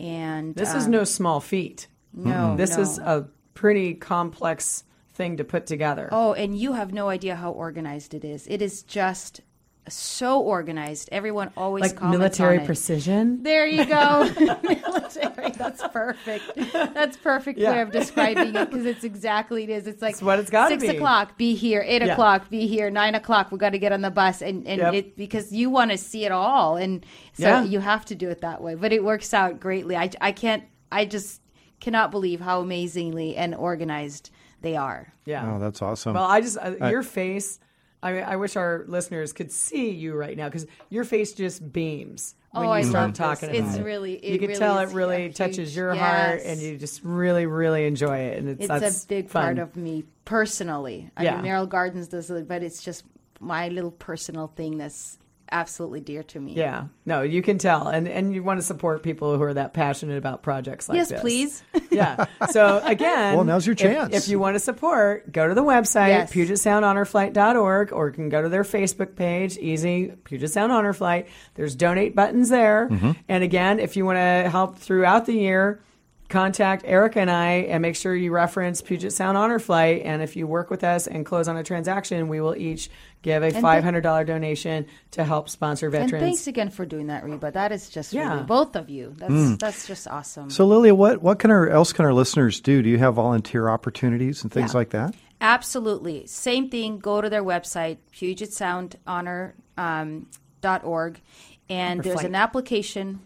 and 0.01 0.55
This 0.55 0.75
is 0.75 0.87
um, 0.87 0.91
no 0.93 1.05
small 1.05 1.41
feat. 1.41 1.89
no, 2.13 2.57
This 2.57 2.77
no. 2.77 2.83
is 2.83 2.99
a 2.99 3.29
pretty 3.55 3.95
complex 3.95 4.85
thing 5.15 5.37
to 5.39 5.45
put 5.45 5.67
together. 5.67 6.09
Oh, 6.13 6.33
and 6.35 6.57
you 6.57 6.75
have 6.75 6.93
no 6.93 7.09
idea 7.09 7.37
how 7.37 7.51
organized 7.51 8.15
it 8.15 8.25
is. 8.25 8.47
It 8.47 8.63
is 8.63 8.83
just 8.83 9.41
so 9.89 10.41
organized. 10.41 11.09
Everyone 11.13 11.51
always 11.57 11.83
like 11.83 11.97
comments 11.97 12.19
military 12.19 12.57
on 12.59 12.63
it. 12.63 12.67
precision. 12.67 13.43
There 13.43 13.67
you 13.67 13.85
go. 13.85 14.25
Military. 14.63 15.51
That's 15.53 15.83
perfect. 15.89 16.45
That's 16.73 17.17
perfect 17.17 17.59
Yeah. 17.59 17.73
way 17.73 17.81
of 17.83 17.91
describing 17.93 18.55
it 18.55 18.71
because 18.71 18.87
it's 18.87 19.05
exactly 19.05 19.65
it 19.65 19.71
is. 19.71 19.87
It's 19.87 20.03
like 20.03 20.13
It's 20.13 20.23
what 20.23 20.39
it's 20.39 20.51
gotta 20.51 20.75
six 20.79 20.83
be. 20.91 20.97
o'clock, 20.97 21.37
be 21.39 21.55
here. 21.55 21.83
Eight 21.87 22.03
Yeah. 22.03 22.13
o'clock, 22.13 22.51
be 22.51 22.67
here. 22.67 22.91
Nine 22.91 23.15
o'clock, 23.15 23.53
we 23.53 23.59
got 23.59 23.71
to 23.71 23.79
get 23.79 23.93
on 23.93 24.01
the 24.01 24.11
bus, 24.11 24.43
and 24.43 24.67
and 24.67 24.81
Yep. 24.81 24.95
it 24.95 25.17
because 25.17 25.53
you 25.53 25.71
want 25.71 25.91
to 25.91 25.99
see 25.99 26.25
it 26.25 26.33
all, 26.33 26.77
and 26.77 27.05
so 27.33 27.45
Yeah. 27.45 27.63
you 27.65 27.81
have 27.81 28.05
to 28.07 28.15
do 28.15 28.29
it 28.31 28.41
that 28.41 28.61
way. 28.63 28.75
But 28.75 28.93
it 28.93 29.05
works 29.05 29.33
out 29.35 29.61
greatly. 29.61 29.97
I 29.97 30.11
I 30.21 30.33
can't. 30.33 30.65
I 30.91 31.05
just 31.05 31.41
cannot 31.81 32.11
believe 32.11 32.41
how 32.41 32.61
amazingly 32.61 33.37
and 33.37 33.55
organized 33.55 34.31
they 34.63 34.77
are. 34.77 35.13
Yeah. 35.25 35.55
Oh, 35.55 35.59
that's 35.59 35.83
awesome. 35.83 36.15
Well, 36.15 36.25
I 36.25 36.41
just 36.41 36.57
uh, 36.59 36.89
your 36.89 37.03
face. 37.03 37.59
I 38.03 38.21
I 38.21 38.37
wish 38.37 38.57
our 38.57 38.85
listeners 38.87 39.33
could 39.33 39.51
see 39.51 39.91
you 39.91 40.15
right 40.15 40.37
now 40.37 40.49
because 40.49 40.67
your 40.91 41.05
face 41.05 41.33
just 41.33 41.73
beams 41.73 42.35
oh, 42.55 42.61
when 42.61 42.69
Oh, 42.69 42.73
you 42.73 42.79
I 42.79 42.83
start 42.83 42.95
love 42.95 43.11
this. 43.13 43.19
talking 43.19 43.57
about 43.57 43.69
It's 43.69 43.77
it. 43.79 43.83
really- 43.85 44.27
you 44.33 44.39
can 44.39 44.49
really 44.49 44.59
tell 44.59 44.79
it 44.79 44.91
really 44.93 45.25
a 45.27 45.33
touches 45.33 45.57
huge- 45.71 45.77
your 45.77 45.95
heart, 45.95 46.41
and 46.45 46.61
you 46.61 46.77
just 46.79 47.03
really, 47.05 47.47
really 47.47 47.87
enjoy 47.87 48.19
it. 48.19 48.39
And 48.39 48.49
it's, 48.61 48.71
It's 48.71 49.05
a 49.05 49.09
big 49.09 49.29
fun. 49.29 49.43
part 49.43 49.59
of 49.59 49.77
me 49.77 50.05
personally. 50.25 51.11
I 51.17 51.25
Yeah. 51.25 51.35
mean, 51.37 51.43
Merrill 51.45 51.67
Gardens 51.67 52.09
does 52.09 52.31
it, 52.31 52.47
but 52.47 52.63
it's 52.63 52.83
just 52.83 53.05
my 53.41 53.69
little 53.69 53.91
personal 53.91 54.47
thing 54.49 54.79
that's 54.79 55.19
absolutely 55.51 56.01
dear 56.01 56.23
to 56.25 56.41
me. 56.41 56.55
Yeah, 56.55 56.85
no, 57.05 57.23
you 57.23 57.43
can 57.43 57.59
tell, 57.59 57.89
and 57.89 58.09
and 58.09 58.35
you 58.35 58.43
want 58.43 58.59
to 58.59 58.63
support 58.67 59.03
people 59.03 59.37
who 59.37 59.43
are 59.43 59.55
that 59.55 59.75
passionate 59.75 60.19
about 60.19 60.43
projects 60.43 60.89
like 60.89 60.97
Yes, 60.97 61.09
this. 61.11 61.21
please. 61.21 61.63
Yeah. 61.91 62.27
So 62.51 62.83
again, 62.85 63.37
Well, 63.37 63.45
now's 63.45 63.67
your 63.67 63.73
if- 63.73 63.79
chance. 63.79 64.15
If, 64.15 64.29
you 64.29 64.39
want 64.39 64.55
to 64.55 64.61
support, 64.61 65.33
go 65.33 65.49
to 65.49 65.55
the 65.55 65.63
website 65.63 66.09
Yes. 66.09 66.33
PugetSoundHonorFlight.org, 66.33 67.93
or 67.93 68.09
you 68.09 68.13
can 68.13 68.29
go 68.29 68.43
to 68.43 68.49
their 68.49 68.65
Facebook 68.65 69.17
page. 69.17 69.57
Easy, 69.59 70.13
Puget 70.25 70.51
Sound 70.51 70.73
Honor 70.73 70.93
Flight. 70.93 71.29
There's 71.55 71.75
donate 71.75 72.15
buttons 72.15 72.49
there. 72.49 72.89
Mm-hmm. 72.91 73.13
And 73.29 73.45
again, 73.45 73.79
if 73.81 73.97
you 73.97 74.05
want 74.05 74.17
to 74.17 74.51
help 74.51 74.77
throughout 74.79 75.27
the 75.27 75.35
year. 75.35 75.81
Contact 76.29 76.83
Erica 76.85 77.21
and 77.21 77.31
I 77.31 77.51
and 77.69 77.81
make 77.81 77.95
sure 77.95 78.13
you 78.13 78.33
reference 78.33 78.83
Puget 78.83 79.13
Sound 79.13 79.39
Honor 79.39 79.61
Flight. 79.61 80.03
And 80.05 80.23
if 80.23 80.35
you 80.35 80.49
work 80.49 80.71
with 80.71 80.83
us 80.83 81.07
and 81.07 81.25
close 81.25 81.47
on 81.47 81.57
a 81.57 81.63
transaction, 81.63 82.27
we 82.27 82.41
will 82.41 82.57
each 82.57 82.91
give 83.27 83.43
a 83.43 83.51
$500 83.51 84.25
donation 84.27 84.87
to 85.11 85.25
help 85.25 85.49
sponsor 85.49 85.91
veterans. 85.91 86.13
And 86.13 86.21
veterans. 86.21 86.37
thanks 86.39 86.47
again 86.47 86.71
for 86.71 86.87
doing 86.87 87.09
that, 87.09 87.25
Reba. 87.25 87.51
That 87.51 87.73
is 87.73 87.91
just 87.91 88.13
Yeah. 88.13 88.33
really 88.33 88.45
both 88.45 88.77
of 88.77 88.89
you. 88.89 89.15
That's 89.19 89.57
that's 89.59 89.87
just 89.87 90.07
awesome. 90.09 90.49
so, 90.49 90.65
Lilia, 90.65 90.95
what 90.95 91.23
what 91.23 91.39
can 91.41 91.51
our 91.51 91.69
else 91.69 91.93
can 91.93 92.05
our 92.05 92.15
listeners 92.15 92.61
do? 92.61 92.83
Do 92.83 92.89
you 92.89 92.99
have 92.99 93.15
volunteer 93.15 93.69
opportunities 93.69 94.43
and 94.45 94.53
things 94.53 94.73
Yeah. 94.73 94.79
like 94.79 94.91
that? 94.91 95.15
Absolutely. 95.41 96.27
Same 96.27 96.71
thing. 96.71 96.99
Go 96.99 97.21
to 97.21 97.29
their 97.29 97.45
website, 97.45 97.99
PugetSoundHonor 98.15 99.53
um, 99.77 100.27
dot 100.61 100.85
org, 100.85 101.21
and 101.69 102.03
there's 102.03 102.15
Flight. 102.15 102.27
an 102.27 102.35
application 102.35 103.21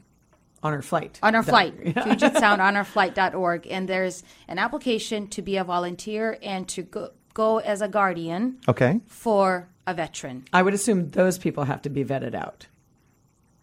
Honor 0.63 0.83
Flight. 0.83 1.19
on 1.23 1.35
our 1.35 1.43
Dot- 1.43 1.51
flight, 1.51 1.75
PugetSoundHonorFlight.org, 1.95 3.67
and 3.71 3.89
there's 3.89 4.23
an 4.49 4.59
application 4.59 5.27
to 5.29 5.43
be 5.43 5.57
a 5.57 5.65
volunteer 5.65 6.37
and 6.43 6.69
to 6.69 6.83
go, 6.83 7.11
go 7.33 7.59
as 7.59 7.81
a 7.81 7.89
guardian 7.89 8.59
Okay. 8.69 9.01
for 9.07 9.69
a 9.87 9.95
veteran. 9.95 10.45
I 10.53 10.63
would 10.63 10.75
assume 10.75 11.11
those 11.11 11.39
people 11.39 11.65
have 11.65 11.83
to 11.83 11.91
be 11.91 12.05
vetted 12.05 12.35
out. 12.35 12.67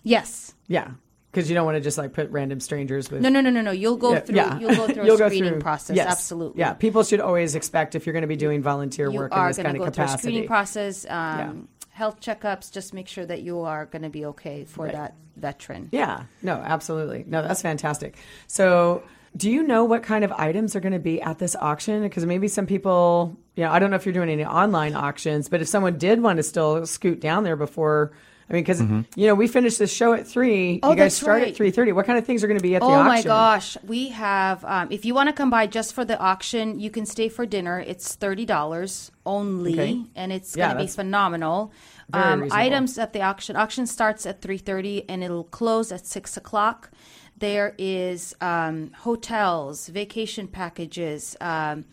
Yes. 0.03 0.53
Yeah, 0.67 0.91
because 1.31 1.49
you 1.49 1.55
don't 1.55 1.65
want 1.65 1.75
to 1.75 1.81
just 1.81 1.97
like 1.97 2.13
put 2.13 2.29
random 2.31 2.59
strangers 2.59 3.09
with. 3.11 3.21
No, 3.21 3.29
no, 3.29 3.41
no, 3.41 3.49
no, 3.49 3.61
no. 3.61 3.71
You'll 3.71 3.97
go 3.97 4.19
through. 4.19 4.35
yeah. 4.35 4.59
You'll 4.59 4.75
go 4.75 4.87
through 4.87 5.05
You'll 5.05 5.21
a 5.21 5.25
screening 5.29 5.51
through- 5.53 5.59
process. 5.61 5.95
yes. 5.95 6.07
Absolutely. 6.11 6.59
Yeah, 6.59 6.73
people 6.73 7.03
should 7.03 7.19
always 7.21 7.55
expect 7.55 7.95
if 7.95 8.05
you're 8.05 8.13
going 8.13 8.21
to 8.21 8.27
be 8.27 8.35
doing 8.37 8.61
volunteer 8.61 9.09
You 9.09 9.19
work 9.19 9.31
in 9.31 9.37
are 9.37 9.47
this 9.49 9.57
going 9.57 9.65
kind 9.65 9.77
to 9.77 9.83
of 9.83 9.87
go 9.89 9.91
through 9.93 10.03
a 10.03 10.07
capacity. 10.07 10.21
screening 10.31 10.47
process. 10.47 11.05
Um, 11.05 11.09
Yeah. 11.09 11.53
Health 11.89 12.19
checkups. 12.21 12.71
Just 12.71 12.93
make 12.93 13.07
sure 13.07 13.25
that 13.25 13.41
you 13.41 13.61
are 13.61 13.87
going 13.87 14.03
to 14.03 14.09
be 14.09 14.25
okay 14.25 14.65
for 14.65 14.85
Right. 14.85 14.93
that 14.93 15.15
veteran. 15.35 15.89
Yeah, 15.91 16.23
no, 16.43 16.53
absolutely. 16.53 17.23
No, 17.27 17.41
that's 17.41 17.63
fantastic. 17.63 18.17
So, 18.45 19.01
do 19.35 19.51
you 19.51 19.63
know 19.63 19.83
what 19.83 20.03
kind 20.03 20.23
of 20.23 20.31
items 20.31 20.75
are 20.75 20.79
going 20.79 20.93
to 20.93 20.99
be 20.99 21.21
at 21.21 21.39
this 21.39 21.55
auction? 21.55 22.03
Because 22.03 22.25
maybe 22.25 22.47
some 22.47 22.65
people, 22.65 23.37
you 23.55 23.63
know, 23.63 23.71
I 23.71 23.79
don't 23.79 23.89
know 23.89 23.95
if 23.97 24.05
you're 24.05 24.13
doing 24.13 24.29
any 24.29 24.45
online 24.45 24.95
auctions, 24.95 25.49
but 25.49 25.61
if 25.61 25.67
someone 25.67 25.97
did 25.97 26.21
want 26.21 26.37
to 26.37 26.43
still 26.43 26.85
scoot 26.85 27.19
down 27.19 27.43
there 27.43 27.55
before. 27.55 28.11
I 28.49 28.53
mean, 28.53 28.63
because 28.63 28.79
you 28.79 29.27
know 29.27 29.35
we 29.35 29.49
finished 29.49 29.77
this 29.77 29.91
show 29.93 30.13
at 30.13 30.25
three. 30.25 30.79
Oh, 30.81 30.91
you 30.91 30.95
guys 30.95 31.11
that's 31.11 31.15
start 31.17 31.41
right. 31.41 31.49
at 31.49 31.57
three 31.57 31.69
thirty. 31.69 31.91
What 31.91 32.05
kind 32.05 32.17
of 32.17 32.25
things 32.25 32.45
are 32.45 32.47
going 32.47 32.57
to 32.57 32.63
be 32.63 32.75
at 32.75 32.79
the 32.79 32.85
auction? 32.85 32.99
Oh 33.01 33.03
my 33.03 33.21
gosh, 33.21 33.75
we 33.85 34.07
have. 34.07 34.63
Um, 34.63 34.87
if 34.89 35.03
you 35.03 35.13
want 35.13 35.27
to 35.27 35.33
come 35.33 35.49
by 35.49 35.67
just 35.67 35.93
for 35.93 36.05
the 36.05 36.17
auction, 36.17 36.79
you 36.79 36.89
can 36.89 37.05
stay 37.05 37.27
for 37.27 37.45
dinner. 37.45 37.83
It's 37.85 38.15
thirty 38.15 38.45
dollars 38.45 39.11
only, 39.25 39.73
Okay. 39.73 40.01
and 40.15 40.31
it's 40.31 40.55
Yeah, 40.55 40.67
going 40.67 40.77
to 40.77 40.83
be 40.85 40.87
phenomenal. 40.95 41.73
very 42.09 42.43
Um, 42.43 42.47
items 42.53 42.97
at 42.97 43.11
the 43.11 43.21
auction. 43.21 43.57
Auction 43.57 43.85
starts 43.85 44.25
at 44.25 44.41
three 44.41 44.59
thirty, 44.59 45.03
and 45.09 45.25
it'll 45.25 45.43
close 45.43 45.91
at 45.91 46.07
six 46.07 46.37
o'clock. 46.37 46.89
There 47.37 47.73
is 47.77 48.35
um, 48.41 48.91
hotels, 48.99 49.87
vacation 49.87 50.47
packages, 50.47 51.37
um, 51.39 51.85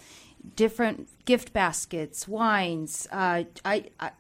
different 0.57 1.09
gift 1.27 1.53
baskets, 1.53 2.27
wines. 2.27 3.07
Uh, 3.13 3.45
I, 3.65 3.85
I, 4.01 4.11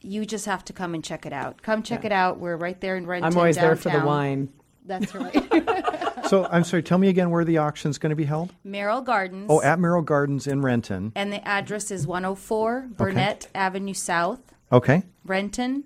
you 0.00 0.26
just 0.26 0.46
have 0.46 0.64
to 0.66 0.72
come 0.72 0.94
and 0.94 1.04
check 1.04 1.24
it 1.26 1.32
out. 1.32 1.62
Come 1.62 1.82
check 1.84 2.04
it 2.04 2.10
out. 2.12 2.40
We're 2.40 2.56
right 2.56 2.80
there 2.80 2.96
in 2.96 3.06
Renton. 3.06 3.32
I'm 3.32 3.38
always 3.38 3.54
there 3.56 3.76
for 3.76 3.90
the 3.90 4.04
wine. 4.04 4.52
That's 4.84 5.14
right. 5.16 6.04
So, 6.24 6.48
I'm 6.50 6.64
sorry. 6.64 6.82
Tell 6.82 6.96
me 6.96 7.08
again 7.08 7.28
where 7.30 7.44
the 7.44 7.58
auction's 7.58 7.98
going 7.98 8.08
to 8.08 8.16
be 8.16 8.24
held. 8.24 8.54
Merrill 8.64 9.02
Gardens. 9.02 9.48
Oh, 9.50 9.60
at 9.60 9.78
Merrill 9.78 10.00
Gardens 10.00 10.46
in 10.46 10.62
Renton. 10.62 11.12
And 11.14 11.30
the 11.30 11.46
address 11.46 11.90
is 11.90 12.06
104 12.06 12.88
Burnett 12.96 13.48
Avenue 13.54 13.92
South, 13.92 14.40
Okay. 14.72 15.02
Renton 15.26 15.84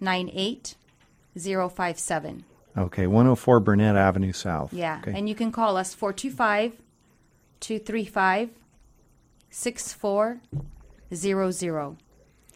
98057. 0.00 2.44
Okay. 2.78 3.06
104 3.06 3.60
Burnett 3.60 3.96
Avenue 3.96 4.32
South. 4.32 4.72
Yeah. 4.72 5.00
Okay. 5.02 5.16
And 5.16 5.28
you 5.28 5.34
can 5.34 5.52
call 5.52 5.76
us 5.76 5.94
425 5.94 6.72
235 7.60 8.50
6400. 9.50 11.96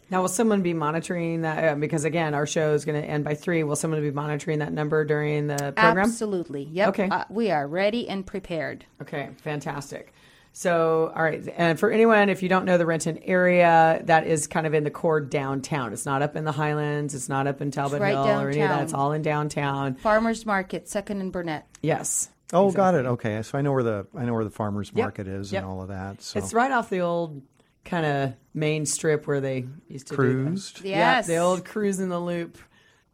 Now, 0.09 0.21
will 0.21 0.29
someone 0.29 0.61
be 0.61 0.73
monitoring 0.73 1.41
that? 1.41 1.63
Uh, 1.63 1.75
because 1.75 2.03
again, 2.03 2.35
our 2.35 2.45
show 2.45 2.73
is 2.73 2.85
going 2.85 3.01
to 3.01 3.07
end 3.07 3.23
by 3.23 3.33
three. 3.33 3.63
Will 3.63 3.75
someone 3.75 3.99
be 4.01 4.11
monitoring 4.11 4.59
that 4.59 4.71
number 4.71 5.03
during 5.05 5.47
the 5.47 5.73
program? 5.75 5.97
Absolutely. 5.97 6.65
Yep. 6.65 6.89
Okay. 6.89 7.09
Uh, 7.09 7.23
we 7.29 7.49
are 7.49 7.67
ready 7.67 8.07
and 8.07 8.25
prepared. 8.25 8.85
Okay, 9.01 9.29
fantastic. 9.41 10.13
So, 10.55 11.11
all 11.15 11.23
right, 11.23 11.43
and 11.57 11.79
for 11.79 11.89
anyone 11.89 12.29
if 12.29 12.43
you 12.43 12.47
don't 12.49 12.65
know 12.65 12.77
the 12.77 12.85
Renton 12.85 13.17
area, 13.23 14.01
that 14.05 14.27
is 14.27 14.45
kind 14.45 14.67
of 14.67 14.75
in 14.75 14.83
the 14.83 14.91
core 14.91 15.19
downtown. 15.19 15.93
It's 15.93 16.05
not 16.05 16.21
up 16.21 16.35
in 16.35 16.45
the 16.45 16.51
Highlands. 16.51 17.15
It's 17.15 17.27
not 17.27 17.47
up 17.47 17.59
in 17.59 17.71
Talbot 17.71 17.99
right 17.99 18.11
Hill 18.11 18.39
or 18.39 18.49
any 18.49 18.61
of 18.61 18.69
that. 18.69 18.83
It's 18.83 18.93
all 18.93 19.13
in 19.13 19.23
downtown. 19.23 19.95
Farmers 19.95 20.45
Market, 20.45 20.87
Second 20.87 21.21
and 21.21 21.31
Burnett. 21.31 21.67
Yes. 21.81 22.29
Oh, 22.53 22.71
got 22.71 22.93
it. 22.93 23.07
Okay. 23.07 23.41
So 23.41 23.57
I 23.57 23.61
know 23.61 23.71
where 23.71 23.81
the 23.81 24.05
I 24.15 24.25
know 24.25 24.33
where 24.33 24.43
the 24.43 24.51
farmers 24.51 24.91
Yep. 24.93 25.03
market 25.03 25.27
is 25.27 25.51
Yep. 25.51 25.63
and 25.63 25.71
all 25.71 25.81
of 25.81 25.87
that. 25.87 26.21
So 26.21 26.37
It's 26.37 26.53
right 26.53 26.71
off 26.71 26.87
the 26.91 26.99
old 27.01 27.41
kind 27.83 28.05
of 28.05 28.33
main 28.53 28.85
strip 28.85 29.25
where 29.25 29.41
they 29.41 29.65
used 29.89 30.07
to 30.09 30.13
cruised. 30.15 30.83
do 30.83 30.89
Yes. 30.89 31.27
yeah, 31.27 31.35
the 31.35 31.41
old 31.41 31.65
cruise 31.65 31.99
in 31.99 32.09
the 32.09 32.19
loop 32.19 32.59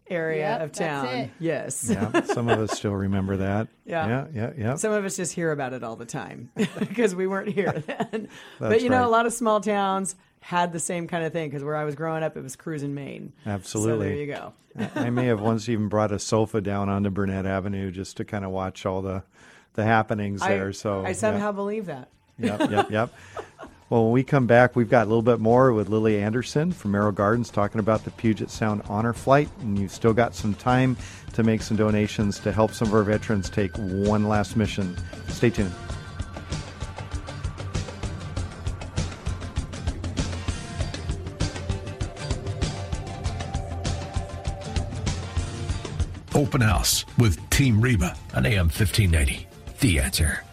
area 0.09 0.39
Yep, 0.49 0.61
of 0.61 0.71
that's 0.71 0.79
town. 0.79 1.05
it. 1.07 1.29
Yes. 1.39 1.89
yeah, 1.91 2.21
some 2.23 2.47
of 2.49 2.59
us 2.59 2.71
still 2.77 2.93
remember 2.93 3.37
that. 3.37 3.67
Yeah. 3.85 4.07
yeah, 4.07 4.27
yeah, 4.33 4.51
yeah. 4.55 4.75
Some 4.75 4.91
of 4.91 5.03
us 5.03 5.15
just 5.15 5.33
hear 5.33 5.51
about 5.51 5.73
it 5.73 5.83
all 5.83 5.95
the 5.95 6.05
time 6.05 6.51
because 6.79 7.15
we 7.15 7.25
weren't 7.25 7.49
here 7.49 7.71
then. 7.87 8.27
but 8.59 8.69
That's 8.69 8.83
you 8.83 8.89
know, 8.89 8.97
right. 8.99 9.05
a 9.05 9.09
lot 9.09 9.25
of 9.25 9.33
small 9.33 9.61
towns 9.61 10.15
had 10.41 10.71
the 10.73 10.79
same 10.79 11.07
kind 11.07 11.23
of 11.25 11.33
thing 11.33 11.49
because 11.49 11.63
where 11.63 11.75
I 11.75 11.85
was 11.85 11.95
growing 11.95 12.21
up, 12.21 12.37
it 12.37 12.43
was 12.43 12.55
cruising 12.55 12.93
Main. 12.93 13.33
Absolutely. 13.47 14.05
So 14.05 14.09
there 14.09 14.15
you 14.15 14.27
go. 14.27 14.53
I 14.95 15.07
I 15.07 15.09
may 15.09 15.25
have 15.25 15.41
once 15.41 15.67
even 15.69 15.87
brought 15.87 16.11
a 16.11 16.19
sofa 16.19 16.61
down 16.61 16.87
onto 16.87 17.09
Burnett 17.09 17.47
Avenue 17.47 17.89
just 17.91 18.17
to 18.17 18.25
kind 18.25 18.45
of 18.45 18.51
watch 18.51 18.85
all 18.85 19.01
the 19.01 19.23
the 19.73 19.83
happenings 19.83 20.41
there. 20.41 20.67
I, 20.67 20.71
so 20.71 21.03
I 21.03 21.13
somehow 21.13 21.51
believe 21.51 21.87
that. 21.87 22.09
yep, 22.37 22.69
yep, 22.69 22.91
yep. 22.91 23.13
Well, 23.89 24.03
when 24.03 24.11
we 24.11 24.23
come 24.23 24.45
back, 24.45 24.75
we've 24.75 24.89
got 24.89 25.07
a 25.07 25.09
little 25.09 25.23
bit 25.23 25.39
more 25.39 25.73
with 25.73 25.89
Lily 25.89 26.21
Anderson 26.21 26.71
from 26.71 26.91
Merrill 26.91 27.11
Gardens 27.11 27.49
talking 27.49 27.79
about 27.79 28.05
the 28.05 28.11
Puget 28.11 28.51
Sound 28.51 28.83
Honor 28.87 29.13
Flight. 29.13 29.49
And 29.61 29.79
you've 29.79 29.91
still 29.91 30.13
got 30.13 30.35
some 30.35 30.53
time 30.53 30.95
to 31.33 31.41
make 31.41 31.63
some 31.63 31.75
donations 31.75 32.37
to 32.39 32.51
help 32.51 32.71
some 32.71 32.89
of 32.89 32.93
our 32.93 33.01
veterans 33.01 33.49
take 33.49 33.75
one 33.77 34.27
last 34.27 34.55
mission. 34.55 34.95
Stay 35.27 35.49
tuned. 35.49 35.73
Open 46.35 46.61
House 46.61 47.05
with 47.17 47.49
Team 47.49 47.81
Reba 47.81 48.15
on 48.35 48.45
AM 48.45 48.67
1590. 48.67 49.47
The 49.79 49.99
answer. 49.99 50.43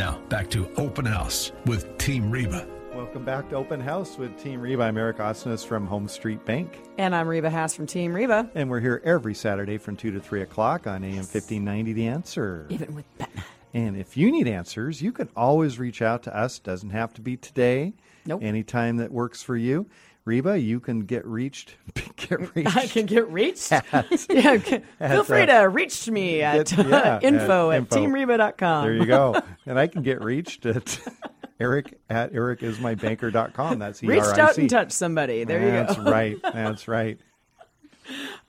Now, 0.00 0.18
back 0.30 0.48
to 0.52 0.66
Open 0.78 1.04
House 1.04 1.52
with 1.66 1.98
Team 1.98 2.30
Reba 2.30 2.66
Welcome 2.94 3.24
back 3.24 3.48
to 3.50 3.56
Open 3.56 3.80
House 3.80 4.18
with 4.18 4.36
Team 4.42 4.60
Reba. 4.60 4.82
I'm 4.82 4.96
Eric 4.96 5.18
Osnes 5.18 5.64
from 5.64 5.86
HomeStreet 5.86 6.44
Bank. 6.44 6.80
And 6.98 7.14
I'm 7.14 7.28
Reba 7.28 7.48
Haas 7.48 7.74
from 7.74 7.86
Team 7.86 8.12
Reba. 8.12 8.50
And 8.54 8.68
we're 8.68 8.80
here 8.80 9.00
every 9.04 9.32
Saturday 9.32 9.78
from 9.78 9.96
2 9.96 10.10
to 10.10 10.20
3 10.20 10.42
o'clock 10.42 10.86
on 10.86 11.04
AM 11.04 11.16
1590 11.16 11.92
The 11.92 12.06
Answer. 12.08 12.66
Even 12.68 12.94
with 12.94 13.04
Batman. 13.18 13.44
And 13.72 13.96
if 13.96 14.16
you 14.16 14.32
need 14.32 14.48
answers, 14.48 15.00
you 15.00 15.12
can 15.12 15.28
always 15.36 15.78
reach 15.78 16.02
out 16.02 16.24
to 16.24 16.36
us. 16.36 16.58
Doesn't 16.58 16.90
have 16.90 17.14
to 17.14 17.20
be 17.20 17.36
today. 17.36 17.92
Nope. 18.26 18.42
Anytime 18.42 18.96
that 18.96 19.12
works 19.12 19.42
for 19.42 19.56
you. 19.56 19.86
Reba, 20.24 20.58
you 20.60 20.80
can 20.80 21.00
get 21.06 21.24
reached. 21.26 21.74
Get 22.16 22.54
reached. 22.54 22.76
I 22.76 22.86
can 22.86 23.06
get 23.06 23.28
reached. 23.30 23.70
yeah, 24.30 24.58
can- 24.58 24.82
feel 24.98 25.24
free 25.24 25.42
uh, 25.42 25.62
to 25.62 25.68
reach 25.68 26.08
me 26.08 26.42
at 26.42 26.68
get- 26.68 26.86
yeah, 26.86 27.16
at 27.16 27.24
info 27.24 27.70
at, 27.70 27.78
info. 27.78 27.96
teamreba.com. 27.96 28.84
There 28.84 28.94
you 28.94 29.06
go. 29.06 29.40
and 29.66 29.78
I 29.78 29.86
can 29.86 30.02
get 30.02 30.22
reached 30.22 30.66
at 30.66 30.98
Eric 31.58 31.98
at 32.10 32.32
ericismybanker.com. 32.32 33.78
That's 33.78 34.02
E 34.02 34.06
R 34.06 34.12
Reached 34.12 34.38
out 34.38 34.58
and 34.58 34.68
touched 34.68 34.92
somebody. 34.92 35.44
There 35.44 35.60
you 35.60 35.66
go. 35.70 35.72
That's 35.72 35.98
right. 35.98 36.36
That's 36.42 36.86
right. 36.88 37.18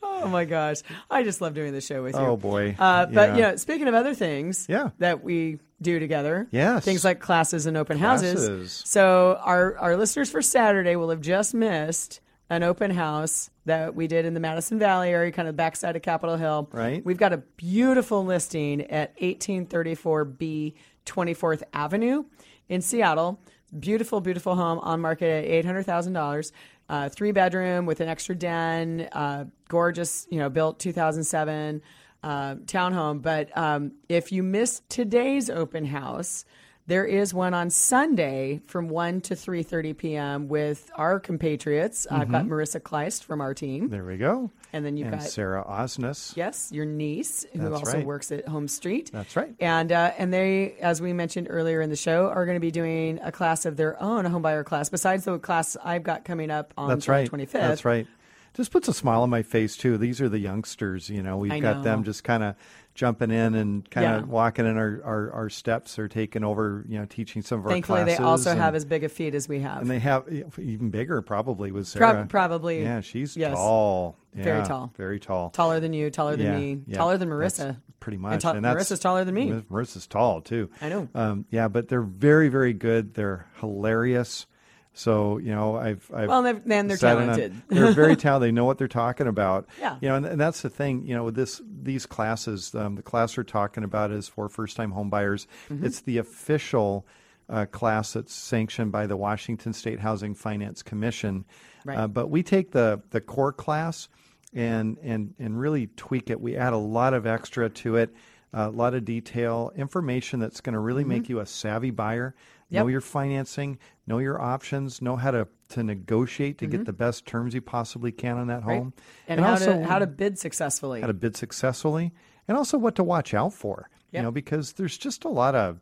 Oh 0.04 0.28
my 0.28 0.46
gosh, 0.46 0.78
I 1.10 1.24
just 1.24 1.40
love 1.42 1.54
doing 1.54 1.72
the 1.74 1.82
show 1.82 2.04
with 2.04 2.16
you. 2.16 2.20
Oh, 2.22 2.36
boy. 2.38 2.76
Uh, 2.78 3.06
but 3.06 3.30
Yeah. 3.30 3.36
you 3.36 3.42
know, 3.44 3.56
speaking 3.56 3.88
of 3.88 3.94
other 3.94 4.14
things, 4.14 4.66
Yeah. 4.70 4.90
that 5.00 5.24
we 5.24 5.60
do 5.82 6.00
together, 6.00 6.48
Yes. 6.52 6.86
things 6.86 7.04
like 7.04 7.20
classes 7.20 7.66
and 7.66 7.76
open 7.76 7.98
houses. 7.98 8.82
So 8.86 9.40
our 9.44 9.78
our 9.78 9.98
listeners 9.98 10.30
for 10.30 10.42
Saturday 10.42 10.96
will 10.96 11.10
have 11.10 11.22
just 11.22 11.54
missed 11.54 12.20
an 12.50 12.64
open 12.64 12.92
house 12.92 13.50
that 13.66 13.96
we 13.96 14.08
did 14.08 14.26
in 14.26 14.34
the 14.34 14.40
Madison 14.40 14.78
Valley 14.78 15.10
area, 15.10 15.32
kind 15.32 15.48
of 15.48 15.56
backside 15.56 15.96
of 15.96 16.02
Capitol 16.02 16.36
Hill. 16.36 16.68
Right. 16.74 17.04
We've 17.06 17.18
got 17.18 17.32
a 17.32 17.38
beautiful 17.38 18.26
listing 18.26 18.82
at 18.92 19.16
1834B 19.20 20.74
24th 21.06 21.64
Avenue 21.74 22.26
in 22.70 22.82
Seattle. 22.82 23.40
Beautiful, 23.78 24.20
beautiful 24.20 24.56
home 24.56 24.80
on 24.80 25.00
market 25.00 25.28
at 25.30 25.46
eight 25.46 25.64
hundred 25.66 25.84
thousand 25.84 26.12
dollars. 26.14 26.52
Uh, 26.90 27.08
three 27.08 27.32
bedroom 27.32 27.86
with 27.86 28.02
an 28.02 28.10
extra 28.10 28.36
den. 28.36 29.08
Uh, 29.14 29.46
gorgeous, 29.70 30.28
you 30.30 30.40
know, 30.40 30.50
built 30.50 30.78
two 30.78 30.92
thousand 30.92 31.24
seven 31.24 31.82
uh, 32.24 32.56
townhome. 32.66 33.22
But 33.22 33.56
um, 33.58 33.94
if 34.10 34.32
you 34.32 34.44
missed 34.44 34.88
today's 34.90 35.50
open 35.50 35.86
house, 35.86 36.46
there 36.88 37.06
is 37.06 37.34
one 37.34 37.54
on 37.54 37.70
Sunday 37.70 38.60
from 38.66 38.90
1 38.90 39.22
to 39.22 39.36
3:30 39.36 39.98
p.m. 39.98 40.48
with 40.50 40.90
our 40.96 41.20
compatriots. 41.20 42.08
I've 42.10 42.32
got 42.32 42.46
Marissa 42.46 42.82
Kleist 42.82 43.24
from 43.24 43.40
our 43.40 43.54
team, 43.54 43.88
There 43.90 44.04
we 44.04 44.18
go. 44.18 44.50
and 44.74 44.84
then 44.84 44.98
you've 44.98 45.08
and 45.10 45.20
got 45.22 45.30
Sarah 45.30 45.64
Osnes. 45.64 46.36
yes, 46.36 46.70
your 46.74 46.86
niece 46.86 47.46
who 47.54 47.60
That's 47.60 47.76
also 47.76 47.98
right. 47.98 48.06
works 48.06 48.32
at 48.32 48.46
HomeStreet. 48.48 49.12
That's 49.12 49.36
right. 49.36 49.54
And 49.60 49.92
uh, 49.92 50.12
and 50.18 50.34
they, 50.34 50.74
as 50.82 51.02
we 51.02 51.14
mentioned 51.14 51.48
earlier 51.50 51.82
in 51.82 51.92
the 51.92 51.96
show, 51.96 52.28
are 52.28 52.46
going 52.46 52.56
to 52.58 52.60
be 52.62 52.72
doing 52.72 53.20
a 53.24 53.32
class 53.32 53.66
of 53.66 53.78
their 53.78 54.02
own, 54.02 54.26
a 54.26 54.30
homebuyer 54.30 54.66
class, 54.66 54.90
besides 54.90 55.24
the 55.24 55.38
class 55.38 55.78
I've 55.84 56.04
got 56.04 56.26
coming 56.26 56.50
up 56.50 56.74
on 56.78 56.90
That's 56.90 57.08
right. 57.08 57.30
25th. 57.30 57.52
That's 57.52 57.86
right. 57.86 58.08
Just 58.54 58.72
puts 58.72 58.88
a 58.90 58.94
smile 58.94 59.22
on 59.24 59.30
my 59.30 59.44
face 59.44 59.78
too. 59.78 59.98
These 59.98 60.20
are 60.20 60.28
the 60.30 60.40
youngsters. 60.40 61.10
You 61.10 61.24
know, 61.24 61.38
we've 61.38 61.52
I 61.54 61.60
got 61.60 61.84
them 61.84 62.04
just 62.04 62.24
kind 62.26 62.44
of 62.44 62.56
jumping 62.94 63.32
in 63.32 63.56
and 63.56 63.90
kind 63.90 64.06
of 64.06 64.22
Yeah. 64.24 64.26
walking 64.28 64.66
in 64.66 64.78
our, 64.78 65.00
our, 65.06 65.32
our 65.32 65.50
steps 65.50 65.98
or 65.98 66.10
taking 66.10 66.44
over. 66.44 66.84
You 66.90 67.00
know, 67.00 67.06
teaching 67.06 67.42
some 67.42 67.60
of 67.60 67.66
our 67.66 67.72
Thankfully, 67.72 68.02
classes. 68.04 68.18
they 68.18 68.24
also 68.24 68.52
and, 68.52 68.60
have 68.60 68.76
as 68.76 68.84
big 68.84 69.06
a 69.06 69.10
feet 69.10 69.36
as 69.36 69.48
we 69.48 69.60
have. 69.62 69.82
and 69.82 69.90
they 69.90 70.00
have 70.00 70.26
even 70.60 70.90
bigger 70.90 71.22
probably 71.22 71.72
with 71.72 71.88
Sarah. 71.88 72.26
probably. 72.28 72.82
Yeah, 72.84 73.00
she's 73.00 73.38
Yes. 73.38 73.54
tall. 73.56 74.18
Very 74.34 74.66
tall. 74.66 74.92
Very 74.98 75.20
tall. 75.20 75.50
taller 75.52 75.80
than 75.80 75.94
you, 75.94 76.10
taller 76.10 76.36
than 76.36 76.46
Yeah, 76.48 76.58
me, 76.58 76.82
yeah, 76.88 76.98
taller 76.98 77.18
than 77.18 77.30
that's 77.30 77.60
Marissa. 77.60 77.78
Pretty 78.02 78.16
And 78.16 78.22
much. 78.24 78.42
ta- 78.42 78.54
that's, 78.54 78.66
Marissa's 78.92 79.00
taller 79.00 79.24
than 79.24 79.36
me. 79.36 79.52
Marissa's 79.70 80.08
tall 80.08 80.42
too. 80.42 80.70
I 80.82 80.90
know. 80.90 81.08
Um, 81.14 81.46
yeah, 81.52 81.68
but 81.68 81.88
they're 81.88 82.02
very, 82.02 82.50
very 82.50 82.74
good. 82.74 83.14
They're 83.14 83.46
hilarious. 83.60 84.46
So 84.94 85.38
you 85.38 85.56
know, 85.56 85.78
I've, 85.78 86.10
I've 86.14 86.28
Well, 86.30 86.46
and 86.46 86.48
they've- 86.58 86.72
and 86.72 86.90
they're 86.90 86.98
in 87.12 87.18
on- 87.20 87.26
talented. 87.28 87.62
they're 87.70 87.92
very 87.94 88.16
talented. 88.18 88.48
They 88.48 88.52
know 88.52 88.66
what 88.66 88.78
they're 88.78 88.88
talking 88.88 89.28
about. 89.28 89.68
Yeah. 89.80 89.98
You 90.02 90.10
know, 90.10 90.16
and, 90.16 90.26
and 90.26 90.40
that's 90.42 90.62
the 90.62 90.70
thing. 90.70 91.06
You 91.06 91.16
know, 91.16 91.24
with 91.26 91.36
this 91.36 91.62
these 91.82 92.06
classes, 92.06 92.76
um, 92.76 92.96
the 92.96 93.02
class 93.02 93.38
we're 93.38 93.44
talking 93.44 93.84
about 93.84 94.12
is 94.12 94.28
for 94.28 94.50
first 94.50 94.76
time 94.76 94.92
home 94.92 95.10
buyers. 95.10 95.48
Mm-hmm. 95.70 95.86
It's 95.86 96.02
the 96.02 96.18
official 96.18 97.06
uh, 97.50 97.66
class 97.66 98.14
that's 98.14 98.34
sanctioned 98.34 98.92
by 98.92 99.08
the 99.08 99.18
Washington 99.18 99.74
State 99.74 100.00
Housing 100.00 100.34
Finance 100.36 100.84
Commission. 100.84 101.46
Right. 101.86 101.98
Uh, 101.98 102.08
but 102.08 102.30
we 102.30 102.44
take 102.44 102.72
the 102.72 103.02
the 103.12 103.22
core 103.22 103.54
class 103.54 104.10
and 104.54 104.98
and 105.02 105.34
and 105.40 105.58
really 105.60 105.88
tweak 105.96 106.30
it. 106.30 106.42
We 106.42 106.58
add 106.58 106.74
a 106.74 106.78
lot 106.78 107.14
of 107.14 107.26
extra 107.26 107.70
to 107.70 107.96
it, 107.96 108.14
a 108.54 108.70
lot 108.70 108.94
of 108.94 109.06
detail, 109.06 109.72
information 109.76 110.42
that's 110.42 110.60
going 110.60 110.74
to 110.74 110.80
really 110.80 111.06
make 111.06 111.30
you 111.30 111.40
a 111.40 111.46
savvy 111.46 111.92
buyer. 111.92 112.36
Mm-hmm. 112.72 112.76
Yep. 112.76 112.84
Know 112.86 112.88
your 112.90 113.02
financing, 113.02 113.78
know 114.08 114.20
your 114.20 114.40
options, 114.42 115.02
know 115.02 115.16
how 115.18 115.32
to 115.32 115.48
to 115.70 115.84
negotiate 115.84 116.58
to 116.60 116.68
get 116.68 116.86
the 116.86 116.94
best 116.94 117.26
terms 117.26 117.54
you 117.54 117.62
possibly 117.62 118.12
can 118.12 118.38
on 118.38 118.48
that 118.48 118.62
Mm-hmm. 118.62 118.70
Right. 118.70 118.78
home, 118.78 118.94
And, 119.28 119.40
how 119.40 119.52
also 119.52 119.78
to 119.80 119.86
how 119.86 120.00
to 120.00 120.08
bid 120.08 120.40
successfully. 120.40 121.02
how 121.02 121.08
to 121.08 121.14
bid 121.14 121.36
successfully, 121.38 122.12
and 122.48 122.58
also 122.58 122.78
what 122.78 122.96
to 122.96 123.04
watch 123.04 123.34
out 123.34 123.54
for. 123.54 123.90
Yep. 124.12 124.20
You 124.20 124.24
know, 124.24 124.32
because 124.32 124.74
there's 124.74 124.98
just 124.98 125.26
a 125.26 125.30
lot 125.30 125.54
of 125.56 125.80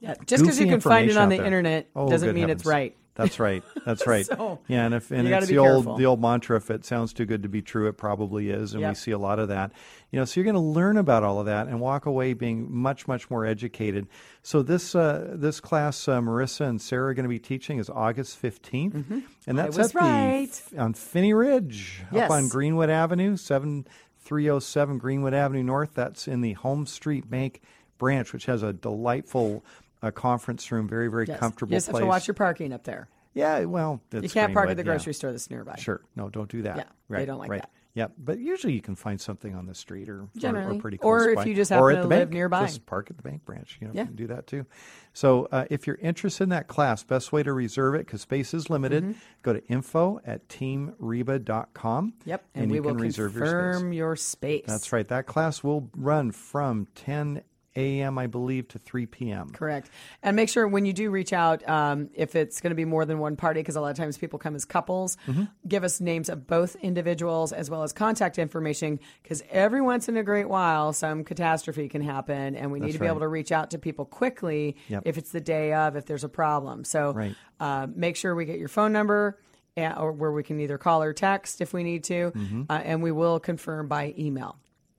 yeah. 0.00 0.14
Just 0.26 0.42
because 0.42 0.60
you 0.60 0.66
can 0.66 0.80
find 0.80 1.10
it 1.10 1.16
on 1.16 1.28
the 1.30 1.36
there. 1.36 1.46
internet 1.46 1.88
Oh, 1.96 2.08
doesn't 2.10 2.28
mean 2.34 2.42
heavens. 2.48 2.62
it's 2.62 2.66
right. 2.66 2.96
That's 3.16 3.38
right. 3.38 3.62
That's 3.86 4.06
right. 4.08 4.26
So, 4.26 4.58
yeah, 4.66 4.86
and 4.86 4.94
if 4.94 5.10
and 5.10 5.28
it's 5.28 5.46
the 5.46 5.54
careful. 5.54 5.90
old 5.90 5.98
the 6.00 6.06
old 6.06 6.20
mantra, 6.20 6.56
if 6.56 6.70
it 6.70 6.84
sounds 6.84 7.12
too 7.12 7.24
good 7.24 7.42
to 7.44 7.48
be 7.48 7.62
true, 7.62 7.86
it 7.88 7.96
probably 7.96 8.50
is, 8.50 8.74
and 8.74 8.82
we 8.86 8.94
see 8.94 9.12
a 9.12 9.18
lot 9.18 9.38
of 9.38 9.48
that. 9.48 9.70
You 10.10 10.18
know, 10.18 10.24
so 10.24 10.40
you're 10.40 10.44
going 10.44 10.54
to 10.54 10.60
learn 10.60 10.96
about 10.96 11.22
all 11.24 11.38
of 11.40 11.46
that 11.46 11.66
and 11.68 11.80
walk 11.80 12.06
away 12.06 12.34
being 12.34 12.72
much 12.72 13.06
much 13.08 13.30
more 13.30 13.46
educated. 13.46 14.06
So 14.42 14.62
this 14.62 14.94
uh, 14.94 15.32
this 15.34 15.60
class, 15.60 16.08
uh, 16.08 16.20
Marissa 16.20 16.66
and 16.68 16.80
Sarah 16.82 17.10
are 17.10 17.14
going 17.14 17.24
to 17.24 17.28
be 17.28 17.38
teaching 17.38 17.78
is 17.78 17.88
August 17.88 18.40
15th, 18.42 19.22
and 19.46 19.58
that's 19.58 19.78
at 19.78 19.94
right. 19.94 20.48
the 20.72 20.78
on 20.80 20.94
Phinney 20.94 21.34
Ridge 21.34 22.02
Yes. 22.12 22.24
up 22.24 22.30
on 22.32 22.48
Greenwood 22.48 22.90
Avenue, 22.90 23.36
seven 23.36 23.86
three 24.20 24.44
zero 24.44 24.58
seven 24.58 24.98
Greenwood 24.98 25.34
Avenue 25.34 25.62
North. 25.62 25.94
That's 25.94 26.26
in 26.26 26.40
the 26.40 26.54
HomeStreet 26.56 27.28
Bank 27.30 27.60
branch, 27.98 28.32
which 28.32 28.46
has 28.46 28.62
a 28.62 28.72
delightful. 28.72 29.64
Uh 30.06 30.10
conference 30.10 30.70
room, 30.72 30.88
very, 30.88 31.08
very 31.08 31.26
Yes. 31.26 31.38
comfortable 31.40 31.72
You 31.72 31.76
just 31.76 31.86
have 31.88 31.96
to 32.00 32.06
watch 32.06 32.26
your 32.28 32.34
parking 32.34 32.72
up 32.72 32.84
there. 32.84 33.08
Yeah, 33.34 33.64
well, 33.64 34.00
You 34.12 34.28
can't 34.28 34.52
park 34.54 34.70
at 34.70 34.76
the 34.76 34.82
yeah. 34.82 34.86
grocery 34.92 35.12
store 35.14 35.32
that's 35.32 35.50
nearby. 35.50 35.74
Sure, 35.78 36.00
no, 36.14 36.28
don't 36.28 36.48
do 36.50 36.62
that. 36.62 36.76
Yeah, 36.76 36.84
they 37.08 37.16
right, 37.16 37.26
don't 37.26 37.38
like 37.38 37.50
right. 37.50 37.62
that. 37.62 37.70
Yeah, 37.96 38.08
but 38.18 38.40
usually 38.40 38.72
you 38.72 38.80
can 38.80 38.96
find 38.96 39.20
something 39.20 39.54
on 39.54 39.66
the 39.66 39.74
street 39.74 40.08
or 40.08 40.22
or- 40.22 40.28
Generally. 40.36 40.78
or, 40.78 40.80
pretty 40.80 40.98
Or 40.98 41.28
if 41.28 41.36
by. 41.36 41.44
you 41.44 41.54
just 41.54 41.70
or 41.70 41.90
happen 41.90 41.90
at 41.90 42.02
to 42.02 42.08
the 42.08 42.14
live 42.14 42.18
bank, 42.26 42.30
nearby. 42.32 42.66
just 42.66 42.86
park 42.86 43.08
at 43.08 43.16
the 43.16 43.22
bank 43.22 43.44
branch. 43.44 43.78
You 43.80 43.86
know, 43.86 43.92
Yeah. 43.94 44.00
you 44.02 44.06
can 44.08 44.16
do 44.16 44.26
that 44.28 44.48
too. 44.48 44.66
So 45.12 45.46
uh, 45.52 45.66
if 45.70 45.86
you're 45.86 45.98
interested 46.02 46.42
in 46.44 46.48
that 46.50 46.66
class, 46.66 47.04
best 47.04 47.32
way 47.32 47.44
to 47.44 47.52
reserve 47.52 47.94
it 47.94 47.98
because 48.06 48.20
space 48.20 48.52
is 48.52 48.68
limited. 48.68 49.14
Go 49.42 49.52
to 49.52 49.64
info 49.68 50.20
at 50.26 50.48
teamreba.com. 50.48 52.14
Yep. 52.24 52.44
And, 52.54 52.62
and, 52.64 52.70
we 52.72 52.78
you 52.78 52.82
can 52.82 52.94
will 52.96 53.00
reserve 53.02 53.34
your 53.36 53.46
space. 53.46 53.52
confirm 53.52 53.92
your 53.92 54.16
space. 54.16 54.64
That's 54.66 54.92
right. 54.92 55.06
That 55.06 55.26
class 55.26 55.62
will 55.62 55.88
run 55.96 56.30
from 56.32 56.88
10 56.96 57.42
a.m. 57.76 58.18
I 58.18 58.26
believe 58.26 58.68
to 58.68 58.78
3 58.78 59.06
p.m. 59.06 59.50
Correct. 59.50 59.90
And 60.22 60.36
make 60.36 60.48
sure 60.48 60.66
when 60.68 60.84
you 60.86 60.92
do 60.92 61.10
reach 61.10 61.32
out, 61.32 61.66
um, 61.68 62.10
if 62.14 62.36
it's 62.36 62.60
going 62.60 62.70
to 62.70 62.74
be 62.76 62.84
more 62.84 63.04
than 63.04 63.18
one 63.18 63.36
party, 63.36 63.60
because 63.60 63.76
a 63.76 63.80
lot 63.80 63.90
of 63.90 63.96
times 63.96 64.16
people 64.16 64.38
come 64.38 64.54
as 64.54 64.64
couples, 64.64 65.16
Mm-hmm. 65.26 65.44
give 65.66 65.84
us 65.84 66.00
names 66.00 66.28
of 66.28 66.46
both 66.46 66.76
individuals 66.76 67.52
as 67.52 67.70
well 67.70 67.82
as 67.82 67.92
contact 67.92 68.38
information, 68.38 69.00
because 69.22 69.42
every 69.50 69.80
once 69.80 70.08
in 70.08 70.16
a 70.16 70.22
great 70.22 70.48
while, 70.48 70.92
some 70.92 71.24
catastrophe 71.24 71.88
can 71.88 72.02
happen, 72.02 72.54
and 72.56 72.70
we 72.70 72.78
need 72.80 72.86
That's 72.86 72.94
to 72.94 72.98
be 73.00 73.06
right. 73.06 73.10
able 73.12 73.20
to 73.20 73.28
reach 73.28 73.52
out 73.52 73.70
to 73.72 73.78
people 73.78 74.04
quickly 74.04 74.76
Yep. 74.88 75.02
if 75.06 75.18
it's 75.18 75.30
the 75.32 75.40
day 75.40 75.72
of, 75.72 75.96
if 75.96 76.06
there's 76.06 76.24
a 76.24 76.28
problem. 76.28 76.84
So 76.84 77.12
Right. 77.12 77.34
uh, 77.60 77.86
make 77.94 78.16
sure 78.16 78.34
we 78.34 78.44
get 78.44 78.58
your 78.58 78.68
phone 78.68 78.92
number. 78.92 79.38
uh, 79.76 79.92
Or 79.98 80.12
where 80.12 80.30
we 80.30 80.44
can 80.44 80.60
either 80.60 80.78
call 80.78 81.02
or 81.02 81.12
text 81.12 81.60
if 81.60 81.72
we 81.72 81.82
need 81.82 82.04
to, 82.04 82.30
Mm-hmm. 82.30 82.62
uh, 82.70 82.74
and 82.84 83.02
we 83.02 83.10
will 83.10 83.40
confirm 83.40 83.88
by 83.88 84.14
email. 84.16 84.56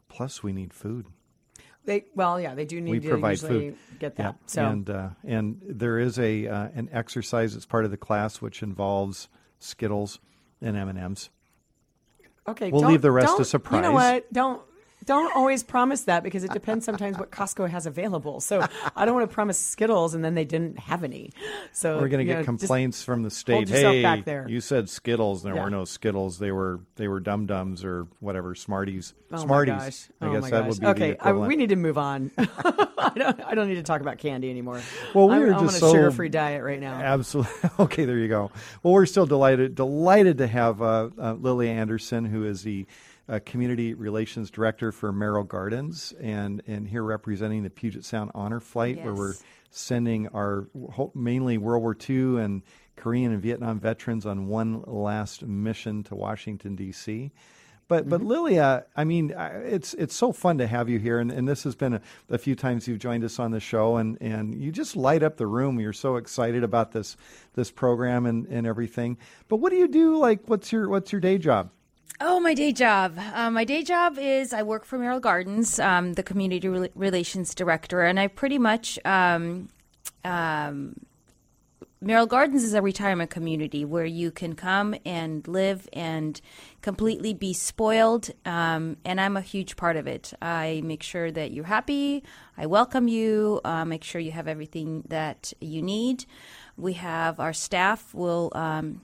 Plus, 0.09 0.43
we 0.43 0.51
need 0.51 0.73
food. 0.73 1.05
They 1.85 2.05
well, 2.15 2.39
yeah, 2.39 2.55
they 2.55 2.65
do 2.65 2.81
need 2.81 2.91
we 2.91 2.99
to 3.01 3.09
provide 3.09 3.39
food. 3.39 3.75
get 3.99 4.15
Yeah, 4.17 4.23
that. 4.31 4.35
So 4.47 4.65
and 4.65 4.89
uh, 4.89 5.09
and 5.23 5.61
there 5.67 5.99
is 5.99 6.17
a 6.19 6.47
uh, 6.47 6.67
an 6.73 6.89
exercise 6.91 7.53
that's 7.53 7.65
part 7.65 7.85
of 7.85 7.91
the 7.91 7.97
class 7.97 8.41
which 8.41 8.63
involves 8.63 9.27
Skittles 9.59 10.19
and 10.61 10.75
M 10.75 10.89
and 10.89 10.97
M's. 10.97 11.29
Okay, 12.47 12.69
We'll 12.71 12.87
leave 12.87 13.01
the 13.01 13.11
rest 13.11 13.25
a 13.25 13.27
don't- 13.29 13.39
You 13.39 13.43
surprise. 13.45 13.81
know 13.83 13.91
what? 13.91 14.31
Don't 14.33 14.61
don't 15.05 15.35
always 15.35 15.63
promise 15.63 16.03
that 16.03 16.23
because 16.23 16.43
it 16.43 16.51
depends 16.51 16.85
sometimes 16.85 17.17
what 17.17 17.31
Costco 17.31 17.69
has 17.69 17.85
available. 17.85 18.39
So 18.39 18.65
I 18.95 19.05
don't 19.05 19.15
want 19.15 19.29
to 19.29 19.33
promise 19.33 19.57
Skittles 19.59 20.13
and 20.15 20.23
then 20.23 20.35
they 20.35 20.45
didn't 20.45 20.79
have 20.79 21.03
any. 21.03 21.31
So 21.71 21.99
We're 21.99 22.09
going 22.09 22.25
to 22.25 22.31
get 22.31 22.39
know, 22.39 22.45
complaints 22.45 23.03
from 23.03 23.23
the 23.23 23.29
state. 23.29 23.69
hey, 23.69 24.01
back 24.01 24.25
there." 24.25 24.45
you 24.49 24.61
said 24.61 24.89
Skittles. 24.89 25.43
There 25.43 25.55
Yeah. 25.55 25.63
were 25.63 25.69
no 25.69 25.85
Skittles. 25.85 26.39
They 26.39 26.51
were 26.51 26.79
they 26.95 27.07
were 27.07 27.19
Dum 27.19 27.45
Dums 27.45 27.83
or 27.83 28.07
whatever 28.19 28.55
Smarties. 28.55 29.13
Oh 29.31 29.37
Smarties. 29.37 30.09
I 30.21 30.25
oh 30.27 30.33
guess 30.33 30.49
that 30.49 30.63
gosh. 30.63 30.69
would 30.69 30.79
be 30.79 30.87
okay. 30.87 31.17
I, 31.19 31.31
we 31.33 31.55
need 31.55 31.69
to 31.69 31.75
move 31.75 31.97
on. 31.97 32.31
I 32.37 33.11
don't. 33.15 33.41
I 33.45 33.55
don't 33.55 33.67
need 33.67 33.75
to 33.75 33.83
talk 33.83 34.01
about 34.01 34.17
candy 34.17 34.49
anymore. 34.49 34.81
Well, 35.13 35.29
were 35.29 35.49
just 35.49 35.59
on 35.59 35.65
a 35.67 35.71
so- 35.71 35.91
sugar-free 35.93 36.29
diet 36.29 36.63
right 36.63 36.79
now. 36.79 36.93
Absolutely. 36.93 37.51
Okay, 37.79 38.05
there 38.05 38.17
you 38.17 38.27
go. 38.27 38.51
Well, 38.83 38.93
we're 38.93 39.05
still 39.05 39.25
delighted 39.25 39.75
delighted 39.75 40.37
to 40.39 40.47
have 40.47 40.81
uh, 40.81 41.09
uh, 41.19 41.33
Lily 41.33 41.69
Anderson, 41.69 42.25
who 42.25 42.45
is 42.45 42.63
the 42.63 42.85
uh, 43.27 43.39
Community 43.45 43.93
Relations 43.93 44.51
Director 44.51 44.91
for 44.91 45.11
Merrill 45.11 45.43
Gardens, 45.43 46.13
and, 46.19 46.61
and 46.67 46.87
here 46.87 47.03
representing 47.03 47.63
the 47.63 47.69
Puget 47.69 48.05
Sound 48.05 48.31
Honor 48.35 48.59
Flight, 48.59 49.03
where 49.03 49.13
we're 49.13 49.33
sending 49.71 50.27
our 50.29 50.67
mainly 51.13 51.57
World 51.57 51.81
War 51.81 51.97
II 52.09 52.41
and 52.41 52.61
Korean 52.95 53.31
and 53.33 53.41
Vietnam 53.41 53.79
veterans 53.79 54.25
on 54.25 54.47
one 54.47 54.83
last 54.85 55.43
mission 55.43 56.03
to 56.03 56.15
Washington, 56.15 56.75
D.C. 56.75 57.31
But 57.87 58.09
but 58.09 58.23
Lilia, 58.23 58.85
I 58.95 59.03
mean, 59.03 59.31
it's 59.37 59.93
it's 59.93 60.15
so 60.15 60.31
fun 60.31 60.57
to 60.57 60.65
have 60.65 60.89
you 60.89 60.97
here, 60.97 61.19
and, 61.19 61.31
and 61.31 61.47
this 61.47 61.63
has 61.65 61.75
been 61.75 61.95
a, 61.95 62.01
a 62.29 62.37
few 62.39 62.55
times 62.55 62.87
you've 62.87 62.97
joined 62.99 63.23
us 63.23 63.37
on 63.37 63.51
the 63.51 63.59
show, 63.59 63.97
and, 63.97 64.17
and 64.21 64.55
you 64.55 64.71
just 64.71 64.95
light 64.95 65.21
up 65.21 65.37
the 65.37 65.45
room. 65.45 65.79
You're 65.79 65.93
so 65.93 66.15
excited 66.15 66.63
about 66.63 66.93
this 66.93 67.15
this 67.53 67.69
program 67.69 68.25
and, 68.25 68.47
and 68.47 68.65
everything. 68.65 69.17
But 69.49 69.57
what 69.57 69.69
do 69.69 69.75
you 69.75 69.87
do? 69.87 70.17
Like, 70.17 70.47
what's 70.47 70.71
your 70.71 70.89
what's 70.89 71.11
your 71.11 71.21
day 71.21 71.37
job? 71.37 71.69
Oh, 72.21 72.39
my 72.39 72.53
day 72.53 72.71
job. 72.71 73.19
Uh, 73.33 73.49
my 73.51 73.65
day 73.65 73.83
job 73.83 74.17
is 74.17 74.53
I 74.53 74.63
work 74.63 74.85
for 74.85 74.97
Merrill 74.97 75.19
Gardens, 75.19 75.79
um, 75.79 76.13
the 76.13 76.23
community 76.23 76.69
Rel- 76.69 76.87
relations 76.95 77.53
director, 77.53 78.01
and 78.03 78.19
I 78.19 78.27
pretty 78.27 78.57
much. 78.57 78.97
Um, 79.03 79.67
um, 80.23 80.95
Merrill 81.99 82.27
Gardens 82.27 82.63
is 82.63 82.73
a 82.73 82.81
retirement 82.81 83.31
community 83.31 83.83
where 83.83 84.05
you 84.05 84.31
can 84.31 84.53
come 84.53 84.95
and 85.05 85.45
live 85.47 85.89
and 85.91 86.39
completely 86.81 87.33
be 87.33 87.51
spoiled. 87.51 88.29
Um, 88.45 88.95
and 89.03 89.19
I'm 89.19 89.35
a 89.35 89.41
huge 89.41 89.75
part 89.75 89.97
of 89.97 90.07
it. 90.07 90.31
I 90.41 90.81
make 90.85 91.03
sure 91.03 91.31
that 91.31 91.51
you're 91.51 91.65
happy. 91.65 92.23
I 92.57 92.67
welcome 92.67 93.07
you. 93.07 93.59
Uh, 93.65 93.83
make 93.83 94.03
sure 94.03 94.21
you 94.21 94.31
have 94.31 94.47
everything 94.47 95.03
that 95.09 95.51
you 95.59 95.81
need. 95.81 96.25
We 96.77 96.93
have 96.93 97.39
our 97.39 97.53
staff 97.53 98.13
will 98.13 98.51
um, 98.55 99.01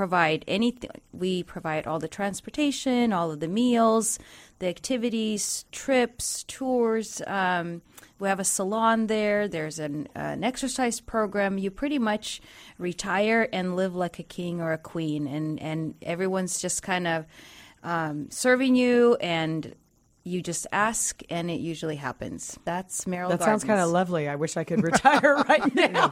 provide 0.00 0.46
anything. 0.48 0.88
We 1.12 1.42
provide 1.42 1.86
all 1.86 1.98
the 1.98 2.08
transportation, 2.08 3.12
all 3.12 3.30
of 3.30 3.40
the 3.40 3.48
meals, 3.48 4.18
the 4.58 4.66
activities, 4.66 5.66
trips, 5.72 6.42
tours. 6.44 7.20
Um, 7.26 7.82
we 8.18 8.26
have 8.26 8.40
a 8.40 8.44
salon 8.44 9.08
there. 9.08 9.46
There's 9.46 9.78
an, 9.78 10.08
an 10.14 10.42
exercise 10.42 11.00
program. 11.00 11.58
You 11.58 11.70
pretty 11.70 11.98
much 11.98 12.40
retire 12.78 13.46
and 13.52 13.76
live 13.76 13.94
like 13.94 14.18
a 14.18 14.22
king 14.22 14.62
or 14.62 14.72
a 14.72 14.78
queen, 14.78 15.26
and 15.26 15.60
and 15.60 15.94
everyone's 16.00 16.62
just 16.62 16.82
kind 16.82 17.06
of 17.06 17.26
um, 17.82 18.30
serving 18.30 18.76
you, 18.76 19.18
and 19.20 19.74
you 20.22 20.42
just 20.42 20.66
ask, 20.70 21.22
and 21.30 21.50
it 21.50 21.60
usually 21.60 21.96
happens. 21.96 22.58
That's 22.64 23.06
Merrill. 23.06 23.30
That 23.30 23.42
sounds 23.42 23.64
kind 23.64 23.80
of 23.80 23.88
lovely. 23.90 24.28
I 24.28 24.36
wish 24.36 24.56
I 24.56 24.64
could 24.64 24.82
retire 24.82 25.36
right 25.48 25.74
now, 25.74 26.10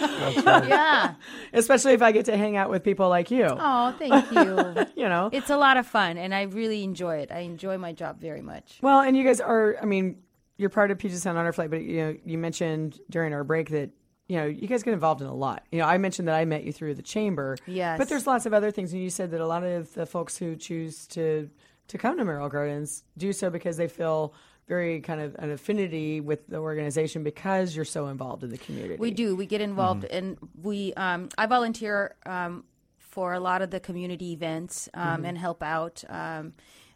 Yeah. 0.00 1.14
especially 1.52 1.92
if 1.92 2.02
I 2.02 2.12
get 2.12 2.26
to 2.26 2.36
hang 2.36 2.56
out 2.56 2.70
with 2.70 2.82
people 2.82 3.08
like 3.08 3.30
you. 3.30 3.46
Oh, 3.48 3.94
thank 3.98 4.30
you. 4.32 4.86
You 5.02 5.08
know, 5.08 5.30
It's 5.32 5.50
a 5.50 5.56
lot 5.56 5.78
of 5.78 5.86
fun, 5.86 6.16
and 6.16 6.32
I 6.34 6.42
really 6.42 6.84
enjoy 6.84 7.16
it. 7.16 7.32
I 7.32 7.40
enjoy 7.40 7.76
my 7.76 7.92
job 7.92 8.20
very 8.20 8.40
much. 8.42 8.78
Well, 8.82 9.00
and 9.00 9.16
you 9.16 9.24
guys 9.24 9.40
are, 9.40 9.76
I 9.82 9.84
mean, 9.84 10.18
you're 10.58 10.70
part 10.70 10.90
of 10.92 10.98
Puget 10.98 11.18
Sound 11.18 11.36
Honor 11.38 11.52
Flight, 11.52 11.70
but 11.70 11.82
you 11.82 11.96
know, 11.96 12.16
you 12.24 12.38
mentioned 12.38 13.00
during 13.10 13.32
our 13.32 13.42
break 13.42 13.70
that 13.70 13.90
you 14.28 14.36
know 14.36 14.46
you 14.46 14.68
guys 14.68 14.82
get 14.84 14.92
involved 14.94 15.20
in 15.20 15.26
a 15.26 15.34
lot. 15.34 15.64
You 15.72 15.80
know, 15.80 15.86
I 15.86 15.98
mentioned 15.98 16.28
that 16.28 16.36
I 16.36 16.44
met 16.44 16.62
you 16.62 16.72
through 16.72 16.94
the 16.94 17.02
chamber. 17.02 17.56
Yes. 17.66 17.98
But 17.98 18.08
there's 18.08 18.26
lots 18.28 18.46
of 18.46 18.54
other 18.54 18.70
things, 18.70 18.92
and 18.92 19.02
you 19.02 19.10
said 19.10 19.32
that 19.32 19.40
a 19.40 19.46
lot 19.46 19.64
of 19.64 19.92
the 19.94 20.06
folks 20.06 20.36
who 20.36 20.54
choose 20.54 21.06
to 21.08 21.50
to 21.88 21.98
come 21.98 22.18
to 22.18 22.24
Merrill 22.24 22.48
Gardens 22.48 23.04
do 23.16 23.32
so 23.32 23.50
because 23.50 23.76
they 23.76 23.88
feel 23.88 24.34
very 24.68 25.00
kind 25.00 25.20
of 25.20 25.34
an 25.38 25.50
affinity 25.50 26.20
with 26.20 26.46
the 26.46 26.58
organization 26.58 27.22
because 27.22 27.74
you're 27.74 27.84
so 27.84 28.06
involved 28.06 28.44
in 28.44 28.50
the 28.50 28.58
community. 28.58 28.96
We 28.96 29.10
do. 29.10 29.34
We 29.34 29.46
get 29.46 29.60
involved, 29.60 30.04
and 30.04 30.38
we. 30.62 30.94
Um, 30.94 31.28
I 31.36 31.46
volunteer 31.46 32.14
um, 32.24 32.64
for 32.98 33.34
a 33.34 33.40
lot 33.40 33.60
of 33.62 33.70
the 33.70 33.80
community 33.80 34.32
events 34.32 34.88
um, 34.94 35.24
and 35.24 35.36
help 35.36 35.62
out. 35.62 36.04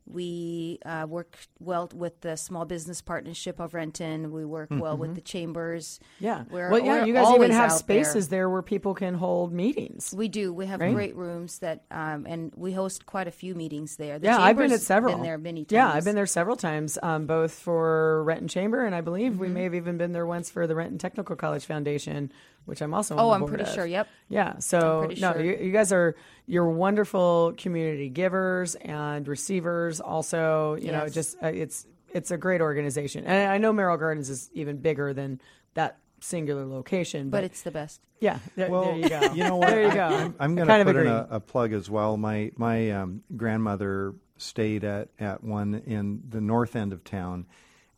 We 0.07 0.79
uh, 0.87 1.07
work 1.09 1.37
well 1.59 1.91
with 1.95 2.21
the 2.21 2.37
Small 2.37 2.65
Business 2.65 3.03
Partnership 3.03 3.59
of 3.61 3.75
Renton. 3.75 4.31
We 4.33 4.45
work 4.45 4.69
well 4.71 4.97
with 4.97 5.15
the 5.15 5.21
chambers. 5.21 6.01
Yeah. 6.21 6.45
We're- 6.51 6.71
well, 6.71 6.81
yeah. 6.85 7.05
You 7.05 7.13
guys 7.13 7.35
even 7.35 7.51
have 7.51 7.65
out 7.65 7.69
there. 7.71 8.05
spaces 8.05 8.29
there. 8.29 8.49
where 8.49 8.63
people 8.63 8.95
can 8.95 9.15
hold 9.15 9.53
meetings. 9.53 10.15
We 10.17 10.29
do. 10.29 10.53
We 10.53 10.67
have 10.67 10.81
Right? 10.81 10.95
great 10.95 11.17
rooms 11.17 11.59
that, 11.59 11.85
um, 11.91 12.27
and 12.29 12.53
we 12.57 12.73
host 12.73 13.07
quite 13.07 13.27
a 13.27 13.33
few 13.33 13.55
meetings 13.55 13.97
there. 13.97 14.19
The 14.19 14.27
yeah, 14.27 14.39
I've 14.41 14.57
been 14.57 14.71
at 14.73 14.81
several. 14.81 15.15
Been 15.15 15.23
there 15.25 15.39
many 15.39 15.61
times. 15.65 15.73
Yeah, 15.73 15.91
I've 15.93 16.05
been 16.05 16.15
there 16.15 16.27
several 16.27 16.57
times, 16.57 16.99
um, 17.03 17.27
both 17.27 17.53
for 17.53 18.23
Renton 18.25 18.49
Chamber, 18.49 18.85
and 18.85 18.95
I 18.95 19.01
believe 19.01 19.33
Mm-hmm. 19.33 19.41
we 19.41 19.49
may 19.49 19.65
have 19.65 19.75
even 19.75 19.97
been 19.99 20.13
there 20.13 20.27
once 20.27 20.51
for 20.51 20.67
the 20.67 20.75
Renton 20.77 20.99
Technical 20.99 21.35
College 21.37 21.65
Foundation, 21.67 22.31
which 22.67 22.83
I'm 22.83 22.93
also. 22.95 23.15
on 23.15 23.21
Oh, 23.21 23.29
the 23.29 23.35
I'm 23.35 23.41
board 23.41 23.51
pretty 23.53 23.65
of. 23.65 23.75
sure, 23.75 23.87
yep. 23.87 24.09
Yeah. 24.29 24.59
So 24.59 25.09
no, 25.19 25.33
sure. 25.33 25.43
you, 25.43 25.57
you 25.57 25.73
guys 25.73 25.93
are 25.93 26.15
you're 26.47 26.69
wonderful 26.69 27.55
community 27.57 28.09
givers 28.11 28.75
and 28.77 29.27
receivers. 29.27 30.01
Also, 30.01 30.75
you 30.77 30.93
know, 30.93 31.09
just 31.09 31.37
uh, 31.43 31.47
it's 31.49 31.87
it's 32.13 32.31
a 32.31 32.37
great 32.37 32.61
organization, 32.61 33.25
and 33.25 33.51
I 33.51 33.59
know 33.59 33.73
Merrill 33.73 33.97
Gardens 33.97 34.31
is 34.31 34.51
even 34.55 34.77
bigger 34.79 35.13
than 35.15 35.41
that 35.75 35.99
singular 36.21 36.65
location, 36.67 37.29
but, 37.31 37.39
but 37.39 37.45
it's 37.45 37.63
the 37.63 37.71
best. 37.71 38.01
yeah, 38.21 38.39
there, 38.57 38.71
Well, 38.71 38.85
there 38.85 38.97
you 38.97 39.09
go. 39.09 39.21
You 39.35 39.45
know 39.45 39.57
what? 39.57 39.69
There 39.69 39.83
you 39.83 39.93
go. 39.93 40.07
I'm, 40.07 40.35
I'm 40.39 40.55
going 40.55 40.67
to 40.67 40.81
of 40.81 40.87
put 40.87 40.97
in 40.97 41.07
a, 41.07 41.27
a 41.33 41.41
plug 41.41 41.73
as 41.73 41.91
well. 41.91 42.17
My 42.17 42.53
my 42.57 42.91
um, 42.91 43.23
grandmother 43.37 44.15
stayed 44.39 44.85
at, 44.85 45.09
at 45.19 45.43
one 45.45 45.75
in 45.87 46.23
the 46.29 46.41
north 46.41 46.75
end 46.77 46.93
of 46.93 47.05
town, 47.05 47.47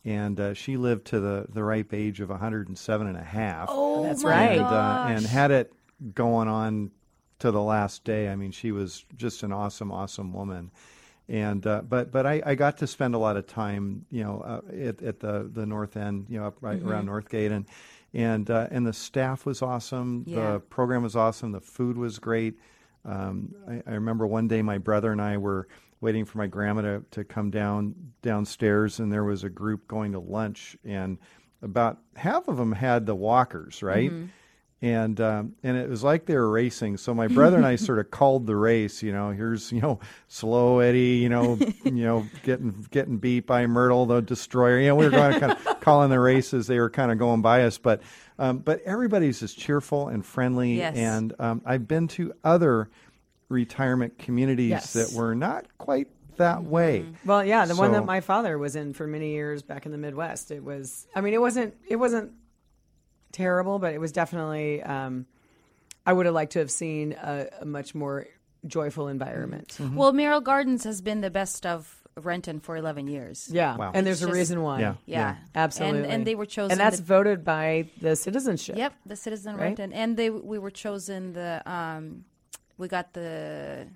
and 0.05 0.39
uh, 0.41 0.55
she 0.55 0.77
lived 0.77 1.07
to 1.09 1.21
the, 1.21 1.47
the 1.49 1.63
ripe 1.63 1.93
age 1.93 2.21
of 2.21 2.31
107 2.31 3.07
and 3.07 3.17
a 3.17 3.23
half. 3.23 3.69
Oh, 3.71 4.03
That's 4.05 4.25
right. 4.25 4.53
and, 4.59 4.63
uh, 4.63 5.05
and 5.09 5.27
had 5.27 5.51
it 5.51 5.73
going 6.15 6.49
on 6.49 6.91
to 7.41 7.51
the 7.51 7.61
last 7.63 8.05
day. 8.05 8.29
I 8.31 8.37
mean, 8.37 8.51
she 8.53 8.73
was 8.73 9.05
just 9.17 9.43
an 9.43 9.53
awesome, 9.53 9.93
awesome 9.93 10.33
woman. 10.33 10.71
And 11.29 11.67
uh, 11.67 11.83
but 11.83 12.11
but 12.11 12.25
I, 12.25 12.41
I 12.47 12.55
got 12.55 12.79
to 12.79 12.87
spend 12.87 13.15
a 13.15 13.19
lot 13.19 13.37
of 13.37 13.47
time, 13.47 14.07
you 14.11 14.25
know, 14.25 14.41
uh, 14.41 14.61
at, 14.75 15.03
at 15.03 15.21
the 15.21 15.49
the 15.53 15.67
north 15.67 15.97
end, 15.99 16.27
you 16.31 16.41
know, 16.41 16.47
up 16.47 16.57
right 16.63 16.79
Mm-hmm. 16.79 16.89
around 16.89 17.07
Northgate, 17.09 17.53
and 17.53 17.67
and 18.15 18.51
uh, 18.51 18.67
and 18.71 18.87
the 18.87 18.95
staff 18.95 19.45
was 19.45 19.61
awesome. 19.61 20.25
Yeah. 20.27 20.53
The 20.53 20.61
program 20.61 21.03
was 21.03 21.17
awesome. 21.17 21.53
The 21.53 21.61
food 21.61 21.99
was 21.99 22.19
great. 22.19 22.55
Um, 23.05 23.55
I, 23.69 23.83
I 23.87 23.95
remember 23.95 24.27
one 24.27 24.49
day 24.49 24.63
my 24.63 24.79
brother 24.79 25.13
and 25.13 25.21
I 25.21 25.37
were 25.37 25.69
waiting 26.01 26.25
for 26.25 26.39
my 26.39 26.47
grandma 26.47 26.83
to, 26.83 27.05
to 27.13 27.25
come 27.25 27.51
down 27.51 27.95
downstairs, 28.23 28.99
and 29.01 29.13
there 29.13 29.25
was 29.25 29.45
a 29.45 29.51
group 29.51 29.89
going 29.89 30.13
to 30.13 30.21
lunch, 30.21 30.77
and 30.85 31.19
about 31.63 31.99
half 32.17 32.49
of 32.49 32.57
them 32.57 32.73
had 32.73 33.07
the 33.07 33.15
walkers, 33.15 33.83
right? 33.83 34.11
And 34.81 35.21
um, 35.21 35.57
and 35.65 35.77
it 35.77 35.91
was 35.91 36.05
like 36.05 36.27
they 36.27 36.37
were 36.37 36.49
racing. 36.49 36.99
So 36.99 37.13
my 37.13 37.27
brother 37.27 37.57
and 37.57 37.67
I 37.67 37.75
sort 37.77 37.99
of 37.99 38.13
called 38.13 38.47
the 38.47 38.55
race. 38.55 39.03
You 39.03 39.11
know, 39.13 39.31
here's 39.31 39.73
you 39.73 39.81
know 39.81 39.99
slow 40.29 40.79
Eddie. 40.79 41.17
You 41.17 41.29
know, 41.29 41.59
you 41.85 42.05
know 42.05 42.27
getting 42.45 42.87
getting 42.93 43.19
beat 43.19 43.45
by 43.45 43.67
Myrtle 43.67 44.07
the 44.07 44.21
destroyer. 44.21 44.79
You 44.79 44.89
know, 44.89 44.95
we 44.95 45.07
were 45.07 45.11
going 45.11 45.33
to 45.33 45.41
kind 45.41 45.53
of 45.53 45.81
calling 45.81 46.11
the 46.11 46.21
races. 46.21 46.69
They 46.69 46.79
were 46.79 46.91
kind 46.91 47.11
of 47.11 47.19
going 47.19 47.43
by 47.43 47.65
us, 47.65 47.77
but 47.77 48.03
um, 48.39 48.59
but 48.59 48.81
everybody's 48.83 49.41
just 49.41 49.59
cheerful 49.59 50.09
and 50.09 50.25
friendly. 50.25 50.77
Yes. 50.77 50.97
And 50.97 51.35
um, 51.41 51.61
I've 51.67 51.89
been 51.89 52.07
to 52.09 52.33
other 52.45 52.89
retirement 53.49 54.19
communities 54.19 54.71
Yes. 54.71 54.93
that 54.95 55.13
were 55.13 55.35
not 55.35 55.67
quite 55.79 56.09
that 56.37 56.63
way. 56.65 57.05
Well, 57.25 57.45
yeah, 57.45 57.65
the 57.67 57.75
one 57.77 57.93
that 57.93 58.05
my 58.05 58.21
father 58.21 58.57
was 58.59 58.77
in 58.77 58.93
for 58.93 59.07
many 59.07 59.31
years 59.33 59.63
back 59.63 59.87
in 59.87 59.93
the 59.93 59.99
Midwest. 59.99 60.51
It 60.51 60.63
was, 60.63 61.07
I 61.15 61.21
mean, 61.21 61.35
it 61.35 61.41
wasn't, 61.41 61.75
it 61.89 61.97
wasn't 61.97 62.33
terrible, 63.33 63.79
but 63.79 63.93
it 63.95 64.01
was 64.01 64.13
definitely. 64.13 64.83
Um, 64.83 65.27
I 66.07 66.13
would 66.13 66.27
have 66.27 66.35
liked 66.35 66.53
to 66.53 66.59
have 66.61 66.71
seen 66.71 67.13
a, 67.13 67.49
a 67.61 67.65
much 67.65 67.95
more 67.95 68.27
joyful 68.67 69.09
environment. 69.09 69.77
Mm-hmm. 69.79 69.97
Well, 69.97 70.13
Merrill 70.13 70.41
Gardens 70.41 70.85
has 70.85 71.03
been 71.03 71.21
the 71.21 71.31
best 71.31 71.67
of 71.67 71.95
Renton 72.17 72.61
for 72.61 72.77
11 72.77 73.09
years. 73.09 73.49
Yeah, 73.53 73.77
Wow. 73.77 73.93
and 73.95 74.07
there's 74.07 74.17
It's 74.23 74.25
a 74.25 74.27
just- 74.29 74.37
reason 74.37 74.63
why. 74.63 74.81
Yeah. 74.81 74.95
Yeah, 75.07 75.37
absolutely. 75.55 76.05
And, 76.05 76.13
and 76.13 76.27
they 76.27 76.35
were 76.35 76.47
chosen. 76.47 76.73
and 76.73 76.81
that's 76.81 76.97
the- 76.99 77.03
voted 77.05 77.45
by 77.45 77.89
the 78.01 78.17
citizenship. 78.17 78.77
Yep, 78.77 78.95
the 79.07 79.17
Citizen 79.17 79.57
Right? 79.57 79.65
Renton, 79.65 79.93
and 79.93 80.17
they 80.17 80.31
we 80.31 80.59
were 80.59 80.71
chosen 80.71 81.33
the 81.35 81.63
um, 81.71 82.25
we 82.79 82.89
got 82.89 83.12
the 83.12 83.89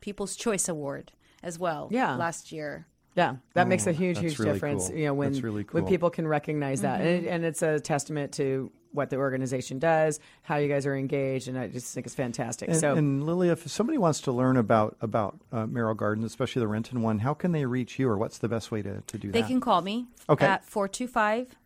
People's 0.00 0.36
Choice 0.36 0.68
Award 0.68 1.12
as 1.42 1.58
well. 1.58 1.88
Yeah. 1.90 2.14
last 2.16 2.52
year. 2.52 2.86
Yeah, 3.16 3.36
that 3.54 3.66
makes 3.66 3.86
a 3.86 3.90
Oh, 3.90 3.94
huge, 3.94 4.18
huge 4.20 4.38
really 4.38 4.52
difference. 4.52 4.88
cool. 4.88 4.96
You 4.96 5.06
know, 5.06 5.14
when 5.14 5.32
That's 5.32 5.42
really 5.42 5.64
when 5.72 5.86
people 5.86 6.08
can 6.08 6.28
recognize 6.28 6.82
that, 6.82 7.00
and, 7.00 7.08
it, 7.08 7.28
and 7.28 7.44
it's 7.44 7.62
a 7.62 7.80
testament 7.80 8.32
to 8.34 8.70
what 8.92 9.10
the 9.10 9.16
organization 9.16 9.80
does, 9.80 10.20
how 10.42 10.56
you 10.56 10.68
guys 10.68 10.86
are 10.86 10.94
engaged, 10.94 11.48
and 11.48 11.58
I 11.58 11.66
just 11.66 11.92
think 11.92 12.06
it's 12.06 12.14
fantastic. 12.14 12.68
And, 12.68 12.78
so, 12.78 12.94
and 12.94 13.24
Lily, 13.24 13.48
if 13.48 13.68
somebody 13.68 13.98
wants 13.98 14.20
to 14.22 14.32
learn 14.32 14.56
about 14.56 14.96
about 15.00 15.40
uh, 15.50 15.66
Merrill 15.66 15.94
Gardens, 15.94 16.26
especially 16.26 16.60
the 16.60 16.68
Renton 16.68 17.02
one, 17.02 17.18
how 17.18 17.34
can 17.34 17.50
they 17.50 17.66
reach 17.66 17.98
you, 17.98 18.08
or 18.08 18.16
what's 18.16 18.38
the 18.38 18.48
best 18.48 18.70
way 18.70 18.82
to, 18.82 19.00
to 19.08 19.18
do 19.18 19.32
They 19.32 19.40
that? 19.40 19.46
They 19.48 19.52
can 19.52 19.60
call 19.60 19.82
me 19.82 20.06
Okay. 20.28 20.46
at 20.46 20.64
425 20.64 21.56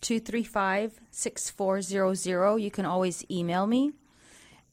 235 0.00 1.00
6400. 1.10 2.56
You 2.60 2.70
can 2.70 2.84
always 2.86 3.24
email 3.30 3.66
me. 3.66 3.92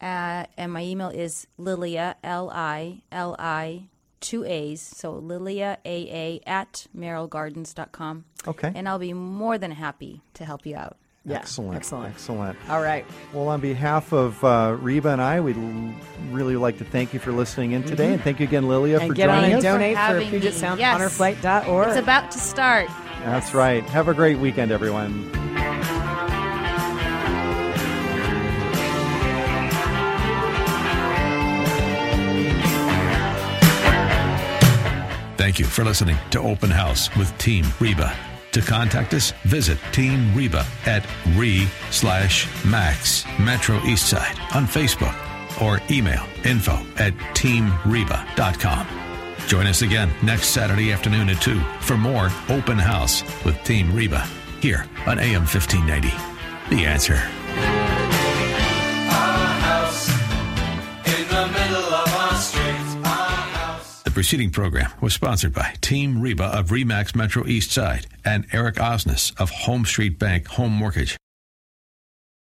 Uh, 0.02 0.46
and 0.58 0.72
my 0.74 0.84
email 0.84 1.10
is 1.10 1.48
Lilia, 1.58 2.16
L 2.24 2.50
I 2.54 3.02
L 3.12 3.36
I, 3.40 3.88
two 4.20 4.44
A's. 4.46 4.82
So 4.82 5.14
Lilia, 5.14 5.78
A 5.86 6.08
A, 6.46 6.50
at 6.50 6.88
merrillgardens.com. 6.96 8.26
Okay. 8.48 8.72
And 8.76 8.88
I'll 8.90 9.00
be 9.00 9.14
more 9.14 9.58
than 9.58 9.72
happy 9.72 10.22
to 10.36 10.46
help 10.46 10.66
you 10.66 10.76
out. 10.76 10.98
Yeah, 11.26 11.38
excellent, 11.38 11.78
excellent. 11.78 12.16
excellent. 12.16 12.58
All 12.70 12.82
right. 12.82 13.06
Well, 13.32 13.48
on 13.48 13.62
behalf 13.62 14.12
of 14.12 14.44
uh, 14.44 14.76
Reba 14.78 15.08
and 15.08 15.22
I, 15.22 15.40
we'd 15.40 15.56
l- 15.56 15.94
really 16.32 16.58
like 16.58 16.80
to 16.80 16.84
thank 16.84 17.14
you 17.14 17.20
for 17.22 17.32
listening 17.32 17.72
in 17.72 17.84
today, 17.84 18.12
and 18.12 18.22
thank 18.22 18.42
you 18.42 18.46
again, 18.46 18.68
Lilia, 18.68 18.98
Mm-hmm. 18.98 19.04
And 19.04 19.10
for 19.12 19.16
get 19.16 19.30
on 19.30 19.40
joining 19.40 19.54
and 19.54 19.64
donate 19.64 19.94
for, 19.96 20.00
having 20.02 20.30
Puget 20.30 20.54
me. 20.54 20.60
Sound 20.60 20.82
Yes. 20.82 21.00
Honorflight.org. 21.00 21.88
It's 21.88 21.98
about 21.98 22.30
to 22.32 22.40
start. 22.40 22.90
That's 23.24 23.54
right. 23.54 23.86
Have 23.86 24.10
a 24.10 24.14
great 24.14 24.38
weekend, 24.40 24.74
everyone. 24.74 25.32
Thank 35.44 35.60
you 35.60 35.66
for 35.66 35.84
listening 35.84 36.16
to 36.32 36.40
Open 36.40 36.72
House 36.72 37.14
with 37.18 37.38
Team 37.38 37.66
Reba. 37.82 38.16
To 38.54 38.62
contact 38.62 39.14
us, 39.14 39.34
visit 39.44 39.78
Team 39.92 40.34
Reba 40.34 40.66
at 40.86 41.06
re 41.36 41.68
slash 41.92 42.48
max 42.64 43.26
Metro 43.42 43.78
Eastside 43.80 44.40
on 44.56 44.66
Facebook 44.66 45.14
or 45.62 45.82
email 45.92 46.24
info 46.46 46.80
at 46.96 47.14
teamreba.com. 47.36 48.88
Join 49.46 49.68
us 49.68 49.82
again 49.82 50.14
next 50.24 50.48
Saturday 50.48 50.94
afternoon 50.94 51.28
at 51.28 51.42
2 51.42 51.60
for 51.82 51.98
more 51.98 52.30
Open 52.48 52.80
House 52.80 53.22
with 53.44 53.62
Team 53.66 53.94
Reba 53.94 54.26
here 54.62 54.86
on 55.06 55.20
AM 55.20 55.42
1590. 55.42 56.08
The 56.74 56.86
answer. 56.86 57.22
Preceding 64.14 64.52
program 64.52 64.92
was 65.02 65.16
sponsored 65.16 65.56
by 65.56 65.74
Team 65.82 66.22
Reba 66.22 66.44
of 66.44 66.68
Remax 66.68 67.16
Metro 67.16 67.48
East 67.48 67.72
Side 67.72 68.06
and 68.24 68.46
Eric 68.52 68.76
Osnes 68.76 69.32
of 69.42 69.50
HomeStreet 69.50 70.20
Bank 70.20 70.48
Home 70.50 70.72
Mortgage. 70.72 71.18